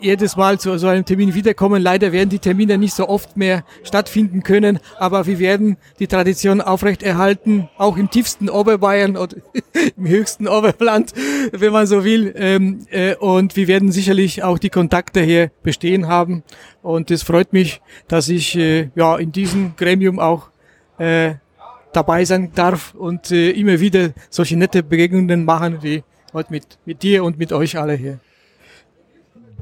jedes 0.00 0.36
Mal 0.36 0.58
zu 0.58 0.78
so 0.78 0.86
einem 0.86 1.04
Termin 1.04 1.34
wiederkommen. 1.34 1.82
Leider 1.82 2.12
werden 2.12 2.28
die 2.30 2.38
Termine 2.38 2.78
nicht 2.78 2.94
so 2.94 3.08
oft 3.08 3.36
mehr 3.36 3.64
stattfinden 3.82 4.42
können, 4.42 4.78
aber 4.98 5.26
wir 5.26 5.38
werden 5.38 5.76
die 5.98 6.06
Tradition 6.06 6.60
aufrechterhalten, 6.60 7.68
auch 7.76 7.96
im 7.96 8.10
tiefsten 8.10 8.48
Oberbayern 8.48 9.16
oder 9.16 9.36
im 9.96 10.06
höchsten 10.06 10.48
Oberland, 10.48 11.12
wenn 11.52 11.72
man 11.72 11.86
so 11.86 12.04
will. 12.04 12.32
Ähm, 12.36 12.86
äh, 12.90 13.14
und 13.16 13.56
wir 13.56 13.68
werden 13.68 13.92
sicherlich 13.92 14.42
auch 14.42 14.58
die 14.58 14.70
Kontakte 14.70 15.20
hier 15.20 15.50
bestehen 15.62 16.06
haben. 16.06 16.42
Und 16.82 17.10
es 17.10 17.22
freut 17.22 17.52
mich, 17.52 17.80
dass 18.06 18.28
ich 18.28 18.56
äh, 18.56 18.90
ja 18.94 19.16
in 19.16 19.32
diesem 19.32 19.74
Gremium 19.76 20.18
auch 20.20 20.50
äh, 20.98 21.34
dabei 21.92 22.24
sein 22.24 22.52
darf 22.54 22.94
und 22.94 23.30
immer 23.30 23.80
wieder 23.80 24.10
solche 24.28 24.56
nette 24.56 24.82
Begegnungen 24.82 25.46
machen 25.46 25.78
wie 25.80 26.04
heute 26.32 26.52
mit, 26.52 26.78
mit 26.84 27.02
dir 27.02 27.24
und 27.24 27.38
mit 27.38 27.52
euch 27.52 27.78
alle 27.78 27.94
hier. 27.94 28.18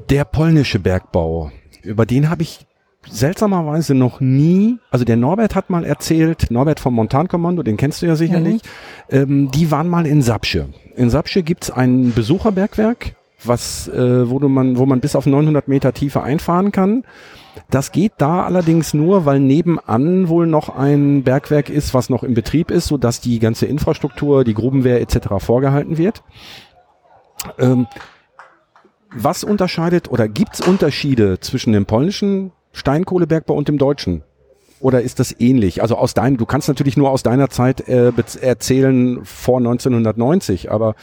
Der 0.09 0.25
polnische 0.25 0.79
Bergbau, 0.79 1.51
über 1.83 2.05
den 2.05 2.29
habe 2.29 2.43
ich 2.43 2.65
seltsamerweise 3.09 3.93
noch 3.95 4.19
nie, 4.19 4.77
also 4.91 5.05
der 5.05 5.17
Norbert 5.17 5.55
hat 5.55 5.69
mal 5.69 5.85
erzählt, 5.85 6.51
Norbert 6.51 6.79
vom 6.79 6.93
Montankommando, 6.95 7.63
den 7.63 7.77
kennst 7.77 8.01
du 8.01 8.05
ja 8.05 8.15
sicherlich, 8.15 8.61
ähm, 9.09 9.49
die 9.51 9.71
waren 9.71 9.87
mal 9.87 10.05
in 10.05 10.21
Sapsche. 10.21 10.69
In 10.95 11.09
Sapsche 11.09 11.43
gibt's 11.43 11.71
ein 11.71 12.13
Besucherbergwerk, 12.13 13.15
was, 13.43 13.87
äh, 13.87 14.29
wo, 14.29 14.39
du 14.39 14.49
man, 14.49 14.77
wo 14.77 14.85
man 14.85 14.99
bis 14.99 15.15
auf 15.15 15.25
900 15.25 15.67
Meter 15.67 15.93
Tiefe 15.93 16.23
einfahren 16.23 16.71
kann. 16.71 17.03
Das 17.69 17.91
geht 17.91 18.13
da 18.17 18.43
allerdings 18.43 18.93
nur, 18.93 19.25
weil 19.25 19.39
nebenan 19.39 20.29
wohl 20.29 20.47
noch 20.47 20.69
ein 20.69 21.23
Bergwerk 21.23 21.69
ist, 21.69 21.93
was 21.93 22.09
noch 22.09 22.23
in 22.23 22.33
Betrieb 22.33 22.71
ist, 22.71 22.87
sodass 22.87 23.21
die 23.21 23.39
ganze 23.39 23.65
Infrastruktur, 23.65 24.43
die 24.43 24.53
Grubenwehr 24.53 25.01
etc. 25.01 25.27
vorgehalten 25.39 25.97
wird. 25.97 26.23
Ähm, 27.59 27.87
was 29.11 29.43
unterscheidet 29.43 30.11
oder 30.11 30.27
gibt's 30.27 30.65
Unterschiede 30.65 31.39
zwischen 31.39 31.73
dem 31.73 31.85
polnischen 31.85 32.51
Steinkohlebergbau 32.73 33.53
und 33.53 33.67
dem 33.67 33.77
deutschen? 33.77 34.23
Oder 34.79 35.01
ist 35.01 35.19
das 35.19 35.39
ähnlich? 35.39 35.81
Also 35.81 35.97
aus 35.97 36.13
deinem, 36.13 36.37
du 36.37 36.45
kannst 36.45 36.67
natürlich 36.67 36.97
nur 36.97 37.09
aus 37.09 37.23
deiner 37.23 37.49
Zeit 37.49 37.87
äh, 37.87 38.11
erzählen 38.41 39.25
vor 39.25 39.57
1990, 39.57 40.71
aber 40.71 40.95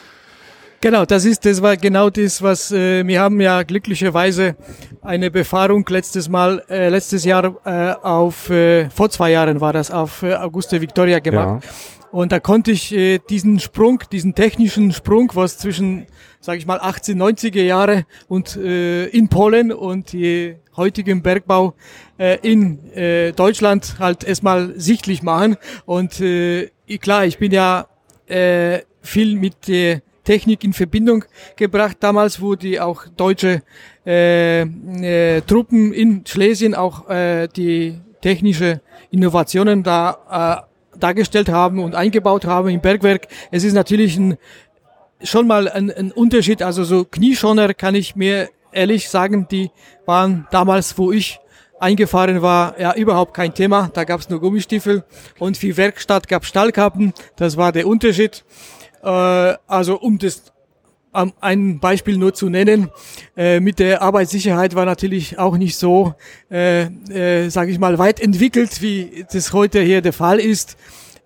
Genau, 0.85 1.07
das 1.07 1.25
ist, 1.25 1.47
das 1.47 1.63
war 1.63 1.79
genau 1.79 2.11
das, 2.11 2.43
was 2.43 2.71
äh, 2.71 3.07
wir 3.07 3.19
haben 3.19 3.41
ja 3.41 3.63
glücklicherweise 3.63 4.55
eine 5.01 5.31
Befahrung 5.31 5.83
letztes 5.89 6.29
Mal, 6.29 6.63
äh, 6.69 6.91
letztes 6.91 7.25
Jahr 7.25 7.57
äh, 7.65 7.95
auf, 8.07 8.51
äh, 8.51 8.91
vor 8.91 9.09
zwei 9.09 9.31
Jahren 9.31 9.63
war 9.63 9.73
das 9.73 9.91
auf 9.91 10.23
äh, 10.23 10.35
Auguste 10.35 10.83
Victoria 10.83 11.21
gemacht. 11.21 11.65
Ja. 11.65 11.71
Und 12.11 12.33
da 12.33 12.39
konnte 12.39 12.71
ich 12.71 12.95
äh, 12.95 13.19
diesen 13.31 13.61
Sprung, 13.61 14.03
diesen 14.13 14.35
technischen 14.35 14.93
Sprung, 14.93 15.33
was 15.33 15.57
zwischen, 15.57 16.05
sage 16.43 16.59
ich 16.59 16.67
mal, 16.67 16.79
18, 16.79 17.19
90er 17.19 17.63
Jahre 17.63 18.05
und 18.29 18.55
äh, 18.57 19.07
in 19.07 19.29
Polen 19.29 19.73
und 19.73 20.13
die 20.13 20.57
heutigen 20.77 21.23
Bergbau 21.23 21.73
äh, 22.19 22.37
in 22.43 22.93
äh, 22.93 23.33
Deutschland 23.33 23.97
halt 24.01 24.23
erstmal 24.23 24.79
sichtlich 24.79 25.23
machen. 25.23 25.57
Und 25.87 26.21
äh, 26.21 26.69
klar, 27.01 27.25
ich 27.25 27.39
bin 27.39 27.53
ja 27.53 27.87
äh, 28.27 28.81
viel 29.01 29.37
mit 29.37 29.67
äh, 29.71 30.03
Technik 30.25 30.65
in 30.65 30.73
Verbindung 30.73 31.25
gebracht. 31.57 31.99
Damals, 32.01 32.41
wo 32.41 32.55
die 32.55 32.81
auch 32.81 33.07
deutsche 33.17 33.63
äh, 34.07 34.63
äh, 34.63 35.41
Truppen 35.43 35.93
in 35.93 36.25
Schlesien 36.27 36.75
auch 36.75 37.09
äh, 37.09 37.49
die 37.49 38.01
technische 38.21 38.81
Innovationen 39.11 39.83
da 39.83 40.65
äh, 40.65 40.99
dargestellt 40.99 41.49
haben 41.49 41.79
und 41.79 41.95
eingebaut 41.95 42.47
haben 42.47 42.69
im 42.69 42.81
Bergwerk. 42.81 43.29
Es 43.51 43.65
ist 43.65 43.75
natürlich 43.75 44.17
ein, 44.17 44.37
schon 45.23 45.47
mal 45.47 45.69
ein, 45.69 45.91
ein 45.91 46.13
Unterschied. 46.13 46.63
Also 46.63 46.85
so 46.85 47.05
Knieschoner 47.05 47.75
kann 47.75 47.95
ich 47.95 48.17
mir 48.17 48.49
ehrlich 48.73 49.09
sagen, 49.09 49.47
die 49.51 49.71
waren 50.07 50.47
damals, 50.51 50.97
wo 50.99 51.13
ich 51.13 51.41
eingefahren 51.79 52.41
war, 52.43 52.79
ja 52.81 52.95
überhaupt 52.95 53.35
kein 53.35 53.55
Thema. 53.55 53.91
Da 53.93 54.05
gab 54.05 54.21
es 54.21 54.29
nur 54.29 54.41
Gummistiefel 54.41 55.05
und 55.39 55.57
für 55.57 55.77
Werkstatt 55.77 56.29
gab 56.29 56.45
Stahlkappen. 56.45 57.13
Das 57.37 57.57
war 57.57 57.73
der 57.73 57.87
Unterschied. 57.87 58.45
Äh, 59.05 59.57
also 59.67 59.99
um 60.01 60.19
das 60.19 60.55
um 61.13 61.33
ein 61.41 61.79
Beispiel 61.79 62.17
nur 62.17 62.35
zu 62.35 62.49
nennen, 62.49 62.91
äh, 63.37 63.61
mit 63.61 63.79
der 63.79 64.03
Arbeitssicherheit 64.03 64.75
war 64.75 64.85
natürlich 64.85 65.39
auch 65.39 65.57
nicht 65.57 65.77
so, 65.77 66.15
äh, 66.51 66.87
äh, 66.87 67.51
sage 67.51 67.71
ich 67.71 67.79
mal, 67.79 67.99
weit 67.99 68.19
entwickelt, 68.19 68.83
wie 68.83 69.25
das 69.33 69.53
heute 69.53 69.81
hier 69.81 70.03
der 70.03 70.13
Fall 70.13 70.41
ist. 70.41 70.77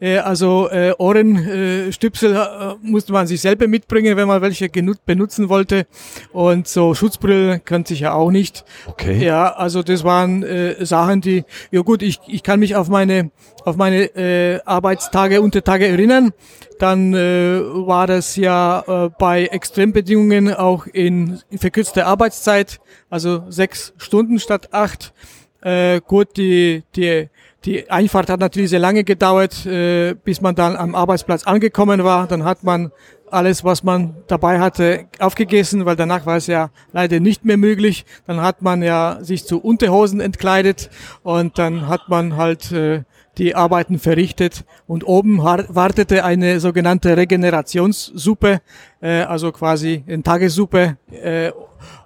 Äh, 0.00 0.18
also 0.18 0.68
äh, 0.70 0.92
Ohrenstüpsel 0.98 2.34
äh, 2.36 2.74
musste 2.82 3.12
man 3.12 3.26
sich 3.26 3.40
selber 3.40 3.66
mitbringen, 3.66 4.16
wenn 4.16 4.28
man 4.28 4.42
welche 4.42 4.68
benutzen 4.68 5.48
wollte. 5.48 5.86
Und 6.32 6.68
so 6.68 6.94
Schutzbrillen 6.94 7.64
könnte 7.64 7.94
ich 7.94 8.00
ja 8.00 8.12
auch 8.12 8.30
nicht. 8.30 8.64
Okay. 8.86 9.24
Ja, 9.24 9.54
also 9.54 9.82
das 9.82 10.04
waren 10.04 10.42
äh, 10.42 10.84
Sachen, 10.84 11.20
die, 11.20 11.44
ja 11.70 11.82
gut, 11.82 12.02
ich, 12.02 12.20
ich 12.26 12.42
kann 12.42 12.60
mich 12.60 12.76
auf 12.76 12.88
meine 12.88 13.30
auf 13.64 13.76
meine 13.76 14.04
äh, 14.16 14.60
Arbeitstage, 14.64 15.42
Untertage 15.42 15.86
erinnern. 15.86 16.32
Dann 16.78 17.12
äh, 17.12 17.60
war 17.60 18.06
das 18.06 18.36
ja 18.36 18.84
äh, 18.86 19.10
bei 19.18 19.46
Extrembedingungen 19.46 20.54
auch 20.54 20.86
in, 20.86 21.40
in 21.50 21.58
verkürzter 21.58 22.06
Arbeitszeit, 22.06 22.80
also 23.10 23.42
sechs 23.48 23.92
Stunden 23.98 24.38
statt 24.38 24.72
acht. 24.72 25.12
Äh, 25.60 26.00
gut, 26.00 26.36
die, 26.36 26.84
die 26.94 27.28
die 27.68 27.90
Einfahrt 27.90 28.30
hat 28.30 28.40
natürlich 28.40 28.70
sehr 28.70 28.78
lange 28.78 29.04
gedauert, 29.04 29.66
äh, 29.66 30.14
bis 30.14 30.40
man 30.40 30.54
dann 30.54 30.74
am 30.74 30.94
Arbeitsplatz 30.94 31.44
angekommen 31.44 32.02
war. 32.02 32.26
Dann 32.26 32.42
hat 32.44 32.64
man 32.64 32.92
alles, 33.30 33.62
was 33.62 33.82
man 33.82 34.16
dabei 34.26 34.58
hatte, 34.58 35.04
aufgegessen, 35.18 35.84
weil 35.84 35.94
danach 35.94 36.24
war 36.24 36.38
es 36.38 36.46
ja 36.46 36.70
leider 36.92 37.20
nicht 37.20 37.44
mehr 37.44 37.58
möglich. 37.58 38.06
Dann 38.26 38.40
hat 38.40 38.62
man 38.62 38.82
ja 38.82 39.18
sich 39.20 39.44
zu 39.44 39.60
Unterhosen 39.60 40.18
entkleidet 40.20 40.88
und 41.22 41.58
dann 41.58 41.88
hat 41.88 42.08
man 42.08 42.38
halt 42.38 42.72
äh, 42.72 43.02
die 43.36 43.54
Arbeiten 43.54 43.98
verrichtet 43.98 44.64
und 44.86 45.06
oben 45.06 45.36
wartete 45.38 46.24
eine 46.24 46.60
sogenannte 46.60 47.18
Regenerationssuppe, 47.18 48.62
äh, 49.02 49.20
also 49.24 49.52
quasi 49.52 50.04
eine 50.08 50.22
Tagessuppe 50.22 50.96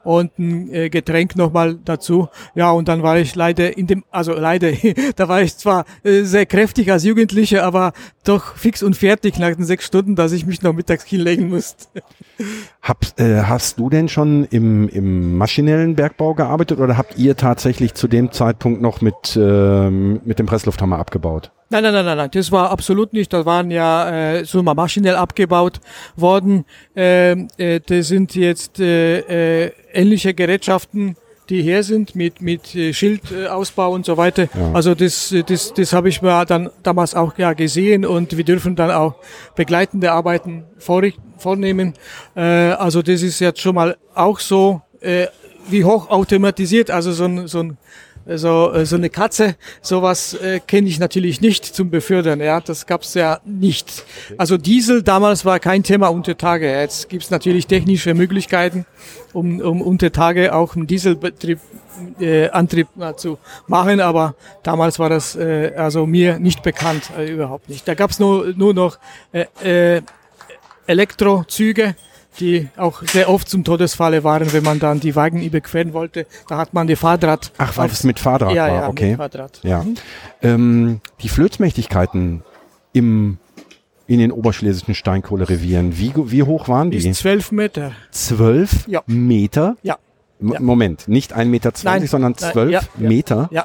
und 0.05 0.39
ein 0.39 0.73
äh, 0.73 0.91
Getränk 0.91 1.37
nochmal 1.37 1.79
dazu. 1.85 2.29
Ja, 2.55 2.71
und 2.71 2.89
dann 2.89 3.03
war 3.03 3.19
ich 3.19 3.35
leider 3.35 3.77
in 3.77 3.87
dem, 3.87 4.05
also 4.11 4.33
leider, 4.33 4.73
da 5.17 5.29
war 5.29 5.43
ich 5.43 5.57
zwar 5.57 5.85
äh, 6.05 6.23
sehr 6.23 6.47
kräftig 6.47 6.91
als 6.91 7.05
Jugendlicher, 7.05 7.65
aber 7.65 7.93
doch 8.25 8.57
fix 8.57 8.83
und 8.83 8.97
fertig 8.97 9.39
nach 9.39 9.55
den 9.55 9.65
sechs 9.65 9.87
Stunden, 9.87 10.15
dass 10.17 10.33
ich 10.33 10.47
mich 10.47 10.63
noch 10.63 10.73
mittags 10.73 11.05
hinlegen 11.05 11.49
musste. 11.49 11.89
Hab, 12.83 13.05
äh, 13.19 13.43
hast 13.43 13.79
du 13.79 13.91
denn 13.91 14.09
schon 14.09 14.45
im, 14.45 14.89
im 14.89 15.37
maschinellen 15.37 15.95
Bergbau 15.95 16.35
gearbeitet 16.35 16.81
oder 16.81 16.97
habt 16.97 17.19
ihr 17.19 17.37
tatsächlich 17.37 17.95
zu 17.95 18.09
dem 18.09 18.33
Zeitpunkt 18.33 18.83
noch 18.83 19.01
mit, 19.01 19.37
äh, 19.37 19.91
mit 19.91 20.39
dem 20.39 20.47
Presslufthammer 20.47 20.99
abgebaut? 20.99 21.53
Nein, 21.73 21.85
nein, 21.85 21.95
nein, 21.95 22.05
nein, 22.05 22.17
nein, 22.19 22.31
das 22.31 22.53
war 22.53 22.71
absolut 22.71 23.15
nicht. 23.15 23.33
Das 23.33 23.47
waren 23.47 23.71
ja 23.71 24.35
äh, 24.35 24.45
so 24.45 24.63
mal 24.63 24.75
maschinell 24.75 25.15
abgebaut 25.15 25.81
worden. 26.17 26.67
Ähm, 26.95 27.49
äh, 27.57 27.81
das 27.81 28.09
sind 28.09 28.35
jetzt 28.35 28.79
äh, 28.79 29.65
äh, 29.65 29.73
ähnliche 29.93 30.35
Gerätschaften, 30.35 31.17
die 31.49 31.63
her 31.63 31.83
sind 31.83 32.15
mit 32.15 32.41
mit 32.41 32.75
äh, 32.75 32.93
Schildausbau 32.93 33.93
und 33.93 34.07
so 34.07 34.17
weiter. 34.17 34.49
Ja. 34.55 34.73
Also 34.73 34.95
das 34.95 35.35
das 35.47 35.75
das 35.75 35.93
habe 35.93 36.09
ich 36.09 36.23
mir 36.23 36.45
dann 36.47 36.71
damals 36.83 37.15
auch 37.15 37.37
ja 37.39 37.53
gesehen 37.53 38.07
und 38.07 38.37
wir 38.37 38.45
dürfen 38.45 38.77
dann 38.77 38.91
auch 38.91 39.17
begleitende 39.57 40.13
Arbeiten 40.13 40.65
vor, 40.79 41.03
vornehmen. 41.39 41.95
Äh, 42.37 42.41
also 42.41 43.03
das 43.03 43.23
ist 43.23 43.41
jetzt 43.41 43.61
schon 43.61 43.75
mal 43.75 43.97
auch 44.15 44.39
so 44.39 44.83
äh, 45.01 45.27
wie 45.69 45.85
hoch 45.85 46.11
automatisiert, 46.11 46.91
also 46.91 47.13
so 47.13 47.25
ein 47.25 47.49
so 47.49 47.61
ein 47.61 47.77
so, 48.27 48.73
äh, 48.73 48.87
so 48.87 48.97
eine 48.97 49.11
Katze, 49.11 49.57
sowas 49.81 50.35
äh, 50.35 50.61
kenne 50.61 50.89
ich 50.89 50.99
natürlich 50.99 51.41
nicht 51.41 51.65
zum 51.65 51.91
Befördern. 51.91 52.41
Ja, 52.41 52.61
das 52.61 52.87
gab's 52.87 53.15
ja 53.15 53.41
nicht. 53.45 54.05
Also 54.39 54.57
Diesel 54.57 55.03
damals 55.03 55.45
war 55.45 55.59
kein 55.59 55.83
Thema 55.83 56.09
unter 56.09 56.37
Tage. 56.37 56.71
Jetzt 56.71 57.09
gibt's 57.09 57.31
natürlich 57.31 57.67
technische 57.67 58.15
Möglichkeiten, 58.15 58.87
um, 59.33 59.61
um 59.61 59.83
unter 59.83 60.13
Tage 60.13 60.55
auch 60.55 60.77
einen 60.77 60.87
Dieselbetrieb 60.87 61.59
äh, 62.21 62.49
Antrieb 62.51 62.89
äh, 62.99 63.15
zu 63.15 63.39
machen, 63.67 64.01
aber 64.01 64.35
damals 64.63 64.99
war 64.99 65.09
das 65.09 65.37
äh, 65.37 65.73
also 65.77 66.07
mir 66.07 66.39
nicht 66.39 66.63
bekannt, 66.63 67.11
äh, 67.17 67.31
überhaupt 67.31 67.69
nicht. 67.69 67.87
Da 67.87 67.95
gab's 67.95 68.19
nur, 68.19 68.53
nur 68.57 68.75
noch 68.75 68.99
äh, 69.33 69.97
äh, 69.97 70.03
Elektrozüge, 70.87 71.95
die 72.41 72.69
auch 72.77 73.03
sehr 73.03 73.29
oft 73.29 73.49
zum 73.49 73.65
Todesfalle 73.65 74.25
waren, 74.25 74.53
wenn 74.53 74.63
man 74.63 74.79
dann 74.79 75.01
die 75.01 75.15
Wagen 75.15 75.43
überqueren 75.43 75.93
wollte. 75.93 76.27
Da 76.49 76.57
hat 76.57 76.75
man 76.75 76.87
die 76.87 76.97
Fahrrad. 76.97 77.53
Ach, 77.59 77.77
weil 77.77 77.91
es 77.91 78.05
mit 78.05 78.19
Fahrrad 78.19 78.55
ja, 78.55 78.69
war, 78.69 78.75
ja, 78.75 78.89
okay. 78.89 79.11
Mit 79.11 79.17
Fahrrad. 79.19 79.61
Ja. 79.63 79.83
Mhm. 79.83 79.95
Ähm, 80.43 81.01
die 81.21 81.29
Flötsmächtigkeiten 81.29 82.43
im 82.93 83.39
in 84.09 84.19
den 84.19 84.33
oberschlesischen 84.33 84.95
Steinkohlerevieren, 84.95 85.97
wie, 85.97 86.13
wie 86.17 86.43
hoch 86.43 86.69
waren 86.69 86.91
die? 86.91 86.99
Bis 86.99 87.19
zwölf 87.19 87.53
Meter. 87.53 87.93
Zwölf 88.11 88.87
ja. 88.87 89.03
Meter? 89.07 89.77
Ja. 89.83 89.97
Moment, 90.41 91.07
nicht 91.07 91.33
ein 91.33 91.51
Meter, 91.51 91.73
zwanzig, 91.73 92.11
sondern 92.11 92.37
zwölf 92.37 92.73
ja, 92.73 92.81
Meter? 92.97 93.49
Ja. 93.53 93.65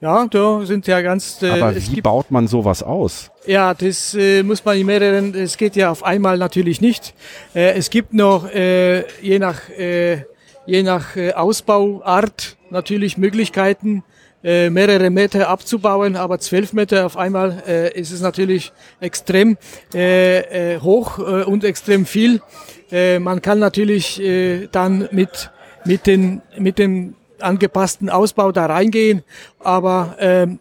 Ja, 0.00 0.26
da 0.26 0.64
sind 0.66 0.86
ja 0.86 1.00
ganz. 1.00 1.42
Äh, 1.42 1.48
Aber 1.50 1.74
wie 1.74 2.00
baut 2.02 2.30
man 2.30 2.48
sowas 2.48 2.82
aus? 2.82 3.30
Ja, 3.46 3.72
das 3.72 4.14
äh, 4.14 4.42
muss 4.42 4.64
man 4.64 4.76
in 4.76 4.86
mehreren. 4.86 5.34
Es 5.34 5.56
geht 5.56 5.74
ja 5.74 5.90
auf 5.90 6.04
einmal 6.04 6.36
natürlich 6.36 6.80
nicht. 6.80 7.14
Äh, 7.54 7.72
es 7.74 7.88
gibt 7.88 8.12
noch 8.12 8.48
äh, 8.50 9.04
je 9.22 9.38
nach 9.38 9.68
äh, 9.70 10.22
je 10.66 10.82
nach 10.82 11.16
äh, 11.16 11.32
Ausbauart 11.32 12.56
natürlich 12.70 13.16
Möglichkeiten, 13.16 14.04
äh, 14.44 14.68
mehrere 14.68 15.08
Meter 15.10 15.48
abzubauen, 15.48 16.14
aber 16.16 16.38
zwölf 16.40 16.72
Meter 16.74 17.06
auf 17.06 17.16
einmal 17.16 17.62
äh, 17.66 17.98
ist 17.98 18.12
es 18.12 18.20
natürlich 18.20 18.72
extrem 19.00 19.56
äh, 19.94 20.74
äh, 20.74 20.80
hoch 20.80 21.18
äh, 21.18 21.44
und 21.44 21.64
extrem 21.64 22.04
viel. 22.04 22.42
Äh, 22.90 23.18
man 23.18 23.40
kann 23.40 23.60
natürlich 23.60 24.20
äh, 24.20 24.68
dann 24.70 25.08
mit 25.10 25.50
mit 25.86 26.06
den 26.06 26.42
mit 26.58 26.78
dem 26.78 27.14
angepassten 27.40 28.10
Ausbau 28.10 28.52
da 28.52 28.66
reingehen. 28.66 29.22
Aber 29.60 30.16
ähm, 30.18 30.58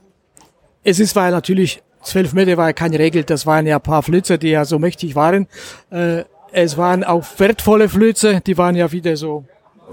es 0.84 1.00
ist 1.00 1.16
ja 1.16 1.32
natürlich, 1.32 1.82
zwölf 2.04 2.34
Meter 2.34 2.58
war 2.58 2.68
ja 2.68 2.74
keine 2.74 3.00
Regel, 3.00 3.24
das 3.24 3.46
waren 3.46 3.66
ja 3.66 3.78
ein 3.78 3.82
paar 3.82 4.04
Flitzer, 4.04 4.38
die 4.38 4.50
ja 4.50 4.66
so 4.66 4.80
mächtig 4.80 5.16
waren. 5.16 5.48
Äh, 5.90 6.24
es 6.52 6.78
waren 6.78 7.04
auch 7.04 7.26
wertvolle 7.38 7.90
Flöze, 7.90 8.42
die 8.42 8.58
waren 8.58 8.76
ja 8.76 8.92
wieder 8.92 9.18
so 9.18 9.46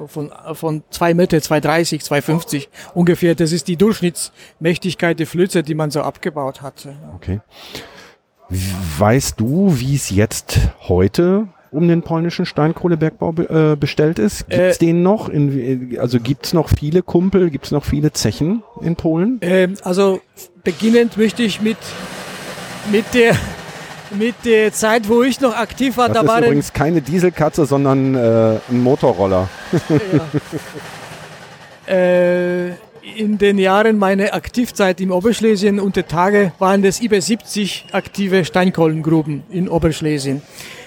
von, 0.07 0.31
von 0.55 0.83
zwei 0.91 1.15
Meter, 1.15 1.39
2,30, 1.39 2.05
2,50 2.07 2.69
ungefähr. 2.95 3.35
Das 3.35 3.53
ist 3.53 3.69
die 3.69 3.77
Durchschnittsmächtigkeit 3.77 5.19
der 5.19 5.27
Flöze, 5.27 5.63
die 5.63 5.75
man 5.75 5.91
so 5.91 6.03
abgebaut 6.03 6.63
hatte. 6.63 6.95
Okay. 7.17 7.41
Weißt 8.99 9.41
du, 9.41 9.79
wie 9.79 9.95
es 9.95 10.11
jetzt 10.11 10.61
heute 10.81 11.49
um 11.73 11.89
den 11.89 12.03
polnischen 12.03 12.47
Steinkohlebergbau 12.47 13.33
be 13.33 13.73
äh, 13.73 13.77
bestellt 13.77 14.19
ist? 14.19 14.49
Gibt's 14.49 14.77
äh, 14.77 14.87
den 14.87 15.03
noch? 15.03 15.29
In, 15.29 15.99
also 15.99 16.21
gibt's 16.21 16.53
noch 16.53 16.69
viele 16.69 17.03
Kumpel? 17.03 17.51
Gibt's 17.51 17.71
noch 17.71 17.85
viele 17.85 18.13
Zechen 18.13 18.63
in 18.81 18.97
Polen? 18.97 19.39
Ähm, 19.41 19.75
also 19.83 20.21
beginnend 20.63 21.17
möchte 21.17 21.43
ich 21.43 21.61
mit, 21.61 21.79
mit 22.91 23.07
der 23.15 23.35
mit 24.19 24.35
der 24.45 24.73
Zeit, 24.73 25.09
wo 25.09 25.23
ich 25.23 25.41
noch 25.41 25.57
aktiv 25.57 25.97
war, 25.97 26.09
das 26.09 26.17
da 26.17 26.21
ist 26.23 26.29
war 26.29 26.39
übrigens 26.43 26.73
keine 26.75 27.01
Dieselkatze, 27.01 27.65
sondern 27.65 28.15
äh, 28.15 28.59
ein 28.71 28.81
Motorroller. 28.81 29.49
Ja. 31.89 31.95
äh, 31.95 32.69
in 33.17 33.39
den 33.39 33.59
Jahren 33.59 33.99
meiner 33.99 34.35
Aktivzeit 34.35 35.01
im 35.01 35.11
Oberschlesien 35.11 35.81
unter 35.81 36.07
Tage 36.07 36.53
waren 36.59 36.85
es 36.85 37.01
über 37.01 37.21
70 37.21 37.87
aktive 37.93 38.45
Steinkohlengruben 38.45 39.43
in 39.51 39.69
Oberschlesien. 39.69 40.43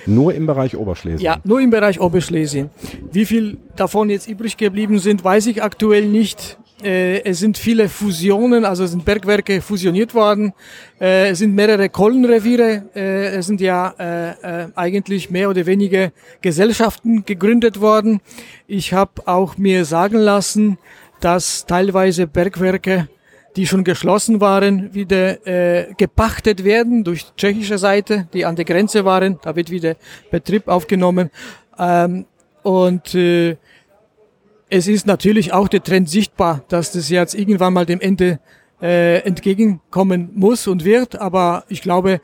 Nur 0.06 0.34
im 0.34 0.46
Bereich 0.46 0.76
Oberschlesien? 0.76 1.20
Ja, 1.20 1.38
nur 1.44 1.62
im 1.62 1.70
Bereich 1.70 2.00
Oberschlesien. 2.00 2.70
Wie 3.12 3.26
viel 3.26 3.58
davon 3.76 4.10
jetzt 4.10 4.28
übrig 4.28 4.58
geblieben 4.58 5.00
sind, 5.00 5.24
weiß 5.24 5.48
ich 5.48 5.64
aktuell 5.64 6.06
nicht. 6.06 6.58
Äh, 6.84 7.24
es 7.24 7.40
sind 7.40 7.58
viele 7.58 7.88
Fusionen, 7.88 8.66
also 8.66 8.84
es 8.84 8.92
sind 8.92 9.06
Bergwerke 9.06 9.62
fusioniert 9.62 10.14
worden. 10.14 10.54
Äh, 11.00 11.30
es 11.30 11.40
sind 11.40 11.56
mehrere 11.56 11.90
Kohlenreviere. 11.90 12.84
Äh, 12.96 13.38
es 13.38 13.48
sind 13.48 13.62
ja 13.62 13.94
äh, 13.98 14.64
äh, 14.64 14.68
eigentlich 14.76 15.30
mehr 15.32 15.50
oder 15.50 15.66
weniger 15.66 16.12
Gesellschaften 16.42 17.26
gegründet 17.26 17.80
worden. 17.80 18.20
Ich 18.68 18.94
habe 18.94 19.26
auch 19.26 19.58
mir 19.58 19.86
sagen 19.86 20.18
lassen, 20.18 20.78
dass 21.22 21.66
teilweise 21.66 22.28
Bergwerke, 22.28 23.08
die 23.56 23.68
schon 23.68 23.84
geschlossen 23.84 24.42
waren, 24.42 24.94
wieder 24.94 25.46
äh, 25.48 25.94
gepachtet 25.98 26.64
werden 26.64 27.04
durch 27.04 27.26
tschechische 27.38 27.78
Seite, 27.78 28.28
die 28.34 28.46
an 28.46 28.56
der 28.56 28.66
Grenze 28.66 29.06
waren. 29.06 29.40
Da 29.42 29.56
wird 29.56 29.70
wieder 29.70 29.96
Betrieb 30.30 30.68
aufgenommen. 30.68 31.30
Ähm, 31.78 32.26
und 32.64 33.16
äh, 33.16 33.58
es 34.70 34.88
ist 34.88 35.06
natürlich 35.06 35.54
auch 35.54 35.68
der 35.68 35.84
Trend 35.84 36.10
sichtbar, 36.10 36.64
dass 36.68 36.92
das 36.92 37.10
jetzt 37.10 37.36
irgendwann 37.36 37.74
mal 37.74 37.86
dem 37.86 38.02
Ende 38.02 38.40
äh, 38.82 39.20
entgegenkommen 39.20 40.32
muss 40.34 40.68
und 40.68 40.84
wird. 40.84 41.20
Aber 41.20 41.64
ich 41.70 41.82
glaube, 41.82 42.20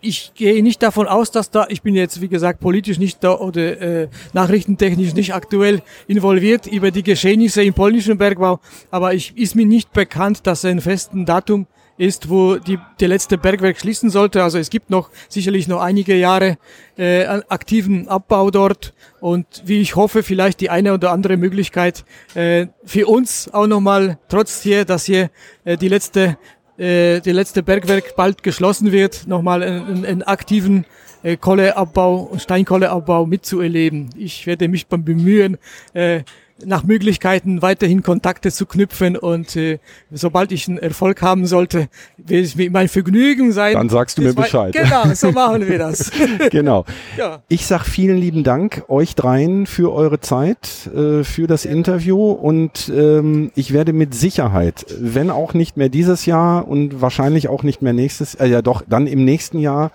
ich 0.00 0.32
gehe 0.34 0.62
nicht 0.62 0.82
davon 0.82 1.06
aus, 1.06 1.30
dass 1.30 1.50
da, 1.50 1.66
ich 1.68 1.82
bin 1.82 1.94
jetzt 1.94 2.20
wie 2.20 2.28
gesagt 2.28 2.60
politisch 2.60 2.98
nicht 2.98 3.22
da 3.22 3.34
oder 3.34 3.80
äh, 3.80 4.08
nachrichtentechnisch 4.32 5.14
nicht 5.14 5.34
aktuell 5.34 5.82
involviert 6.06 6.66
über 6.66 6.90
die 6.90 7.02
Geschehnisse 7.02 7.62
im 7.62 7.74
polnischen 7.74 8.18
Bergbau, 8.18 8.60
aber 8.90 9.14
ich 9.14 9.36
ist 9.36 9.54
mir 9.54 9.66
nicht 9.66 9.92
bekannt, 9.92 10.46
dass 10.46 10.64
ein 10.64 10.80
festen 10.80 11.24
Datum 11.26 11.66
ist, 12.00 12.30
wo 12.30 12.56
die, 12.56 12.78
der 12.98 13.08
letzte 13.08 13.36
Bergwerk 13.36 13.78
schließen 13.78 14.08
sollte. 14.08 14.42
Also 14.42 14.56
es 14.56 14.70
gibt 14.70 14.88
noch 14.88 15.10
sicherlich 15.28 15.68
noch 15.68 15.82
einige 15.82 16.16
Jahre 16.16 16.56
äh, 16.96 17.26
aktiven 17.48 18.08
Abbau 18.08 18.50
dort 18.50 18.94
und 19.20 19.46
wie 19.66 19.82
ich 19.82 19.96
hoffe, 19.96 20.22
vielleicht 20.22 20.60
die 20.60 20.70
eine 20.70 20.94
oder 20.94 21.12
andere 21.12 21.36
Möglichkeit 21.36 22.06
äh, 22.34 22.68
für 22.84 23.06
uns 23.06 23.52
auch 23.52 23.66
nochmal, 23.66 24.18
trotz 24.28 24.62
hier, 24.62 24.86
dass 24.86 25.04
hier 25.04 25.30
äh, 25.64 25.76
die 25.76 25.88
letzte 25.88 26.38
äh, 26.80 27.20
die 27.20 27.32
letzte 27.32 27.62
Bergwerk 27.62 28.16
bald 28.16 28.42
geschlossen 28.42 28.90
wird, 28.90 29.26
nochmal 29.26 29.62
einen, 29.62 30.04
einen 30.04 30.22
aktiven 30.22 30.86
äh, 31.22 31.36
Kohleabbau 31.36 32.22
und 32.22 32.40
Steinkohleabbau 32.40 33.26
mitzuerleben. 33.26 34.10
Ich 34.16 34.46
werde 34.46 34.68
mich 34.68 34.86
beim 34.86 35.04
Bemühen, 35.04 35.58
äh, 35.92 36.22
nach 36.64 36.84
Möglichkeiten 36.84 37.62
weiterhin 37.62 38.02
Kontakte 38.02 38.50
zu 38.50 38.66
knüpfen 38.66 39.16
und 39.16 39.56
äh, 39.56 39.78
sobald 40.10 40.52
ich 40.52 40.68
einen 40.68 40.78
Erfolg 40.78 41.22
haben 41.22 41.46
sollte, 41.46 41.88
werde 42.16 42.44
es 42.44 42.56
mir 42.56 42.70
mein 42.70 42.88
Vergnügen 42.88 43.52
sein. 43.52 43.74
Dann 43.74 43.88
sagst 43.88 44.18
du 44.18 44.22
mir 44.22 44.34
Bescheid. 44.34 44.74
Genau, 44.74 45.14
so 45.14 45.32
machen 45.32 45.66
wir 45.68 45.78
das. 45.78 46.10
genau. 46.50 46.84
Ja. 47.16 47.42
Ich 47.48 47.66
sag 47.66 47.84
vielen 47.84 48.18
lieben 48.18 48.44
Dank 48.44 48.84
euch 48.88 49.14
dreien 49.14 49.66
für 49.66 49.92
eure 49.92 50.20
Zeit, 50.20 50.90
äh, 50.94 51.24
für 51.24 51.46
das 51.46 51.64
ja. 51.64 51.70
Interview 51.70 52.30
und 52.30 52.90
ähm, 52.94 53.50
ich 53.54 53.72
werde 53.72 53.92
mit 53.92 54.14
Sicherheit, 54.14 54.86
wenn 54.98 55.30
auch 55.30 55.54
nicht 55.54 55.76
mehr 55.76 55.88
dieses 55.88 56.26
Jahr 56.26 56.68
und 56.68 57.00
wahrscheinlich 57.00 57.48
auch 57.48 57.62
nicht 57.62 57.82
mehr 57.82 57.92
nächstes, 57.92 58.34
äh, 58.34 58.46
ja 58.46 58.62
doch, 58.62 58.82
dann 58.88 59.06
im 59.06 59.24
nächsten 59.24 59.58
Jahr 59.58 59.90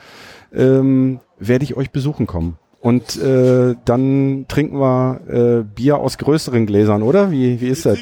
ähm, 0.53 1.19
werde 1.37 1.63
ich 1.63 1.75
euch 1.75 1.91
besuchen 1.91 2.27
kommen. 2.27 2.57
Und 2.85 3.19
äh, 3.19 3.73
dann 3.83 4.45
trinken 4.47 4.77
wir 4.77 5.19
äh, 5.27 5.63
Bier 5.63 5.97
aus 5.97 6.19
größeren 6.19 6.67
Gläsern, 6.67 7.01
oder? 7.01 7.31
Wie, 7.31 7.59
wie 7.59 7.69
ist 7.69 7.87
das? 7.87 7.97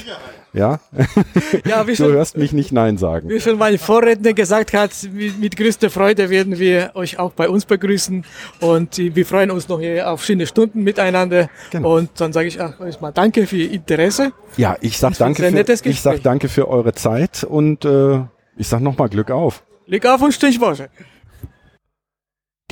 Ja? 0.52 0.82
ja 1.66 1.88
wie 1.88 1.92
du 1.92 1.96
schon, 1.96 2.12
hörst 2.12 2.36
mich 2.36 2.52
nicht 2.52 2.74
Nein 2.74 2.98
sagen. 2.98 3.30
Wie 3.30 3.40
schon 3.40 3.58
mein 3.58 3.78
Vorredner 3.78 4.34
gesagt 4.34 4.74
hat, 4.74 4.92
mit, 5.14 5.40
mit 5.40 5.56
größter 5.56 5.90
Freude 5.90 6.30
werden 6.30 6.60
wir 6.60 6.92
euch 6.96 7.18
auch 7.18 7.32
bei 7.32 7.48
uns 7.48 7.64
begrüßen 7.64 8.26
und 8.60 8.98
wir 8.98 9.26
freuen 9.26 9.52
uns 9.52 9.70
noch 9.70 9.80
hier 9.80 10.12
auf 10.12 10.26
schöne 10.26 10.46
Stunden 10.48 10.84
miteinander. 10.84 11.50
Genau. 11.72 11.96
Und 11.96 12.10
dann 12.20 12.34
sage 12.34 12.50
ich 12.50 12.60
auch 12.60 12.78
euch 12.82 13.00
mal 13.00 13.14
Danke 13.14 13.48
für 13.48 13.56
Ihr 13.56 13.72
Interesse. 13.72 14.34
Ja, 14.58 14.76
ich 14.82 14.98
sag, 14.98 15.18
danke 15.18 15.44
für, 15.44 15.90
ich 15.90 16.02
sag 16.02 16.22
danke 16.24 16.50
für 16.50 16.68
eure 16.68 16.92
Zeit 16.92 17.46
und 17.46 17.86
äh, 17.86 18.20
ich 18.58 18.68
sag 18.68 18.82
nochmal 18.82 19.08
Glück 19.08 19.32
auf. 19.32 19.64
Glück 19.88 20.06
auf 20.06 20.22
und 20.22 20.34
Stichwoche. 20.34 20.90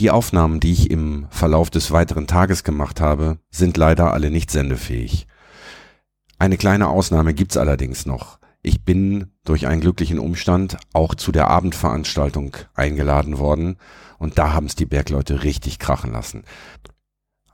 Die 0.02 0.10
Aufnahmen, 0.10 0.60
die 0.60 0.72
ich 0.72 0.90
im 0.90 1.28
Verlauf 1.30 1.70
des 1.70 1.92
weiteren 1.92 2.26
Tages 2.26 2.64
gemacht 2.64 3.00
habe, 3.00 3.38
sind 3.52 3.78
leider 3.78 4.12
alle 4.12 4.32
nicht 4.32 4.50
sendefähig. 4.50 5.28
Eine 6.40 6.58
kleine 6.58 6.88
Ausnahme 6.88 7.36
gibt's 7.36 7.56
allerdings 7.56 8.08
noch. 8.08 8.40
Ich 8.64 8.84
bin 8.84 9.28
durch 9.46 9.68
einen 9.68 9.80
glücklichen 9.80 10.18
Umstand 10.18 10.78
auch 10.92 11.14
zu 11.14 11.32
der 11.32 11.52
Abendveranstaltung 11.52 12.58
eingeladen 12.74 13.38
worden 13.38 13.78
und 14.18 14.40
da 14.40 14.54
haben's 14.54 14.74
die 14.74 14.88
Bergleute 14.88 15.44
richtig 15.44 15.78
krachen 15.78 16.12
lassen. 16.12 16.46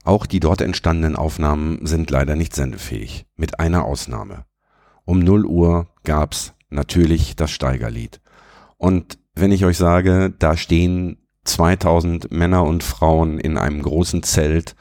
Auch 0.06 0.26
die 0.26 0.40
dort 0.40 0.62
entstandenen 0.62 1.18
Aufnahmen 1.18 1.86
sind 1.86 2.10
leider 2.12 2.38
nicht 2.38 2.56
sendefähig, 2.56 3.26
mit 3.36 3.60
einer 3.60 3.84
Ausnahme. 3.84 4.46
Um 5.04 5.20
0 5.20 5.46
Uhr 5.46 5.88
gab's 6.06 6.54
natürlich 6.70 7.36
das 7.36 7.52
Steigerlied. 7.52 8.22
Und 8.78 9.20
wenn 9.36 9.52
ich 9.52 9.66
euch 9.66 9.78
sage, 9.78 10.34
da 10.40 10.56
stehen 10.56 11.27
2000 11.48 12.32
Männer 12.32 12.64
und 12.64 12.84
Frauen 12.84 13.40
in 13.40 13.58
einem 13.58 13.82
großen 13.82 14.24
Zelt 14.24 14.76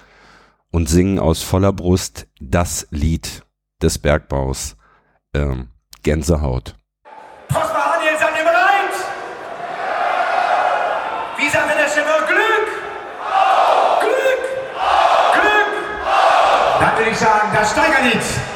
und 0.70 0.88
singen 0.88 1.18
aus 1.18 1.42
voller 1.42 1.72
Brust 1.72 2.26
das 2.40 2.86
Lied 2.90 3.42
des 3.82 3.98
Bergbaus, 3.98 4.76
ähm, 5.34 5.68
Gänsehaut. 6.02 6.76
Prosper 7.48 7.94
Daniel, 7.94 8.18
seid 8.18 8.36
ihr 8.38 8.44
bereit? 8.44 8.94
Wie 11.38 11.48
wir 11.68 11.82
das 11.82 11.94
denn 11.94 12.04
Glück? 12.26 12.68
Glück! 14.00 14.42
Glück! 15.32 15.72
Dann 16.80 16.98
würde 16.98 17.10
ich 17.10 17.18
sagen, 17.18 17.48
das 17.54 17.70
Steigerlied. 17.70 18.55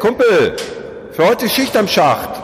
Kumpel, 0.00 0.56
für 1.12 1.26
heute 1.26 1.46
Schicht 1.46 1.76
am 1.76 1.86
Schacht. 1.86 2.39